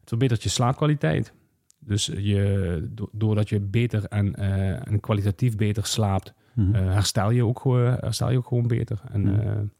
Het 0.00 0.08
verbetert 0.08 0.42
je 0.42 0.48
slaapkwaliteit. 0.48 1.32
Dus 1.78 2.06
je, 2.06 2.88
do- 2.90 3.08
doordat 3.12 3.48
je 3.48 3.60
beter 3.60 4.04
en, 4.04 4.34
eh, 4.34 4.86
en 4.88 5.00
kwalitatief 5.00 5.56
beter 5.56 5.86
slaapt, 5.86 6.34
Mhm. 6.54 6.74
eh, 6.74 6.92
herstel, 6.92 7.30
je 7.30 7.44
ook, 7.44 7.60
gewoon- 7.60 7.96
herstel 8.00 8.30
je 8.30 8.36
ook 8.38 8.46
gewoon 8.46 8.66
beter. 8.66 9.00
En 9.12 9.22
Hmm. 9.22 9.70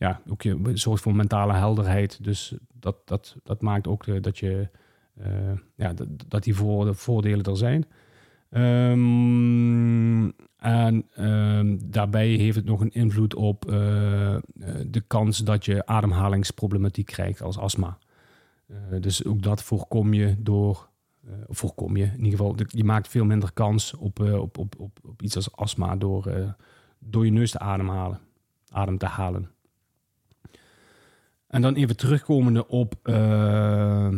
Ja, 0.00 0.20
ook 0.28 0.42
je 0.42 0.70
zorgt 0.74 1.02
voor 1.02 1.14
mentale 1.14 1.52
helderheid. 1.52 2.24
Dus 2.24 2.54
dat, 2.72 2.96
dat, 3.04 3.36
dat 3.42 3.60
maakt 3.60 3.86
ook 3.86 4.06
eh, 4.06 4.22
dat, 4.22 4.38
je, 4.38 4.68
eh, 5.14 5.52
ja, 5.74 5.92
dat, 5.92 6.08
dat 6.28 6.42
die 6.42 6.54
voor, 6.54 6.84
de 6.84 6.94
voordelen 6.94 7.44
er 7.44 7.56
zijn. 7.56 7.86
Ehm, 8.50 10.30
en 10.56 11.08
ehm, 11.14 11.78
daarbij 11.84 12.28
heeft 12.28 12.56
het 12.56 12.64
nog 12.64 12.80
een 12.80 12.92
invloed 12.92 13.34
op 13.34 13.70
eh, 13.70 14.36
de 14.86 15.02
kans 15.06 15.38
dat 15.38 15.64
je 15.64 15.86
ademhalingsproblematiek 15.86 17.06
krijgt 17.06 17.42
als 17.42 17.58
astma. 17.58 17.98
Dus 19.00 19.24
ook 19.24 19.42
dat 19.42 19.62
voorkom 19.62 20.14
je 20.14 20.34
door, 20.38 20.88
voorkom 21.48 21.96
je 21.96 22.04
in 22.04 22.24
ieder 22.24 22.38
geval, 22.38 22.54
je 22.66 22.84
maakt 22.84 23.08
veel 23.08 23.24
minder 23.24 23.52
kans 23.52 23.94
op, 23.94 24.20
op, 24.20 24.58
op, 24.58 24.74
op, 24.78 24.98
op 25.02 25.22
iets 25.22 25.36
als 25.36 25.56
astma 25.56 25.96
door, 25.96 26.54
door 26.98 27.24
je 27.24 27.32
neus 27.32 27.50
te 27.50 27.58
ademhalen. 27.58 28.18
Adem 28.68 28.98
te 28.98 29.06
halen. 29.06 29.50
En 31.50 31.62
dan 31.62 31.74
even 31.74 31.96
terugkomende 31.96 32.68
op 32.68 32.94
uh, 33.04 34.08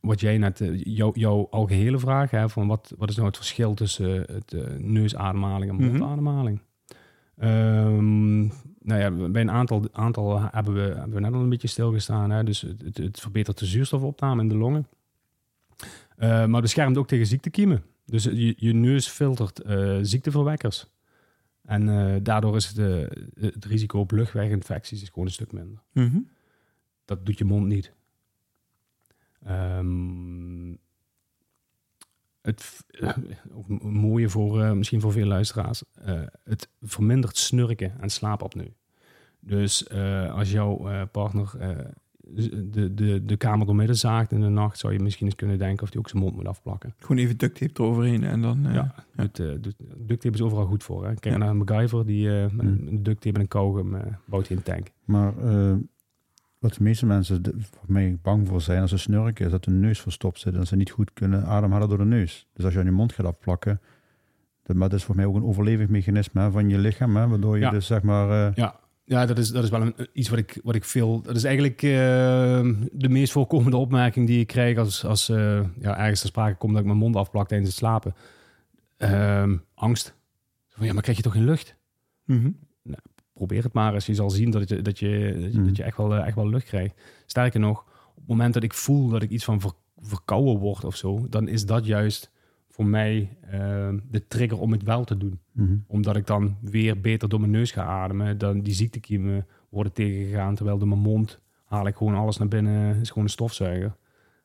wat 0.00 0.20
jij 0.20 0.38
net, 0.38 0.60
uh, 0.60 0.80
jou, 0.84 1.18
jouw 1.18 1.46
algehele 1.50 1.98
vraag, 1.98 2.30
hè, 2.30 2.48
van 2.48 2.66
wat, 2.66 2.92
wat 2.98 3.08
is 3.08 3.14
nou 3.14 3.28
het 3.28 3.36
verschil 3.36 3.74
tussen 3.74 4.24
het 4.32 4.52
uh, 4.52 4.62
neusademhaling 4.78 5.70
en 5.70 5.76
mondademhaling? 5.76 6.60
Mm 7.36 7.46
-hmm. 7.46 8.50
nou 8.80 9.00
ja, 9.00 9.28
bij 9.28 9.42
een 9.42 9.50
aantal, 9.50 9.88
aantal 9.92 10.40
hebben, 10.40 10.74
we, 10.74 10.80
hebben 10.80 11.14
we 11.14 11.20
net 11.20 11.32
al 11.32 11.40
een 11.40 11.48
beetje 11.48 11.68
stilgestaan. 11.68 12.30
Hè? 12.30 12.44
Dus 12.44 12.60
het, 12.60 12.98
het 12.98 13.20
verbetert 13.20 13.58
de 13.58 13.66
zuurstofopname 13.66 14.42
in 14.42 14.48
de 14.48 14.56
longen. 14.56 14.86
maar 16.18 16.60
beschermt 16.60 16.96
ook 16.96 17.08
tegen 17.08 17.26
ziektekiemen. 17.26 17.82
Dus 18.04 18.24
je, 18.24 18.54
je 18.56 18.72
neus 18.72 19.08
filtert 19.08 19.62
ziekteverwekkers. 20.00 20.86
En 21.66 21.88
uh, 21.88 22.16
daardoor 22.22 22.56
is 22.56 22.66
het, 22.66 22.78
uh, 22.78 23.06
het 23.40 23.64
risico 23.64 23.98
op 23.98 24.10
luchtweginfecties 24.10 25.02
is 25.02 25.08
gewoon 25.08 25.24
een 25.24 25.32
stuk 25.32 25.52
minder. 25.52 25.82
Mm 25.92 26.10
-hmm. 26.10 26.28
Dat 27.04 27.26
doet 27.26 27.38
je 27.38 27.44
mond 27.44 27.66
niet. 27.66 27.92
Um, 29.48 30.78
het 32.40 32.84
uh, 32.90 33.16
ook 33.52 33.82
mooie 33.82 34.28
voor 34.28 34.76
misschien 34.76 35.00
voor 35.00 35.12
veel 35.12 35.26
luisteraars. 35.26 35.82
het 36.44 36.68
vermindert 36.82 37.36
snurken 37.36 38.00
en 38.00 38.10
slaapapneu. 38.10 38.72
Dus 39.40 39.90
als 40.30 40.50
jouw 40.50 41.06
partner 41.06 41.52
de, 42.34 42.94
de, 42.94 43.24
de 43.24 43.36
kamer 43.36 43.66
doormidden 43.66 43.96
zaagt 43.96 44.32
in 44.32 44.40
de 44.40 44.48
nacht, 44.48 44.78
zou 44.78 44.92
je 44.92 44.98
misschien 44.98 45.26
eens 45.26 45.34
kunnen 45.34 45.58
denken 45.58 45.82
of 45.82 45.88
hij 45.88 45.98
ook 45.98 46.08
zijn 46.08 46.22
mond 46.22 46.36
moet 46.36 46.46
afplakken. 46.46 46.94
Gewoon 46.98 47.18
even 47.22 47.36
duct 47.36 47.58
tape 47.58 47.82
eroverheen 47.82 48.24
en 48.24 48.42
dan... 48.42 48.66
Uh, 48.66 48.74
ja, 48.74 48.94
ja. 49.16 49.22
Het, 49.22 49.38
uh, 49.38 49.52
duct 49.96 50.20
tape 50.20 50.34
is 50.34 50.42
overal 50.42 50.66
goed 50.66 50.84
voor. 50.84 51.06
Hè? 51.06 51.14
Kijk 51.14 51.34
ja. 51.34 51.36
naar 51.36 51.48
een 51.48 51.56
MacGyver, 51.56 52.06
die 52.06 52.26
uh, 52.28 52.42
met 52.42 52.66
Hmm. 52.66 52.86
een 52.88 53.02
duct 53.02 53.20
tape 53.20 53.34
en 53.34 53.40
een 53.40 53.48
kauwgum 53.48 53.96
bouwt 54.24 54.48
hij 54.48 54.56
een 54.56 54.62
tank. 54.62 54.86
Maar 55.04 55.32
wat 56.58 56.74
de 56.74 56.82
meeste 56.82 57.06
mensen 57.06 57.42
voor 57.58 57.84
mij 57.86 58.18
bang 58.22 58.48
voor 58.48 58.60
zijn 58.60 58.80
als 58.80 58.90
ze 58.90 58.98
snurken, 58.98 59.44
is 59.44 59.50
dat 59.50 59.64
de 59.64 59.70
neus 59.70 60.00
verstopt 60.00 60.38
zit 60.40 60.54
en 60.54 60.66
ze 60.66 60.76
niet 60.76 60.90
goed 60.90 61.12
kunnen 61.12 61.44
ademhalen 61.44 61.88
door 61.88 61.98
de 61.98 62.04
neus. 62.04 62.46
Dus 62.52 62.64
als 62.64 62.74
je 62.74 62.80
aan 62.80 62.84
je 62.86 62.90
mond 62.90 63.12
gaat 63.12 63.26
afplakken, 63.26 63.80
dat, 64.62 64.76
maar 64.76 64.88
dat 64.88 64.98
is 64.98 65.04
voor 65.04 65.16
mij 65.16 65.24
ook 65.24 65.34
een 65.36 65.44
overlevingsmechanisme 65.44 66.40
hè, 66.40 66.50
van 66.50 66.68
je 66.68 66.78
lichaam, 66.78 67.16
hè, 67.16 67.28
waardoor 67.28 67.54
je 67.54 67.62
Ja. 67.62 67.70
dus 67.70 67.86
zeg 67.86 68.02
maar... 68.02 68.52
Ja, 68.54 68.80
ja 69.06 69.26
dat, 69.26 69.38
is, 69.38 69.48
dat 69.48 69.64
is 69.64 69.70
wel 69.70 69.80
een, 69.82 69.94
iets 70.12 70.28
wat 70.28 70.38
ik, 70.38 70.60
wat 70.62 70.74
ik 70.74 70.84
veel... 70.84 71.22
Dat 71.22 71.36
is 71.36 71.44
eigenlijk 71.44 71.82
eh, 71.82 71.90
de 72.92 73.08
meest 73.08 73.32
voorkomende 73.32 73.76
opmerking 73.76 74.26
die 74.26 74.40
ik 74.40 74.46
krijg 74.46 74.78
als, 74.78 75.04
als 75.04 75.28
eh, 75.28 75.60
ja, 75.80 75.98
ergens 75.98 76.20
ter 76.20 76.28
sprake 76.28 76.56
komt 76.56 76.72
dat 76.72 76.80
ik 76.80 76.86
mijn 76.86 76.98
mond 76.98 77.16
afplak 77.16 77.48
tijdens 77.48 77.70
het 77.70 77.78
slapen. 77.78 78.14
Ehm, 78.96 79.56
angst. 79.74 80.14
Van, 80.68 80.86
ja, 80.86 80.92
maar 80.92 81.02
krijg 81.02 81.16
je 81.16 81.22
toch 81.22 81.32
geen 81.32 81.44
lucht? 81.44 81.76
Mm 82.24 82.40
-hmm. 82.40 82.56
Probeer 83.32 83.62
het 83.62 83.72
maar 83.72 83.94
eens. 83.94 84.06
Je 84.06 84.14
zal 84.14 84.30
zien 84.30 84.50
dat 84.50 84.68
je, 84.68 84.82
dat 84.82 84.98
je, 84.98 85.32
dat 85.40 85.52
je, 85.52 85.58
Mhm. 85.58 85.66
dat 85.66 85.76
je 85.76 85.82
echt, 85.82 85.96
wel, 85.96 86.14
eh, 86.14 86.26
echt 86.26 86.34
wel 86.36 86.48
lucht 86.48 86.66
krijgt. 86.66 86.94
Sterker 87.26 87.60
nog, 87.60 87.78
op 88.10 88.16
het 88.16 88.26
moment 88.26 88.54
dat 88.54 88.62
ik 88.62 88.74
voel 88.74 89.08
dat 89.08 89.22
ik 89.22 89.30
iets 89.30 89.44
van 89.44 89.60
ver, 89.60 89.72
verkouden 90.00 90.58
word 90.58 90.84
of 90.84 90.96
zo, 90.96 91.26
dan 91.30 91.48
is 91.48 91.66
dat 91.66 91.86
juist 91.86 92.30
voor 92.76 92.86
mij 92.86 93.36
uh, 93.54 93.88
de 94.10 94.26
trigger 94.28 94.60
om 94.60 94.72
het 94.72 94.82
wel 94.82 95.04
te 95.04 95.16
doen. 95.16 95.40
Mhm. 95.52 95.76
Omdat 95.86 96.16
ik 96.16 96.26
dan 96.26 96.56
weer 96.60 97.00
beter 97.00 97.28
door 97.28 97.40
mijn 97.40 97.52
neus 97.52 97.70
ga 97.70 97.84
ademen. 97.84 98.38
Dan 98.38 98.60
die 98.60 98.74
ziektekiemen 98.74 99.46
worden 99.68 99.92
tegengegaan. 99.92 100.54
Terwijl 100.54 100.78
door 100.78 100.88
mijn 100.88 101.00
mond 101.00 101.40
haal 101.64 101.86
ik 101.86 101.94
gewoon 101.96 102.14
alles 102.14 102.36
naar 102.36 102.48
binnen. 102.48 103.00
is 103.00 103.08
gewoon 103.08 103.24
een 103.24 103.30
stofzuiger. 103.30 103.96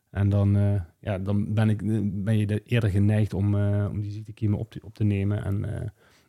En 0.09 0.29
dan, 0.29 0.55
uh, 0.57 0.81
ja, 0.99 1.17
dan 1.17 1.53
ben, 1.53 1.69
ik, 1.69 1.81
ben 2.23 2.37
je 2.37 2.63
eerder 2.63 2.89
geneigd 2.89 3.33
om, 3.33 3.55
uh, 3.55 3.87
om 3.91 4.01
die 4.01 4.11
ziektekiemen 4.11 4.59
op 4.59 4.71
te, 4.71 4.79
op 4.83 4.93
te 4.95 5.03
nemen. 5.03 5.43
En, 5.43 5.59
uh, 5.59 5.69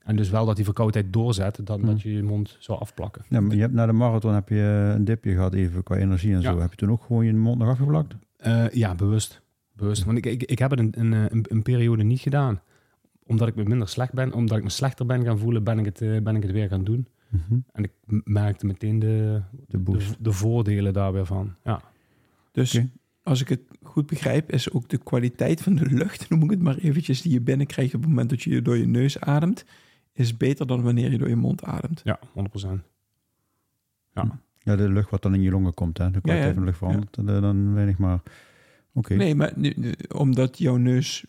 en 0.03 0.17
dus 0.17 0.31
wel 0.31 0.47
dat 0.47 0.57
die 0.57 0.65
verkoudheid 0.65 1.13
doorzet. 1.13 1.61
Dan 1.65 1.81
Mhm. 1.81 1.89
dat 1.89 2.03
je 2.03 2.13
je 2.13 2.23
mond 2.23 2.57
zou 2.59 2.81
afplakken. 2.81 3.25
Ja, 3.29 3.41
maar 3.41 3.55
je 3.55 3.61
hebt 3.61 3.73
na 3.75 3.87
de 3.87 3.93
marathon 3.93 4.35
heb 4.35 4.49
je 4.49 4.93
een 4.97 5.05
dipje 5.05 5.33
gehad 5.33 5.55
even 5.55 5.83
qua 5.83 5.97
energie 5.97 6.35
en 6.35 6.41
Ja. 6.41 6.53
zo. 6.53 6.61
Heb 6.61 6.71
je 6.71 6.77
toen 6.77 6.91
ook 6.91 7.03
gewoon 7.03 7.25
je 7.27 7.35
mond 7.35 7.59
nog 7.59 7.69
afgeplakt? 7.69 8.15
Ja, 8.73 8.95
bewust. 8.95 9.42
Bewust. 9.83 10.05
Want 10.05 10.19
ik, 10.19 10.27
ik, 10.27 10.43
ik 10.43 10.59
heb 10.59 10.71
het 10.71 10.79
een, 10.79 10.93
een, 10.97 11.13
een, 11.13 11.45
een 11.49 11.63
periode 11.63 12.03
niet 12.03 12.21
gedaan. 12.21 12.61
Omdat 13.27 13.49
ik 13.49 13.55
me 13.55 13.63
minder 13.65 13.89
slecht 13.89 14.13
ben. 14.13 14.33
Omdat 14.33 14.59
ik 14.59 14.65
me 14.65 14.71
slechter 14.71 15.07
ben 15.07 15.25
gaan 15.25 15.39
voelen, 15.39 15.65
ben 15.65 15.79
ik 15.79 15.85
het, 15.85 16.01
uh, 16.01 16.23
ben 16.23 16.37
ik 16.37 16.43
het 16.43 16.53
weer 16.53 16.69
gaan 16.69 16.85
doen. 16.85 17.07
Mhm. 17.29 17.59
En 17.73 17.85
ik 17.85 17.93
merkte 18.25 18.67
meteen 18.67 18.99
de, 18.99 19.43
De 19.69 19.83
de, 19.83 19.99
de 20.19 20.33
voordelen 20.33 20.93
daar 20.93 21.13
weer 21.13 21.27
van. 21.27 21.55
Ja. 21.65 21.81
Dus 22.53 22.81
als 23.23 23.41
ik 23.41 23.49
het 23.49 23.61
goed 23.83 24.07
begrijp, 24.07 24.53
is 24.53 24.71
ook 24.71 24.89
de 24.89 24.99
kwaliteit 24.99 25.63
van 25.63 25.75
de 25.75 25.87
lucht, 25.87 26.29
noem 26.31 26.43
ik 26.43 26.51
het 26.51 26.63
maar 26.63 26.77
eventjes, 26.77 27.23
die 27.23 27.33
je 27.33 27.41
binnenkrijgt 27.41 27.95
op 27.95 28.01
het 28.01 28.09
moment 28.09 28.31
dat 28.31 28.43
je 28.43 28.63
door 28.63 28.77
je 28.77 28.87
neus 28.87 29.21
ademt, 29.21 29.65
is 30.13 30.37
beter 30.37 30.67
dan 30.67 30.83
wanneer 30.83 31.11
je 31.11 31.19
door 31.19 31.29
je 31.29 31.37
mond 31.37 31.65
ademt. 31.65 32.01
Ja, 32.05 32.19
100%. 32.67 32.69
Ja. 34.15 34.41
Ja, 34.59 34.77
de 34.77 34.89
lucht 34.89 35.11
wat 35.11 35.23
dan 35.23 35.35
in 35.35 35.43
je 35.43 35.51
longen 35.51 35.75
komt, 35.75 35.99
hè. 35.99 36.11
De 36.11 36.21
kwaliteit 36.21 36.49
ja. 36.49 36.55
van 36.55 36.63
de 36.63 36.67
lucht 36.67 36.79
verandert 36.79 37.17
eh, 37.17 37.41
dan 37.41 37.75
weinig, 37.75 37.99
maar 37.99 38.21
oké. 38.93 39.15
Nee, 39.15 39.35
maar 39.35 39.53
nu- 39.57 39.73
nu- 39.77 39.95
omdat 40.15 40.59
jouw 40.59 40.77
neus 40.77 41.25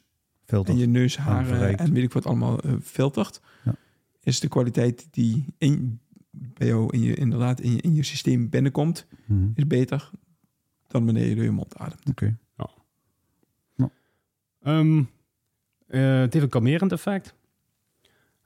Filter. 0.46 0.74
en 0.74 0.80
je 0.80 0.86
neusharen 0.88 1.78
en 1.78 1.94
weet 1.94 2.04
ik 2.04 2.14
wat 2.14 2.26
allemaal 2.26 2.60
eh, 2.60 2.74
filtert, 2.82 3.42
Ja. 3.64 3.76
is 4.20 4.40
de 4.40 4.48
kwaliteit 4.48 5.08
die 5.12 5.46
in, 5.58 6.00
bij 6.32 6.68
jou 6.68 6.94
in 6.94 7.02
je, 7.02 7.16
inderdaad 7.16 7.60
in 7.60 7.72
je, 7.72 7.82
in 7.82 7.94
je 7.94 8.04
systeem 8.04 8.50
binnenkomt, 8.50 9.08
Mhm. 9.26 9.48
is 9.56 9.68
beter 9.68 10.10
dan 10.88 11.06
wanneer 11.06 11.28
je 11.28 11.36
door 11.36 11.44
je 11.44 11.52
mond 11.52 11.78
ademt. 11.78 12.10
Oké. 12.10 12.38
Um, 14.66 14.98
uh, 15.88 16.20
het 16.20 16.34
heeft 16.34 16.46
een 16.46 16.50
kalmerend 16.50 16.92
effect. 16.92 17.34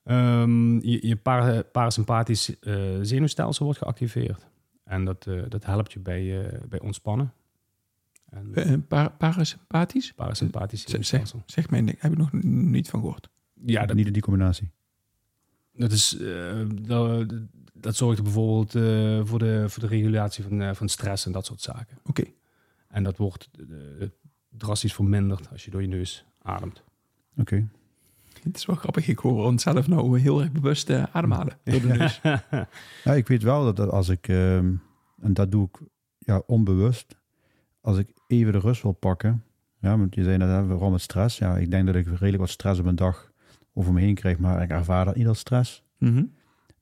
Um, 0.06 0.82
je 0.82 1.08
je 1.08 1.16
para, 1.16 1.62
parasympathisch 1.62 2.56
uh, 2.62 2.98
zenuwstelsel 3.02 3.66
wordt 3.66 3.80
geactiveerd. 3.80 4.48
En 4.84 5.06
dat, 5.06 5.26
uh, 5.26 5.44
dat 5.50 5.66
helpt 5.66 5.94
je 5.94 6.00
bij, 6.00 6.24
uh, 6.24 6.48
bij 6.70 6.80
ontspannen. 6.80 7.34
En 8.30 8.54
Eh, 8.56 8.74
para- 8.88 9.10
parasympathisch? 9.10 10.14
parasympathisch 10.14 10.86
Zeg, 10.86 11.28
zeg, 11.46 11.70
mij, 11.70 11.96
heb 12.00 12.12
ik 12.12 12.18
nog 12.18 12.32
niet 12.44 12.90
van 12.90 13.00
gehoord. 13.00 13.30
Ja, 13.66 13.86
dat, 13.86 13.96
Niet 13.96 14.14
die 14.14 14.22
combinatie. 14.22 14.72
dat, 15.74 15.92
is, 15.92 16.18
uh, 16.20 16.66
dat, 16.82 17.34
dat 17.74 17.96
zorgt 17.96 18.24
bijvoorbeeld 18.24 18.76
uh, 18.76 19.22
voor, 19.26 19.40
de, 19.40 19.66
voor 19.70 19.82
de 19.82 19.88
regulatie 19.90 20.44
van, 20.44 20.62
uh, 20.62 20.74
van 20.74 20.88
stress 20.90 21.26
en 21.26 21.32
dat 21.32 21.46
soort 21.46 21.62
zaken. 21.62 21.98
Oké. 22.04 22.24
En 22.88 23.04
dat 23.04 23.18
wordt 23.18 23.50
uh, 23.70 24.08
drastisch 24.50 24.94
verminderd 24.94 25.50
als 25.52 25.66
je 25.66 25.72
door 25.72 25.82
je 25.82 25.88
neus 25.88 26.26
ademt. 26.42 26.84
Oké. 27.38 27.68
Het 28.44 28.56
is 28.58 28.66
wel 28.66 28.76
grappig, 28.76 29.08
ik 29.08 29.20
hoor 29.20 29.46
onszelf 29.46 29.88
nou 29.88 30.20
heel 30.20 30.42
erg 30.42 30.52
bewust 30.52 30.90
uh, 30.90 31.04
ademhalen 31.12 31.58
door 31.64 31.82
de 31.82 31.88
neus. 31.98 32.20
Ja, 33.04 33.14
ik 33.14 33.28
weet 33.28 33.44
wel 33.44 33.74
dat 33.74 33.90
als 33.90 34.10
ik, 34.10 34.28
ehm, 34.28 34.74
en 35.22 35.34
dat 35.34 35.52
doe 35.52 35.68
ik 35.72 35.80
ja, 36.20 36.42
onbewust, 36.46 37.18
als 37.88 37.98
ik 37.98 38.08
even 38.28 38.52
de 38.54 38.60
rust 38.60 38.82
wil 38.82 38.92
pakken, 38.92 39.44
ja, 39.80 39.98
want 39.98 40.16
je 40.16 40.24
zei 40.24 40.38
net, 40.38 40.68
waarom 40.68 40.94
het 40.94 41.02
stress? 41.02 41.38
Ja, 41.38 41.58
ik 41.58 41.72
denk 41.72 41.86
dat 41.86 41.96
ik 41.96 42.08
redelijk 42.08 42.38
wat 42.38 42.50
stress 42.50 42.80
op 42.80 42.86
een 42.86 42.96
dag 42.96 43.32
over 43.74 43.94
me 43.94 44.02
heen 44.02 44.16
krijg, 44.16 44.38
maar 44.38 44.62
ik 44.62 44.70
ervaar 44.70 45.06
dat 45.06 45.16
niet 45.16 45.28
als 45.28 45.40
stress. 45.40 45.84
Mhm. 45.98 46.24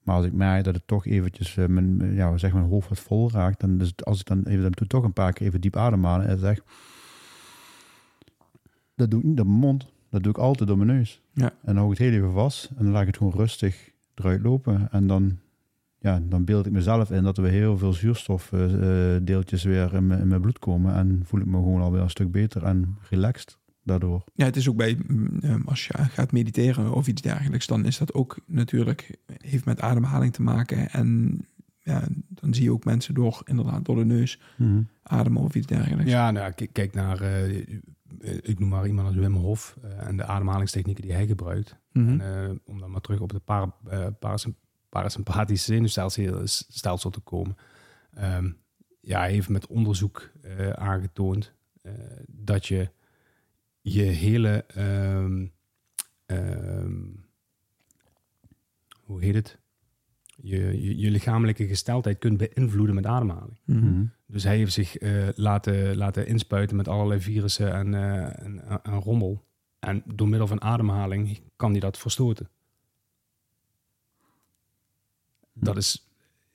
Maar 0.04 0.15
als 0.15 0.26
ik 0.26 0.34
merk 0.34 0.63
dat 0.63 0.76
het 0.76 0.88
toch 0.88 1.06
eventjes 1.06 1.58
eh, 1.58 1.65
mijn, 1.65 2.13
ja, 2.13 2.38
zeg 2.38 2.54
mijn 2.54 2.65
hoofd 2.65 2.89
wat 2.89 3.00
vol 3.00 3.32
raakt, 3.32 3.60
dan 3.60 3.78
dus 3.78 3.94
als 4.04 4.20
ik 4.20 4.26
dan 4.26 4.44
even 4.44 4.62
dan 4.62 4.72
doe 4.72 4.88
toch 4.88 5.04
een 5.04 5.13
paar 5.13 5.34
keer 5.34 5.48
even 5.48 5.62
diep 5.62 5.76
ademhalen 5.76 6.28
en 6.28 6.39
zeg, 6.39 6.60
dat 8.96 9.12
doe 9.12 9.20
ik 9.20 9.26
niet 9.26 9.38
door 9.38 9.48
mijn 9.48 9.60
mond, 9.60 9.91
dat 10.10 10.24
doe 10.24 10.32
ik 10.32 10.38
altijd 10.38 10.70
door 10.70 10.78
mijn 10.78 10.98
neus. 10.98 11.22
Ja. 11.34 11.50
En 11.50 11.56
dan 11.65 11.76
hou 11.76 11.91
ik 11.91 11.98
het 11.98 12.08
heel 12.08 12.18
even 12.18 12.32
vast 12.32 12.70
en 12.78 12.84
dan 12.84 12.91
laat 12.91 13.02
ik 13.02 13.08
het 13.08 13.18
gewoon 13.18 13.34
rustig 13.34 13.91
eruit 14.15 14.41
lopen. 14.41 14.88
En 14.91 15.08
dan, 15.08 15.39
ja, 16.06 16.20
dan 16.24 16.46
beeld 16.46 16.65
ik 16.65 16.72
mezelf 16.72 17.12
in 17.12 17.24
dat 17.24 17.38
er 17.38 17.44
weer 17.44 17.52
heel 17.52 17.78
veel 17.78 17.94
zuurstofdeeltjes 17.94 19.63
weer 19.63 19.94
in 19.94 20.08
mijn, 20.08 20.20
in 20.20 20.28
mijn 20.28 20.41
bloed 20.41 20.60
komen. 20.60 20.96
En 20.96 21.22
voel 21.24 21.39
ik 21.39 21.46
me 21.46 21.58
gewoon 21.58 21.82
alweer 21.82 22.02
een 22.02 22.10
stuk 22.10 22.32
beter 22.32 22.63
en 22.63 22.98
relaxed 23.10 23.58
daardoor. 23.84 24.24
Ja, 24.34 24.46
het 24.46 24.56
is 24.56 24.70
ook 24.70 24.76
bij, 24.76 24.98
mm, 25.08 25.39
um, 25.44 25.63
als 25.65 25.88
je 25.88 25.94
gaat 25.94 26.32
mediteren 26.32 26.94
of 26.94 27.08
iets 27.08 27.22
dergelijks, 27.22 27.68
dan 27.68 27.86
is 27.86 27.98
dat 27.98 28.13
ook 28.13 28.39
natuurlijk, 28.46 29.18
heeft 29.38 29.65
met 29.65 29.82
ademhaling 29.82 30.34
te 30.34 30.41
maken. 30.41 30.89
En 30.89 31.39
ja, 31.80 32.08
dan 32.30 32.54
zie 32.54 32.63
je 32.63 32.72
ook 32.72 32.86
mensen 32.86 33.13
door, 33.13 33.41
inderdaad, 33.46 33.86
door 33.86 33.96
de 33.96 34.06
neus 34.06 34.39
Mm 34.58 34.88
ademen 35.08 35.41
of 35.41 35.56
iets 35.56 35.68
dergelijks. 35.68 36.12
Ja, 36.12 36.32
nou, 36.32 36.52
kijk, 36.52 36.74
kijk 36.74 36.94
naar, 36.94 37.22
uh, 37.22 37.58
ik 38.41 38.60
noem 38.60 38.70
maar 38.70 38.88
iemand 38.88 39.08
als 39.08 39.15
Wim 39.15 39.36
Hof 39.36 39.78
uh, 39.84 40.08
en 40.08 40.18
de 40.18 40.26
ademhalingstechnieken 40.26 41.04
die 41.04 41.13
hij 41.13 41.28
gebruikt. 41.28 41.78
Mhm. 41.91 42.20
En, 42.20 42.50
uh, 42.50 42.56
om 42.65 42.80
dan 42.80 42.91
maar 42.91 43.02
terug 43.02 43.20
op 43.20 43.32
het 43.32 43.44
para, 43.44 43.76
uh, 43.91 44.08
parasymp 44.20 44.56
parasympathische 44.96 45.74
zenuwstelsel 45.74 47.10
te 47.10 47.20
komen. 47.20 47.58
Um, 48.18 48.58
ja, 49.02 49.20
hij 49.20 49.32
heeft 49.32 49.50
met 49.50 49.68
onderzoek 49.68 50.32
uh, 50.42 50.70
aangetoond 50.70 51.54
uh, 51.84 51.94
dat 52.28 52.66
je 52.66 52.90
je 53.82 54.04
hele, 54.04 54.66
um, 54.78 55.52
um, 56.26 57.26
hoe 59.02 59.24
heet 59.24 59.34
het? 59.34 59.60
Je, 60.36 60.82
je, 60.82 60.98
je, 60.98 61.12
lichamelijke 61.12 61.68
gesteldheid 61.68 62.18
kunt 62.18 62.38
beïnvloeden 62.38 62.96
met 62.96 63.06
ademhaling. 63.06 63.60
Mhm. 63.66 63.80
-hmm. 63.80 64.12
Dus 64.26 64.44
hij 64.44 64.58
heeft 64.58 64.74
zich 64.74 65.02
uh, 65.02 65.28
laten, 65.36 65.98
laten 65.98 66.28
inspuiten 66.28 66.76
met 66.76 66.88
allerlei 66.88 67.22
virussen 67.22 67.74
en, 67.74 67.94
uh, 67.94 68.44
en, 68.44 68.84
en, 68.84 69.00
rommel. 69.00 69.46
En 69.80 70.04
door 70.06 70.30
middel 70.30 70.48
van 70.48 70.62
ademhaling 70.62 71.40
kan 71.56 71.72
hij 71.72 71.80
dat 71.80 71.98
verstoten. 71.98 72.50
Dat 75.60 75.78
is 75.78 76.08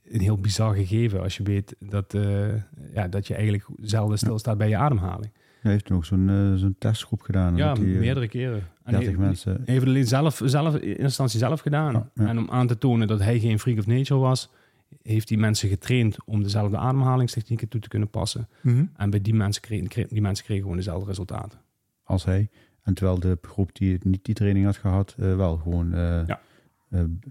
een 0.05 0.21
heel 0.21 0.39
bizar 0.39 0.75
gegeven 0.75 1.21
als 1.23 1.37
je 1.37 1.43
weet 1.43 1.77
dat, 1.79 2.15
eh, 2.15 2.55
ja, 2.95 3.09
dat 3.09 3.27
je 3.27 3.35
eigenlijk 3.35 3.67
zelden 3.81 4.19
stilstaat 4.19 4.59
bij 4.59 4.69
je 4.69 4.77
ademhaling. 4.77 5.33
Hij 5.61 5.73
heeft 5.73 5.91
ook 5.91 6.05
zo'n 6.05 6.29
eh, 6.29 6.55
zo'n 6.55 6.75
testgroep 6.79 7.21
gedaan. 7.23 7.57
Ja, 7.57 7.75
die, 7.75 7.93
eh, 7.95 7.99
meerdere 7.99 8.29
keren. 8.29 8.67
En 8.85 8.93
30 8.93 9.09
hij- 9.09 9.19
mensen. 9.25 9.63
Hij 9.65 9.75
heeft 9.75 9.87
het 9.87 10.09
zelf, 10.09 10.41
zelf 10.45 10.77
in 10.77 10.97
instantie 10.97 11.39
zelf 11.39 11.61
gedaan. 11.61 11.93
Ja, 11.93 12.11
ja. 12.15 12.27
En 12.29 12.39
om 12.39 12.51
aan 12.51 12.67
te 12.67 12.79
tonen 12.79 13.09
dat 13.09 13.21
hij 13.21 13.39
geen 13.39 13.59
freak 13.59 13.79
of 13.79 13.87
nature 13.87 14.21
was, 14.21 14.51
heeft 15.03 15.29
hij 15.29 15.39
mensen 15.39 15.69
getraind 15.69 16.17
om 16.25 16.43
dezelfde 16.43 16.77
ademhalingstechnieken 16.77 17.69
toe 17.69 17.81
te 17.81 17.89
kunnen 17.89 18.11
passen. 18.11 18.49
Mhm. 18.61 18.85
En 18.97 19.11
bij 19.11 19.21
die 19.21 19.35
mensen 19.35 19.63
kregen, 19.63 20.09
die 20.09 20.21
mensen 20.21 20.45
kregen 20.45 20.63
gewoon 20.63 20.77
dezelfde 20.79 21.07
resultaten. 21.07 21.59
als 22.05 22.25
hij. 22.25 22.49
En 22.83 22.95
terwijl 22.95 23.19
de 23.21 23.39
groep 23.43 23.75
die 23.77 23.99
niet 24.03 24.25
die 24.25 24.35
training 24.35 24.65
had 24.65 24.77
gehad, 24.77 25.15
eh, 25.19 25.37
wel 25.37 25.57
gewoon 25.57 25.91
Ja. 26.27 26.41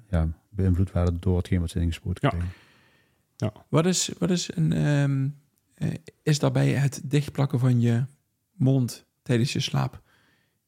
ja, 0.09 0.27
beïnvloed 0.61 0.91
waren 0.91 1.17
door 1.19 1.37
hetgeen 1.37 1.59
wat 1.59 1.69
ze 1.69 1.79
ingespoten 1.79 2.29
Ja. 2.29 2.29
kregen. 2.29 3.63
Wat 3.69 3.85
is, 3.85 4.09
wat 4.17 4.29
is 4.29 4.55
een. 4.55 4.71
ehm, 4.73 5.29
eh, 5.73 5.93
is 6.23 6.39
daarbij 6.39 6.69
het 6.73 7.01
dichtplakken 7.03 7.59
van 7.59 7.81
je 7.81 8.05
mond 8.51 9.05
tijdens 9.21 9.53
je 9.53 9.59
slaap? 9.59 10.01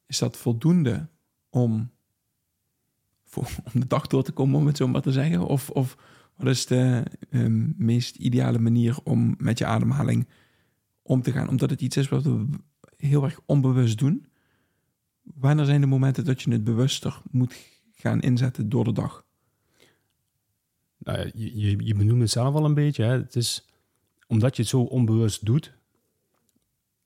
Is 0.05 0.17
dat 0.17 0.37
voldoende 0.37 1.07
om, 1.49 1.91
voor, 3.23 3.47
om 3.73 3.79
de 3.79 3.87
dag 3.87 4.07
door 4.07 4.23
te 4.23 4.31
komen, 4.31 4.59
om 4.59 4.65
het 4.67 4.77
zo 4.77 4.87
maar 4.87 5.01
te 5.01 5.11
zeggen? 5.11 5.47
Of, 5.47 5.69
of 5.69 5.97
wat 6.35 6.47
is 6.47 6.65
de 6.65 7.03
ehm, 7.29 7.69
meest 7.85 8.15
ideale 8.15 8.59
manier 8.59 8.97
om 9.03 9.35
met 9.37 9.57
je 9.57 9.65
ademhaling 9.65 10.27
om 11.01 11.21
te 11.21 11.31
gaan? 11.31 11.49
Omdat 11.49 11.69
het 11.69 11.81
iets 11.81 11.97
is 11.97 12.09
wat 12.09 12.23
we 12.23 12.45
heel 12.97 13.23
erg 13.23 13.39
onbewust 13.45 13.97
doen. 13.97 14.25
Wanneer 15.21 15.65
zijn 15.65 15.81
de 15.81 15.87
momenten 15.87 16.25
dat 16.25 16.41
je 16.41 16.51
het 16.51 16.63
bewuster 16.63 17.21
moet 17.31 17.55
gaan 17.91 18.19
inzetten 18.21 18.69
door 18.69 18.83
de 18.83 18.93
dag? 18.93 19.25
Nou, 21.03 21.17
ja, 21.17 21.31
je, 21.33 21.59
je, 21.59 21.85
je 21.85 21.95
benoemt 21.95 22.21
het 22.21 22.29
zelf 22.29 22.55
al 22.55 22.65
een 22.65 22.73
beetje. 22.73 23.03
Hè. 23.03 23.11
Het 23.11 23.35
is, 23.35 23.69
omdat 24.27 24.55
je 24.55 24.61
het 24.61 24.71
zo 24.71 24.81
onbewust 24.81 25.45
doet, 25.45 25.73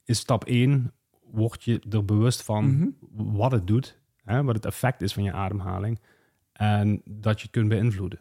is 0.04 0.20
stap 0.20 0.44
1, 0.46 0.92
word 1.32 1.64
je 1.64 1.82
er 1.90 2.06
bewust 2.06 2.44
van 2.44 2.66
Mhm. 2.66 2.88
wat 3.36 3.52
het 3.52 3.68
doet, 3.68 3.98
hè, 4.24 4.44
wat 4.44 4.56
het 4.56 4.66
effect 4.66 5.02
is 5.02 5.14
van 5.14 5.24
je 5.24 5.32
ademhaling 5.32 6.00
en 6.52 7.02
dat 7.06 7.38
je 7.38 7.42
het 7.44 7.52
kunt 7.52 7.70
beïnvloeden. 7.70 8.20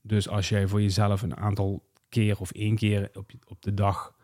Dus 0.00 0.28
als 0.28 0.48
jij 0.48 0.68
voor 0.68 0.82
jezelf 0.82 1.22
een 1.22 1.36
aantal 1.36 1.88
keer 2.08 2.40
of 2.40 2.50
één 2.52 2.76
keer 2.76 3.10
op, 3.14 3.30
op 3.48 3.62
de 3.62 3.74
dag 3.74 4.14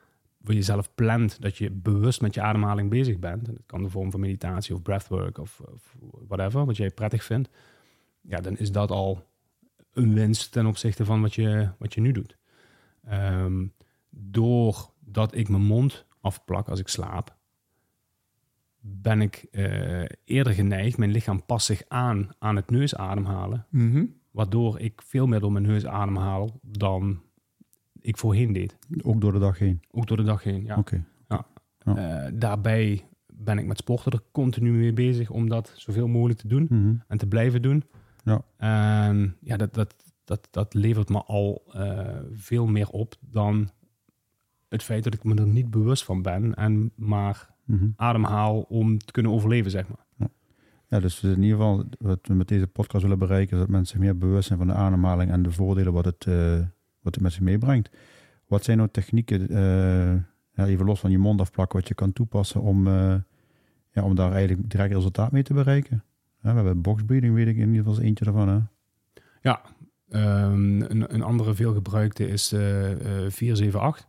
voor 0.42 0.54
jezelf 0.54 0.94
plant 0.94 1.42
dat 1.42 1.56
je 1.56 1.70
bewust 1.70 2.20
met 2.20 2.35
je 2.35 2.40
ademhaling 2.42 2.90
bezig 2.90 3.18
bent, 3.18 3.48
en 3.48 3.54
dat 3.54 3.62
kan 3.66 3.82
de 3.82 3.88
vorm 3.88 4.11
van 4.11 4.20
meditatie 4.20 4.74
of 4.74 4.82
breathwork 4.82 5.38
of, 5.38 5.61
of 5.61 5.96
whatever, 6.28 6.64
wat 6.64 6.76
jij 6.76 6.90
prettig 6.90 7.24
vindt, 7.24 7.48
ja, 8.20 8.40
dan 8.40 8.56
is 8.56 8.72
dat 8.72 8.90
al 8.90 9.26
een 9.92 10.14
winst 10.14 10.52
ten 10.52 10.66
opzichte 10.66 11.05
van 11.05 11.20
wat 11.20 11.35
je, 11.35 11.68
wat 11.78 11.94
je 11.94 12.00
nu 12.00 12.12
doet. 12.12 12.37
Ehm, 13.05 13.66
doordat 14.11 15.35
ik 15.35 15.48
mijn 15.48 15.62
mond 15.62 16.07
afplak 16.20 16.68
als 16.68 16.81
ik 16.81 16.88
slaap, 16.88 17.37
ben 18.81 19.20
ik 19.20 19.46
eh, 19.50 20.02
eerder 20.24 20.52
geneigd, 20.52 20.98
mijn 20.98 21.11
lichaam 21.11 21.44
past 21.46 21.66
zich 21.66 21.83
aan 21.88 22.28
aan 22.38 22.57
het 22.57 22.70
neusademhalen, 22.70 23.66
Mhm. 23.70 24.05
waardoor 24.31 24.78
ik 24.81 25.02
veel 25.05 25.26
meer 25.26 25.40
door 25.40 25.52
mijn 25.52 25.66
neus 25.66 25.87
ademhaal 25.87 26.59
dan 26.62 27.22
ik 28.00 28.16
voorheen 28.16 28.52
deed. 28.52 28.76
Ook 29.02 29.20
door 29.20 29.33
de 29.33 29.38
dag 29.38 29.59
heen. 29.59 29.81
Ook 29.90 30.07
door 30.07 30.16
de 30.16 30.22
dag 30.22 30.42
heen, 30.42 30.64
ja. 30.64 30.76
Oké. 30.76 31.05
Eh, 31.85 32.26
daarbij 32.35 33.05
ben 33.33 33.59
ik 33.59 33.66
met 33.66 33.78
sporten 33.78 34.12
er 34.12 34.20
continu 34.33 34.70
mee 34.72 34.92
bezig 34.92 35.31
om 35.31 35.48
dat 35.48 35.72
zoveel 35.76 36.09
mogelijk 36.09 36.38
te 36.38 36.48
doen 36.48 36.66
Mhm. 36.70 36.94
en 37.09 37.18
te 37.18 37.26
blijven 37.26 37.62
doen. 37.62 37.85
Ja. 38.22 38.42
En 38.56 39.37
ja, 39.40 39.56
dat, 39.56 39.74
dat, 39.74 39.94
dat, 40.24 40.48
dat 40.50 40.74
levert 40.74 41.08
me 41.08 41.22
al 41.22 41.62
eh, 41.72 42.18
veel 42.32 42.66
meer 42.66 42.88
op 42.88 43.14
dan 43.20 43.70
het 44.68 44.82
feit 44.82 45.04
dat 45.04 45.14
ik 45.14 45.24
me 45.24 45.35
er 45.35 45.46
niet 45.46 45.70
bewust 45.70 46.04
van 46.04 46.22
ben 46.22 46.54
en 46.54 46.92
maar 46.94 47.50
Mhm. 47.64 47.87
ademhaal 47.96 48.61
om 48.61 48.98
te 48.98 49.12
kunnen 49.12 49.32
overleven, 49.32 49.70
zeg 49.70 49.88
maar. 49.88 50.28
Ja, 50.88 51.00
dus 51.00 51.22
in 51.22 51.42
ieder 51.42 51.56
geval 51.58 51.85
wat 51.98 52.18
we 52.22 52.35
met 52.35 52.48
deze 52.48 52.66
podcast 52.66 53.02
willen 53.02 53.18
bereiken, 53.18 53.54
is 53.56 53.62
dat 53.62 53.68
mensen 53.70 54.00
meer 54.00 54.18
bewust 54.18 54.46
zijn 54.46 54.58
van 54.58 54.68
de 54.68 54.74
ademhaling 54.74 55.30
en 55.30 55.42
de 55.42 55.50
voordelen 55.50 55.92
wat 55.92 56.04
het, 56.04 56.26
eh, 56.26 56.58
wat 57.00 57.14
het 57.14 57.20
met 57.20 57.32
zich 57.32 57.40
meebrengt. 57.40 57.90
Wat 58.46 58.64
zijn 58.64 58.76
nou 58.76 58.88
technieken, 58.92 59.48
eh, 59.48 60.14
ja, 60.54 60.66
even 60.66 60.87
los 60.87 61.00
van 61.00 61.11
je 61.11 61.18
mond 61.18 61.40
afplakken, 61.40 61.78
wat 61.78 61.88
je 61.88 61.94
kan 61.94 62.12
toepassen 62.12 62.61
om, 62.61 62.88
ja, 62.88 64.02
om 64.02 64.14
daar 64.14 64.32
eigenlijk 64.32 64.70
direct 64.70 64.92
resultaat 64.92 65.32
mee 65.32 65.42
te 65.42 65.54
bereiken? 65.54 66.04
We 66.42 66.48
hebben 66.48 66.81
boxbreathing, 66.83 67.35
weet 67.35 67.46
ik 67.46 67.57
in 67.57 67.68
ieder 67.74 67.85
geval 67.85 68.02
eentje 68.05 68.24
daarvan. 68.24 68.48
Hè? 68.48 68.59
Ja, 69.42 69.61
ehm, 70.09 70.81
een, 70.81 71.14
een 71.14 71.22
andere 71.22 71.55
veelgebruikte 71.55 72.28
is 72.28 72.52
eh 72.52 72.92
eh 72.92 73.31
478 73.31 74.09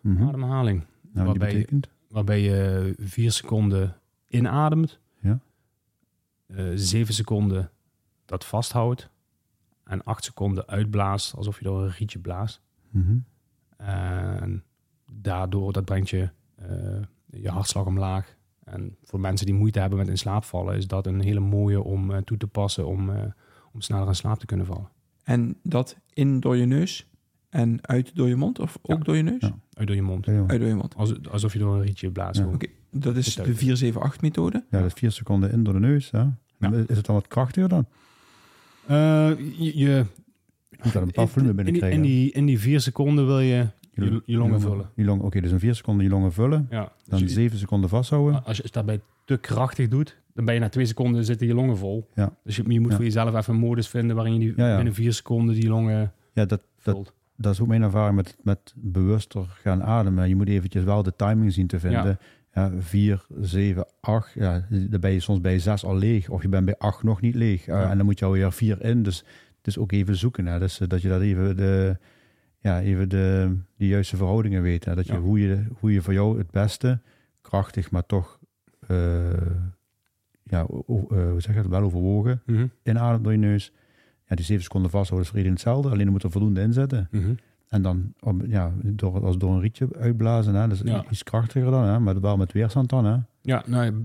Mhm. 0.00 0.22
ademhaling. 0.26 0.84
Nou, 1.12 1.26
waarbij- 1.26 1.52
betekent? 1.52 1.88
waarbij 2.08 2.40
je 2.40 2.94
vier 2.98 3.32
seconden 3.32 3.96
inademt, 4.28 4.98
Ja. 5.20 5.38
eh, 6.46 6.64
zeven 6.74 7.14
seconden 7.14 7.70
dat 8.24 8.44
vasthoudt 8.44 9.10
en 9.84 10.04
acht 10.04 10.24
seconden 10.24 10.66
uitblaast 10.68 11.34
alsof 11.36 11.58
je 11.58 11.64
door 11.64 11.82
een 11.82 11.90
rietje 11.90 12.18
blaast. 12.18 12.60
Mhm. 12.90 13.16
En 13.76 14.64
daardoor, 15.12 15.72
dat 15.72 15.84
brengt 15.84 16.10
je 16.10 16.28
eh, 16.56 17.02
je 17.26 17.48
hartslag 17.50 17.86
omlaag. 17.86 18.36
En 18.70 18.96
voor 19.04 19.20
mensen 19.20 19.46
die 19.46 19.54
moeite 19.54 19.80
hebben 19.80 19.98
met 19.98 20.08
in 20.08 20.18
slaap 20.18 20.44
vallen, 20.44 20.76
is 20.76 20.86
dat 20.86 21.06
een 21.06 21.20
hele 21.20 21.40
mooie 21.40 21.82
om 21.82 22.10
eh, 22.10 22.18
toe 22.22 22.36
te 22.36 22.46
passen 22.46 22.86
om, 22.86 23.10
eh, 23.10 23.22
om 23.72 23.80
sneller 23.80 24.06
in 24.08 24.14
slaap 24.14 24.38
te 24.38 24.46
kunnen 24.46 24.66
vallen. 24.66 24.88
En 25.24 25.56
dat 25.62 25.96
in 26.12 26.40
door 26.40 26.56
je 26.56 26.64
neus 26.66 27.06
en 27.48 27.78
uit 27.86 28.16
door 28.16 28.28
je 28.28 28.36
mond? 28.36 28.58
Of 28.58 28.78
ook 28.82 28.98
Ja. 28.98 29.04
door 29.04 29.16
je 29.16 29.22
neus? 29.22 29.40
Ja. 29.40 29.58
Uit 29.74 29.86
door 29.86 29.96
je 29.96 30.02
mond. 30.02 30.26
Ja. 30.26 30.44
Uit 30.46 30.60
door 30.60 30.68
je 30.68 30.74
mond. 30.74 30.94
Als, 30.96 31.26
alsof 31.30 31.52
je 31.52 31.58
door 31.58 31.74
een 31.74 31.82
rietje 31.82 32.10
blaast. 32.10 32.44
Oké, 32.44 32.66
dat 32.90 33.16
is 33.16 33.34
de 33.34 33.42
uit. 33.42 33.56
478 33.56 34.20
methode. 34.22 34.64
Ja, 34.70 34.78
dat 34.78 34.86
is 34.86 34.92
vier 34.92 35.10
seconden 35.10 35.52
in 35.52 35.62
door 35.64 35.74
de 35.74 35.80
neus. 35.80 36.10
Hè? 36.10 36.24
Is 36.86 36.96
het 36.96 37.06
dan 37.06 37.14
wat 37.14 37.28
krachtiger 37.28 37.68
dan? 37.68 37.86
Eh, 38.86 38.96
je, 39.58 39.78
je, 39.78 40.04
Je 40.70 40.78
moet 40.82 40.92
daar 40.92 41.02
een 41.02 41.10
paar 41.10 41.28
volume 41.28 41.50
in, 41.50 41.56
die, 41.56 41.64
binnenkrijgen. 41.64 42.02
in, 42.02 42.10
die, 42.10 42.32
in 42.32 42.46
die 42.46 42.58
vier 42.58 42.80
seconden 42.80 43.26
wil 43.26 43.40
je 43.40 43.66
je, 44.04 44.22
je 44.24 44.36
longen 44.36 44.60
vullen. 44.60 44.90
Je 44.94 45.04
long, 45.04 45.22
Oké, 45.22 45.40
dus 45.40 45.50
in 45.50 45.58
vier 45.58 45.74
seconden 45.74 46.04
je 46.04 46.10
longen 46.10 46.32
vullen. 46.32 46.66
Ja. 46.70 46.78
Dan 46.80 46.90
Dus 47.08 47.20
je- 47.20 47.28
zeven 47.28 47.58
seconden 47.58 47.88
vasthouden. 47.90 48.44
als 48.44 48.56
je 48.56 48.62
het 48.62 48.72
daarbij 48.72 49.00
te 49.24 49.36
krachtig 49.38 49.88
doet, 49.88 50.16
dan 50.34 50.44
ben 50.44 50.54
je 50.54 50.60
na 50.60 50.68
twee 50.68 50.84
seconden 50.86 51.24
zitten 51.24 51.46
je 51.46 51.54
longen 51.54 51.76
vol. 51.76 52.08
Ja. 52.14 52.36
Dus 52.44 52.56
je, 52.56 52.62
je 52.72 52.80
moet 52.80 52.90
Ja. 52.90 52.96
voor 52.96 53.04
jezelf 53.04 53.34
even 53.34 53.54
een 53.54 53.60
modus 53.60 53.88
vinden 53.88 54.16
waarin 54.16 54.32
je 54.32 54.38
die, 54.38 54.52
Ja, 54.56 54.68
ja. 54.68 54.74
binnen 54.74 54.94
vier 54.94 55.12
seconden 55.12 55.54
die 55.54 55.68
longen 55.68 56.12
Ja, 56.32 56.44
dat, 56.44 56.48
dat, 56.48 56.60
vult. 56.94 57.12
dat 57.36 57.52
is 57.52 57.60
ook 57.60 57.68
mijn 57.68 57.82
ervaring 57.82 58.16
met, 58.16 58.36
met 58.42 58.74
bewuster 58.76 59.44
gaan 59.62 59.82
ademen. 59.82 60.28
Je 60.28 60.36
moet 60.36 60.48
eventjes 60.48 60.84
wel 60.84 61.02
de 61.02 61.16
timing 61.16 61.52
zien 61.52 61.66
te 61.66 61.80
vinden. 61.80 62.18
Ja. 62.54 62.70
vier, 62.78 63.26
zeven, 63.40 63.86
acht. 64.00 64.32
Ja, 64.34 64.66
dan 64.70 65.00
ben 65.00 65.10
je 65.12 65.20
soms 65.20 65.40
bij 65.40 65.58
zes 65.58 65.84
al 65.84 65.96
leeg. 65.96 66.28
Of 66.28 66.42
je 66.42 66.48
bent 66.48 66.64
bij 66.64 66.74
acht 66.78 67.02
nog 67.02 67.20
niet 67.20 67.34
leeg. 67.34 67.60
Uh, 67.60 67.66
Ja. 67.74 67.90
En 67.90 67.96
dan 67.96 68.06
moet 68.06 68.18
je 68.18 68.24
alweer 68.24 68.52
vier 68.52 68.84
in. 68.84 69.02
Dus 69.02 69.18
het 69.58 69.66
is 69.66 69.78
ook 69.78 69.92
even 69.92 70.16
zoeken. 70.16 70.46
Hè. 70.46 70.58
Dus 70.58 70.80
eh, 70.80 70.88
dat 70.88 71.02
je 71.02 71.08
dat 71.08 71.20
even 71.20 71.56
de, 71.56 71.96
ja, 72.60 72.80
even 72.80 73.08
de, 73.08 73.56
de 73.76 73.86
juiste 73.86 74.16
verhoudingen 74.16 74.62
weet. 74.62 74.84
Hè. 74.84 74.94
Dat 74.94 75.06
je, 75.06 75.12
Ja. 75.12 75.18
hoe 75.18 75.40
je 75.40 75.64
hoe 75.78 75.92
je 75.92 76.02
voor 76.02 76.12
jou 76.12 76.38
het 76.38 76.50
beste, 76.50 77.00
krachtig, 77.40 77.90
maar 77.90 78.06
toch, 78.06 78.38
eh, 78.86 79.30
ja, 80.42 80.62
o- 80.68 81.06
eh, 81.10 81.30
hoe 81.30 81.40
zeg 81.40 81.54
je 81.54 81.60
het, 81.60 81.68
wel 81.70 81.82
overwogen, 81.82 82.42
Mhm. 82.46 82.66
inademt 82.82 83.22
door 83.24 83.32
je 83.32 83.38
neus. 83.38 83.72
Ja, 84.26 84.36
die 84.36 84.44
zeven 84.44 84.62
seconden 84.62 84.90
vasthouden 84.90 85.20
is 85.26 85.28
voor 85.32 85.38
iedereen 85.42 85.62
hetzelfde. 85.62 85.90
Alleen 85.90 86.04
je 86.04 86.10
moet 86.10 86.22
er 86.22 86.30
voldoende 86.30 86.60
inzetten. 86.60 87.08
Mhm. 87.10 87.32
En 87.68 87.82
dan 87.82 88.12
om, 88.20 88.46
ja, 88.46 88.72
door, 88.84 89.24
als 89.24 89.38
door 89.38 89.52
een 89.54 89.60
rietje 89.60 89.88
uitblazen. 89.98 90.54
Hè? 90.54 90.68
Dus 90.68 90.80
Ja. 90.84 91.04
iets 91.10 91.22
krachtiger 91.22 91.70
dan, 91.70 91.84
hè? 91.84 91.98
maar 92.00 92.20
wel 92.20 92.36
met 92.36 92.52
weerstand 92.52 92.88
dan. 92.88 93.04
Hè? 93.04 93.16
Ja, 93.42 93.62
nou, 93.66 94.02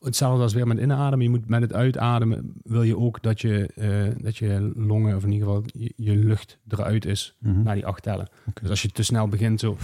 hetzelfde 0.00 0.42
als 0.42 0.54
weer 0.54 0.66
met 0.66 0.78
inademen. 0.78 1.24
Je 1.24 1.30
moet 1.30 1.48
met 1.48 1.60
het 1.60 1.72
uitademen, 1.72 2.52
wil 2.62 2.82
je 2.82 2.96
ook 2.98 3.22
dat 3.22 3.40
je, 3.40 3.66
eh, 3.74 4.22
dat 4.24 4.36
je 4.36 4.72
longen, 4.76 5.16
of 5.16 5.24
in 5.24 5.32
ieder 5.32 5.46
geval 5.48 5.62
je, 5.72 5.92
je 5.96 6.16
lucht 6.16 6.58
eruit 6.68 7.04
is, 7.04 7.36
Mhm. 7.40 7.62
na 7.62 7.74
die 7.74 7.86
acht 7.86 8.02
tellen. 8.02 8.28
Dus 8.60 8.70
als 8.70 8.82
je 8.82 8.88
te 8.88 9.02
snel 9.02 9.28
begint, 9.28 9.60
zo, 9.60 9.76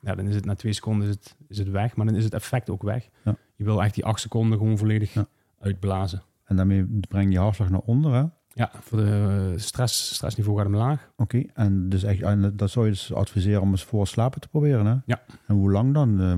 ja, 0.00 0.14
dan 0.14 0.26
is 0.26 0.34
het 0.34 0.44
na 0.44 0.54
twee 0.54 0.72
seconden 0.72 1.08
is 1.08 1.14
het, 1.14 1.36
is 1.48 1.58
het 1.58 1.68
weg, 1.70 1.96
maar 1.96 2.06
dan 2.06 2.14
is 2.14 2.24
het 2.24 2.34
effect 2.34 2.70
ook 2.70 2.82
weg. 2.82 3.08
Ja. 3.24 3.36
Je 3.56 3.64
wil 3.64 3.82
echt 3.82 3.94
die 3.94 4.04
acht 4.04 4.20
seconden 4.20 4.58
gewoon 4.58 4.78
volledig 4.78 5.12
Ja. 5.12 5.26
uitblazen. 5.58 6.22
En 6.44 6.56
daarmee 6.56 6.84
breng 7.08 7.24
je 7.26 7.32
je 7.32 7.38
hartslag 7.38 7.70
naar 7.70 7.80
onder. 7.84 8.14
Hè? 8.14 8.24
Oké, 8.62 8.70
Ja, 8.72 8.80
voor 8.82 8.98
de 8.98 9.52
stress, 9.56 10.14
stressniveau 10.14 10.58
gaat 10.58 10.66
omlaag. 10.66 11.10
en, 11.54 11.88
dus 11.88 12.02
echt, 12.02 12.20
en 12.22 12.52
dat 12.56 12.70
zou 12.70 12.84
je 12.84 12.90
dus 12.90 13.12
adviseren 13.12 13.60
om 13.60 13.70
eens 13.70 13.84
voor 13.84 14.06
slapen 14.06 14.40
te 14.40 14.48
proberen. 14.48 14.86
Hè? 14.86 14.94
Ja. 15.06 15.22
En 15.46 15.54
hoe 15.54 15.70
lang 15.70 15.94
dan? 15.94 16.20
Eh, 16.20 16.32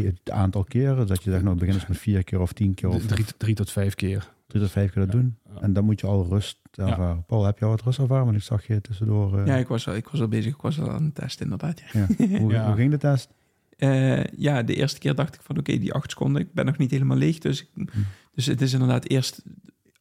eh, 0.00 0.04
het 0.14 0.30
aantal 0.30 0.64
keren? 0.64 1.06
Dat 1.06 1.22
je 1.22 1.30
zegt, 1.30 1.42
nou 1.44 1.56
begin 1.56 1.74
eens 1.74 1.86
met 1.86 1.98
vier 1.98 2.24
keer 2.24 2.40
of 2.40 2.52
tien 2.52 2.74
keer 2.74 2.88
of 2.88 3.06
Drie, 3.06 3.24
drie 3.36 3.54
tot 3.54 3.70
vijf 3.70 3.94
keer. 3.94 4.32
drie 4.46 4.62
tot 4.62 4.70
vijf 4.70 4.92
keer 4.92 5.04
dat 5.04 5.12
Ja. 5.14 5.18
doen. 5.20 5.36
Ja. 5.54 5.60
En 5.60 5.72
dan 5.72 5.84
moet 5.84 6.00
je 6.00 6.06
al 6.06 6.26
rust 6.28 6.58
ervaren. 6.72 7.24
Paul, 7.26 7.44
heb 7.44 7.58
je 7.58 7.64
al 7.64 7.70
wat 7.70 7.82
rust 7.82 7.98
ervaren? 7.98 8.24
Want 8.24 8.36
ik 8.36 8.42
zag 8.42 8.66
je 8.66 8.80
tussendoor. 8.80 9.38
eh, 9.38 9.46
Ja, 9.46 9.56
ik 9.56 9.66
was, 9.68 9.88
al, 9.88 9.94
ik 9.94 10.08
was 10.08 10.20
al 10.20 10.28
bezig. 10.28 10.54
Ik 10.54 10.60
was 10.60 10.80
al 10.80 10.90
aan 10.90 11.04
het 11.04 11.14
testen, 11.14 11.44
inderdaad. 11.44 11.80
Ja. 11.92 12.06
ja. 12.18 12.38
Hoe, 12.40 12.52
Ja. 12.52 12.66
hoe 12.66 12.76
ging 12.76 12.90
de 12.90 12.98
test? 12.98 13.28
Eh, 13.76 14.24
ja, 14.24 14.62
de 14.62 14.74
eerste 14.74 14.98
keer 14.98 15.14
dacht 15.14 15.34
ik 15.34 15.40
van 15.42 15.58
oké, 15.58 15.78
die 15.78 15.92
acht 15.92 16.10
seconden, 16.10 16.42
ik 16.42 16.52
ben 16.52 16.66
nog 16.66 16.76
niet 16.78 16.90
helemaal 16.90 17.16
leeg. 17.16 17.38
Dus, 17.38 17.60
ik- 17.74 17.92
dus 18.34 18.46
het 18.46 18.60
is 18.60 18.72
inderdaad 18.72 19.08
eerst 19.08 19.42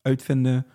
uitvinden 0.02 0.66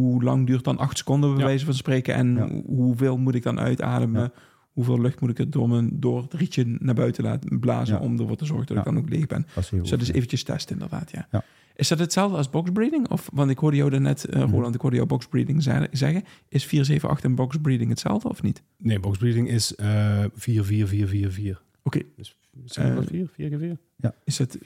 hoe 0.00 0.22
lang 0.22 0.46
duurt 0.46 0.64
dan 0.64 0.78
acht 0.78 0.98
seconden 0.98 1.30
bij 1.30 1.38
Ja. 1.38 1.44
wijze 1.46 1.64
van 1.64 1.74
spreken 1.74 2.14
en 2.14 2.34
Ja. 2.34 2.48
hoe- 2.48 2.62
hoeveel 2.66 3.16
moet 3.16 3.34
ik 3.34 3.42
dan 3.42 3.58
uitademen? 3.60 4.20
Ja. 4.22 4.32
Hoeveel 4.72 5.00
lucht 5.00 5.20
moet 5.20 5.30
ik 5.30 5.38
het 5.38 5.52
door, 5.52 5.68
mijn, 5.68 5.90
door 6.00 6.22
het 6.22 6.34
rietje 6.34 6.76
naar 6.78 6.94
buiten 6.94 7.24
laten 7.24 7.58
blazen 7.60 7.94
Ja. 7.96 8.00
om 8.02 8.18
ervoor 8.20 8.36
te 8.36 8.44
zorgen 8.44 8.66
dat 8.66 8.76
ik 8.76 8.84
Ja. 8.84 8.90
dan 8.90 9.00
ook 9.00 9.08
leeg 9.08 9.26
ben? 9.26 9.46
Dat 9.54 9.68
Dus 9.70 9.90
dat 9.90 10.00
is 10.00 10.06
ja. 10.06 10.14
eventjes 10.14 10.42
testen 10.42 10.72
inderdaad, 10.72 11.10
ja. 11.10 11.28
Ja. 11.30 11.44
Is 11.76 11.88
dat 11.88 11.98
hetzelfde 11.98 12.36
als 12.36 12.50
boxbreeding? 12.50 13.08
Of, 13.10 13.28
want 13.32 13.50
ik 13.50 13.58
hoorde 13.58 13.76
jou 13.76 13.90
daarnet, 13.90 14.24
eh 14.24 14.42
Mhm. 14.42 14.50
Roland, 14.54 14.74
ik 14.74 14.80
hoorde 14.80 14.96
jou 14.96 15.08
boxbreeding 15.08 15.62
ze- 15.62 15.88
zeggen. 15.92 16.22
Is 16.48 16.64
478 16.64 17.24
en 17.30 17.34
boxbreeding 17.34 17.90
hetzelfde 17.90 18.28
of 18.28 18.42
niet? 18.42 18.62
Nee, 18.78 19.00
boxbreeding 19.00 19.48
is 19.48 19.74
eh 19.74 20.24
4, 20.34 20.64
4, 20.64 20.86
4, 20.86 21.08
4, 21.08 21.30
4. 21.30 21.62
Oké. 21.82 22.00
Dus 22.16 22.36
zijn 22.64 22.94
dat 22.94 23.04
Eh, 23.04 23.10
4? 23.10 23.28
4 23.32 23.48
keer 23.48 23.58
4? 23.58 23.76
Is 24.24 24.38
het 24.38 24.58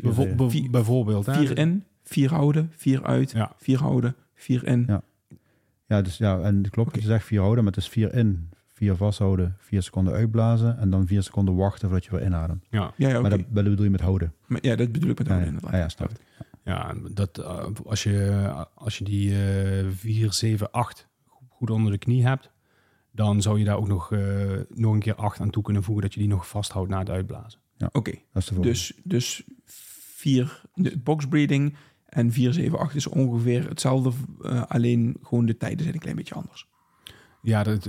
bijvoorbeeld. 0.71 1.27
hè? 1.27 1.35
vier 1.35 1.59
in, 1.59 1.85
vier 2.03 2.31
houden, 2.31 2.71
vier 2.77 3.03
uit, 3.05 3.31
Ja. 3.31 3.53
vier 3.57 3.79
houden, 3.79 4.15
vier 4.35 4.67
in? 4.67 4.87
Ja. 5.91 5.97
Ja, 5.97 6.03
dus 6.03 6.17
ja, 6.17 6.41
en 6.41 6.57
het 6.57 6.71
klopt 6.71 6.89
Oké. 6.89 6.99
je 6.99 7.05
zegt 7.05 7.25
vier 7.25 7.41
houden, 7.41 7.65
maar 7.65 7.73
het 7.73 7.83
is 7.83 7.89
vier 7.89 8.15
in, 8.15 8.49
vier 8.73 8.97
vasthouden, 8.97 9.57
vier 9.59 9.83
seconden 9.83 10.13
uitblazen 10.15 10.79
en 10.79 10.91
dan 10.91 11.07
vier 11.07 11.23
seconden 11.23 11.57
wachten 11.57 11.89
voordat 11.89 12.05
je 12.05 12.11
weer 12.11 12.27
inademt. 12.27 12.67
Ja, 12.71 12.93
Ja, 12.97 13.09
ja, 13.09 13.09
oké. 13.09 13.21
Maar 13.21 13.31
dat, 13.31 13.41
dat 13.49 13.65
bedoel 13.65 13.85
je 13.85 13.91
met 13.91 14.01
houden. 14.01 14.35
Maar 14.47 14.59
ja, 14.63 14.77
dat 14.77 14.93
bedoel 14.93 15.11
ik 15.11 15.19
met 15.19 15.27
Ja, 15.27 15.33
houden 15.33 15.53
ja. 15.53 15.57
inderdaad. 15.57 15.81
Ja, 15.81 15.85
ja, 15.85 15.89
snap 15.89 16.11
ja 16.65 16.91
en 16.91 17.11
dat, 17.15 17.39
eh, 17.39 17.67
als, 17.85 18.03
je, 18.03 18.51
als 18.75 18.99
je 18.99 19.05
die 19.05 19.33
eh 19.33 19.87
4, 19.95 20.33
7, 20.33 20.71
8 20.71 21.09
goed 21.49 21.71
onder 21.71 21.93
de 21.93 21.99
knie 21.99 22.27
hebt, 22.27 22.51
dan 23.13 23.43
zou 23.43 23.59
je 23.59 23.65
daar 23.65 23.77
ook 23.77 23.89
nog, 23.89 24.13
eh, 24.13 24.21
nog 24.69 24.93
een 24.93 25.01
keer 25.01 25.15
8 25.15 25.41
aan 25.41 25.51
toe 25.51 25.63
kunnen 25.63 25.83
voegen, 25.83 26.03
dat 26.05 26.15
je 26.15 26.21
die 26.21 26.29
nog 26.29 26.49
vasthoudt 26.49 26.91
na 26.91 26.99
het 26.99 27.11
uitblazen. 27.11 27.61
Oké, 27.93 28.11
de 28.11 28.21
volgende. 28.33 28.63
dus, 28.69 28.93
dus 29.05 29.45
vier, 30.21 30.63
de 30.75 30.99
boxbreeding 30.99 31.77
en 32.11 32.33
478 32.33 32.95
is 32.97 33.07
ongeveer 33.07 33.69
hetzelfde, 33.69 34.11
eh, 34.43 34.63
alleen 34.69 35.17
gewoon 35.23 35.47
de 35.47 35.57
tijden 35.57 35.81
zijn 35.81 35.95
een 35.95 36.01
klein 36.01 36.17
beetje 36.17 36.35
anders. 36.35 36.67
Ja, 37.43 37.63
dat, 37.63 37.89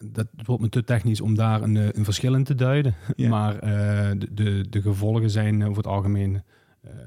dat 0.00 0.26
wordt 0.44 0.62
me 0.62 0.68
te 0.68 0.84
technisch 0.84 1.20
om 1.20 1.34
daar 1.34 1.62
een, 1.62 1.76
eh, 1.76 1.88
een 1.92 2.04
verschil 2.04 2.34
in 2.34 2.44
te 2.44 2.54
duiden. 2.54 2.94
Ja. 3.16 3.28
Maar 3.36 3.58
eh, 3.58 4.10
de, 4.18 4.34
de, 4.34 4.66
de 4.70 4.82
gevolgen 4.82 5.30
zijn 5.30 5.62
over 5.64 5.76
het 5.76 5.86
algemeen 5.86 6.42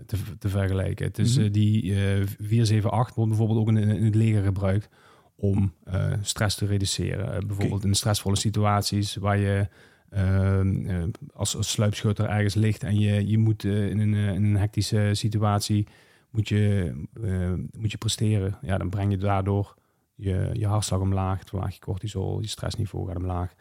te, 0.06 0.18
te 0.40 0.50
vergelijken. 0.50 1.06
Het 1.06 1.20
is 1.20 1.38
Mhm. 1.38 1.46
eh, 1.46 1.52
die 1.54 1.82
eh 1.94 1.98
478 2.40 3.16
wordt 3.16 3.30
bijvoorbeeld 3.30 3.60
ook 3.60 3.68
in, 3.68 3.78
in 3.78 4.04
het 4.06 4.16
leger 4.16 4.44
gebruikt 4.44 4.90
om 5.36 5.74
stress 6.22 6.56
te 6.58 6.66
reduceren. 6.66 7.48
Bijvoorbeeld 7.48 7.84
in 7.86 7.94
stressvolle 7.94 8.36
situaties 8.36 9.16
waar 9.16 9.38
je 9.38 9.68
ehm, 10.10 10.86
eh, 10.86 11.04
als, 11.34 11.56
als 11.58 11.72
sluipschutter 11.72 12.26
ergens 12.30 12.54
ligt 12.54 12.84
en 12.84 13.00
je, 13.00 13.28
je 13.28 13.38
moet 13.38 13.64
in, 13.64 14.00
een, 14.00 14.14
in 14.14 14.44
een 14.44 14.58
hectische 14.58 15.10
situatie 15.14 15.88
moet 16.34 16.48
je, 16.48 16.94
eh, 17.24 17.54
moet 17.80 17.92
je 17.92 17.98
presteren. 17.98 18.58
Ja, 18.62 18.78
dan 18.78 18.90
breng 18.90 19.12
je 19.12 19.18
daardoor 19.18 19.76
je, 20.16 20.50
je 20.54 20.68
hartslag 20.68 21.00
omlaag, 21.00 21.40
het 21.40 21.50
verlaag 21.50 21.74
je 21.74 21.80
cortisol, 21.80 22.42
je 22.42 22.48
stressniveau 22.48 23.08
gaat 23.08 23.18
omlaag. 23.18 23.54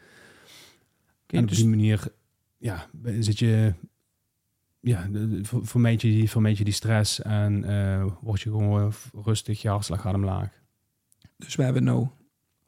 Oké, 1.23 1.35
en 1.37 1.43
op 1.43 1.49
dus 1.49 1.57
die 1.57 1.67
manier 1.67 2.07
ja, 2.57 2.89
zit 3.19 3.39
je, 3.39 3.73
ja, 4.79 5.09
vermijd 5.43 6.01
je, 6.01 6.07
die, 6.07 6.29
vermijd 6.29 6.57
je 6.57 6.63
die 6.63 6.73
stress 6.73 7.21
en 7.21 7.63
eh, 7.63 8.05
word 8.21 8.41
je 8.41 8.49
gewoon 8.49 8.93
rustig, 9.23 9.61
je 9.61 9.69
hartslag 9.69 10.01
gaat 10.01 10.13
omlaag. 10.15 10.61
Dus 11.37 11.55
we 11.55 11.63
hebben 11.63 11.83
nou, 11.83 12.07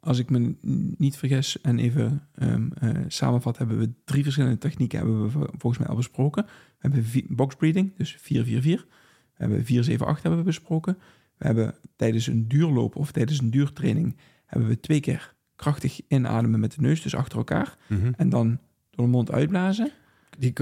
als 0.00 0.18
ik 0.18 0.30
me 0.30 0.54
niet 0.98 1.16
vergis 1.16 1.60
en 1.60 1.78
even 1.78 2.28
ehm, 2.34 2.68
eh, 2.72 2.90
samenvat, 3.08 3.58
hebben 3.58 3.78
we 3.78 3.92
drie 4.04 4.22
verschillende 4.22 4.58
technieken 4.58 4.98
hebben 4.98 5.22
we 5.22 5.30
vo- 5.30 5.50
volgens 5.58 5.78
mij 5.78 5.88
al 5.88 5.96
besproken. 5.96 6.44
We 6.44 6.50
hebben 6.78 7.04
vi- 7.04 7.26
boxbreeding, 7.28 7.96
dus 7.96 8.16
444. 8.18 8.86
We 9.36 9.44
hebben 9.44 9.64
478 9.64 10.22
hebben 10.22 10.38
we 10.38 10.44
besproken. 10.44 10.98
We 11.36 11.46
hebben 11.46 11.74
tijdens 11.96 12.26
een 12.26 12.48
duurloop 12.48 12.96
of 12.96 13.12
tijdens 13.12 13.40
een 13.40 13.50
duurtraining 13.50 14.16
hebben 14.46 14.68
we 14.68 14.80
twee 14.80 15.00
keer 15.00 15.34
krachtig 15.56 16.00
inademen 16.08 16.60
met 16.60 16.74
de 16.74 16.80
neus, 16.80 17.02
dus 17.02 17.14
achter 17.14 17.38
elkaar. 17.38 17.76
En 18.16 18.28
dan 18.28 18.58
door 18.90 19.04
de 19.04 19.10
mond 19.10 19.32
uitblazen. 19.32 19.90
Die, 20.38 20.52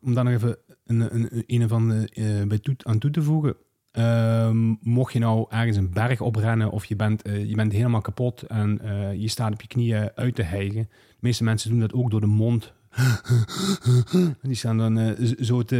om 0.00 0.14
daar 0.14 0.24
nog 0.24 0.32
even 0.32 0.56
een, 0.84 1.00
een, 1.14 1.28
een, 1.30 1.44
een 1.46 1.68
van 1.68 1.88
de, 1.88 2.08
eh, 2.12 2.46
bij 2.48 2.58
toe, 2.58 2.74
aan 2.82 2.98
toe 2.98 3.10
te 3.10 3.22
voegen. 3.22 3.56
Ehm, 3.90 4.74
mocht 4.80 5.12
je 5.12 5.18
nou 5.18 5.46
ergens 5.48 5.76
een 5.76 5.90
berg 5.90 6.20
oprennen 6.20 6.70
of 6.70 6.84
je 6.84 6.96
bent, 6.96 7.22
eh, 7.22 7.48
je 7.48 7.54
bent 7.54 7.72
helemaal 7.72 8.00
kapot 8.00 8.42
en 8.42 8.80
eh, 8.80 9.14
je 9.14 9.28
staat 9.28 9.52
op 9.52 9.60
je 9.60 9.66
knieën 9.66 10.10
uit 10.14 10.34
te 10.34 10.42
hijgen. 10.42 10.82
De 10.90 11.16
meeste 11.20 11.44
mensen 11.44 11.70
doen 11.70 11.80
dat 11.80 11.92
ook 11.92 12.10
door 12.10 12.20
de 12.20 12.26
mond. 12.26 12.72
Die 14.42 14.54
staan 14.54 14.78
dan 14.78 14.98
eh, 14.98 15.12
z- 15.18 15.32
zo 15.32 15.62
te, 15.62 15.78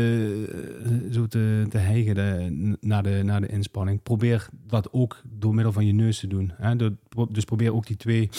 eh, 0.85 1.13
zo 1.13 1.27
de, 2.15 2.77
naar, 2.81 3.03
de, 3.03 3.21
naar 3.25 3.41
de 3.41 3.47
inspanning. 3.49 4.03
Probeer 4.03 4.49
dat 4.67 4.93
ook 4.93 5.21
door 5.25 5.55
middel 5.55 5.73
van 5.73 5.87
je 5.87 5.93
neus 5.93 6.19
te 6.19 6.27
doen. 6.27 6.53
Hè? 6.57 6.77
Dus 7.31 7.45
probeer 7.45 7.75
ook 7.75 7.87
die 7.87 7.97
twee 7.97 8.31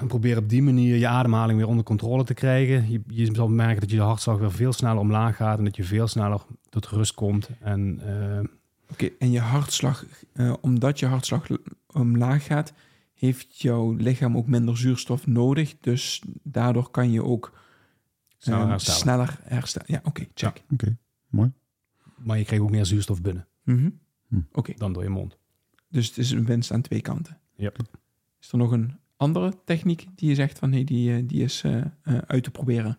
En 0.00 0.06
probeer 0.06 0.36
op 0.36 0.48
die 0.48 0.62
manier 0.62 0.96
je 0.96 1.06
ademhaling 1.08 1.58
weer 1.58 1.68
onder 1.68 1.84
controle 1.84 2.24
te 2.24 2.34
krijgen. 2.34 2.90
Je, 2.90 3.00
je 3.06 3.28
zal 3.34 3.48
merken 3.48 3.80
dat 3.80 3.90
je 3.90 4.00
hartslag 4.00 4.38
weer 4.38 4.52
veel 4.52 4.72
sneller 4.72 4.98
omlaag 4.98 5.36
gaat 5.36 5.58
en 5.58 5.64
dat 5.64 5.76
je 5.76 5.84
veel 5.84 6.06
sneller 6.08 6.40
tot 6.68 6.86
rust 6.86 7.14
komt. 7.14 7.48
En 7.60 8.00
eh, 8.06 8.48
Oké, 8.92 9.08
en 9.18 9.30
je 9.30 9.40
hartslag, 9.40 10.04
eh, 10.32 10.52
omdat 10.60 10.98
je 10.98 11.06
hartslag 11.06 11.46
omlaag 11.92 12.44
gaat, 12.44 12.72
heeft 13.20 13.60
jouw 13.60 13.92
lichaam 13.92 14.36
ook 14.36 14.46
minder 14.46 14.76
zuurstof 14.78 15.26
nodig. 15.26 15.76
Dus 15.80 16.22
daardoor 16.42 16.90
kan 16.90 17.10
je 17.12 17.24
ook 17.24 17.58
Sneller 18.38 18.60
ehm, 18.60 18.70
herstellen. 18.70 19.00
sneller 19.00 19.38
herstellen. 19.42 19.86
Ja, 19.90 20.00
oké, 20.04 20.24
check. 20.34 20.62
Oké, 20.72 20.96
mooi. 21.28 21.52
maar 22.16 22.38
je 22.38 22.44
krijgt 22.44 22.64
ook 22.64 22.70
meer 22.70 22.86
zuurstof 22.86 23.20
binnen 23.22 23.48
Mhm. 23.64 23.90
Hm. 24.28 24.40
Oké, 24.52 24.72
dan 24.76 24.92
door 24.92 25.02
je 25.02 25.08
mond. 25.08 25.38
dus 25.88 26.06
het 26.08 26.18
is 26.18 26.30
een 26.30 26.44
winst 26.44 26.72
aan 26.72 26.80
twee 26.80 27.00
kanten. 27.00 27.38
Yep. 27.56 27.76
Is 28.40 28.52
er 28.52 28.58
nog 28.58 28.70
een 28.72 28.98
andere 29.16 29.52
techniek 29.64 30.06
die 30.14 30.28
je 30.28 30.34
zegt 30.34 30.58
van 30.58 30.70
nee, 30.70 30.84
die, 30.84 31.14
eh, 31.16 31.22
die 31.26 31.42
is 31.42 31.62
eh, 31.64 31.76
eh, 32.02 32.18
uit 32.26 32.42
te 32.44 32.50
proberen? 32.50 32.98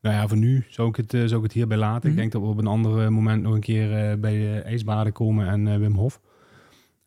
Nou 0.00 0.14
ja, 0.14 0.28
voor 0.28 0.36
nu 0.36 0.64
zou 0.68 0.88
ik 0.88 0.96
het, 0.96 1.10
zou 1.10 1.34
ik 1.36 1.42
het 1.42 1.52
hierbij 1.52 1.76
laten. 1.76 2.00
Mhm. 2.00 2.10
Ik 2.10 2.16
denk 2.16 2.32
dat 2.32 2.42
we 2.42 2.48
op 2.48 2.58
een 2.58 2.66
ander 2.66 3.12
moment 3.12 3.42
nog 3.42 3.54
een 3.54 3.60
keer 3.60 4.20
bij 4.20 4.38
de 4.38 4.60
ijsbaden 4.60 5.12
komen 5.12 5.46
en 5.48 5.80
Wim 5.80 5.94
Hof. 5.94 6.20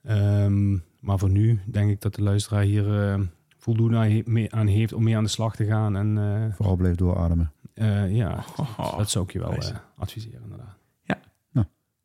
Ehm, 0.03 0.77
maar 1.03 1.19
voor 1.19 1.29
nu 1.29 1.61
denk 1.65 1.89
ik 1.91 2.01
dat 2.01 2.15
de 2.15 2.21
luisteraar 2.23 2.63
hier 2.63 3.09
eh, 3.11 3.19
voldoende 3.57 4.23
aan, 4.49 4.67
heeft 4.67 4.93
om 4.93 5.03
mee 5.03 5.17
aan 5.17 5.23
de 5.23 5.29
slag 5.29 5.55
te 5.55 5.65
gaan. 5.65 5.95
En 5.95 6.17
eh, 6.17 6.55
Vooral 6.55 6.75
blijf 6.75 6.95
doorademen. 6.95 7.51
eh, 7.73 8.15
ja, 8.15 8.43
Oh, 8.57 8.97
dat 8.97 9.09
zou 9.09 9.25
ik 9.25 9.31
je 9.31 9.39
wel 9.39 9.53
eh, 9.53 9.75
adviseren 9.97 10.41
inderdaad. 10.43 10.81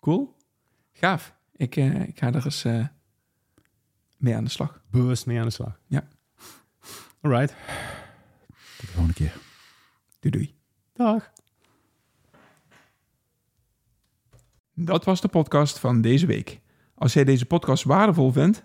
Cool. 0.00 0.34
Gaaf. 0.92 1.34
Ik, 1.52 1.76
eh, 1.76 2.00
ik 2.08 2.18
ga 2.18 2.26
er 2.32 2.44
eens 2.44 2.64
eh, 2.64 2.87
mee 4.16 4.37
aan 4.37 4.44
de 4.44 4.50
slag. 4.50 4.82
Bewust 4.90 5.26
mee 5.26 5.38
aan 5.38 5.44
de 5.46 5.50
slag. 5.52 5.78
Ja. 5.87 6.08
Alright. 7.20 7.54
Tot 8.76 8.80
de 8.80 8.87
volgende 8.87 9.12
keer. 9.14 9.37
Doei 10.20 10.34
doei. 10.37 10.54
Dag. 10.92 11.30
Dat 14.74 15.04
was 15.04 15.20
de 15.20 15.28
podcast 15.28 15.78
van 15.78 16.00
deze 16.00 16.26
week. 16.26 16.61
Als 16.94 17.12
jij 17.12 17.24
deze 17.24 17.46
podcast 17.46 17.84
waardevol 17.84 18.32
vindt, 18.32 18.64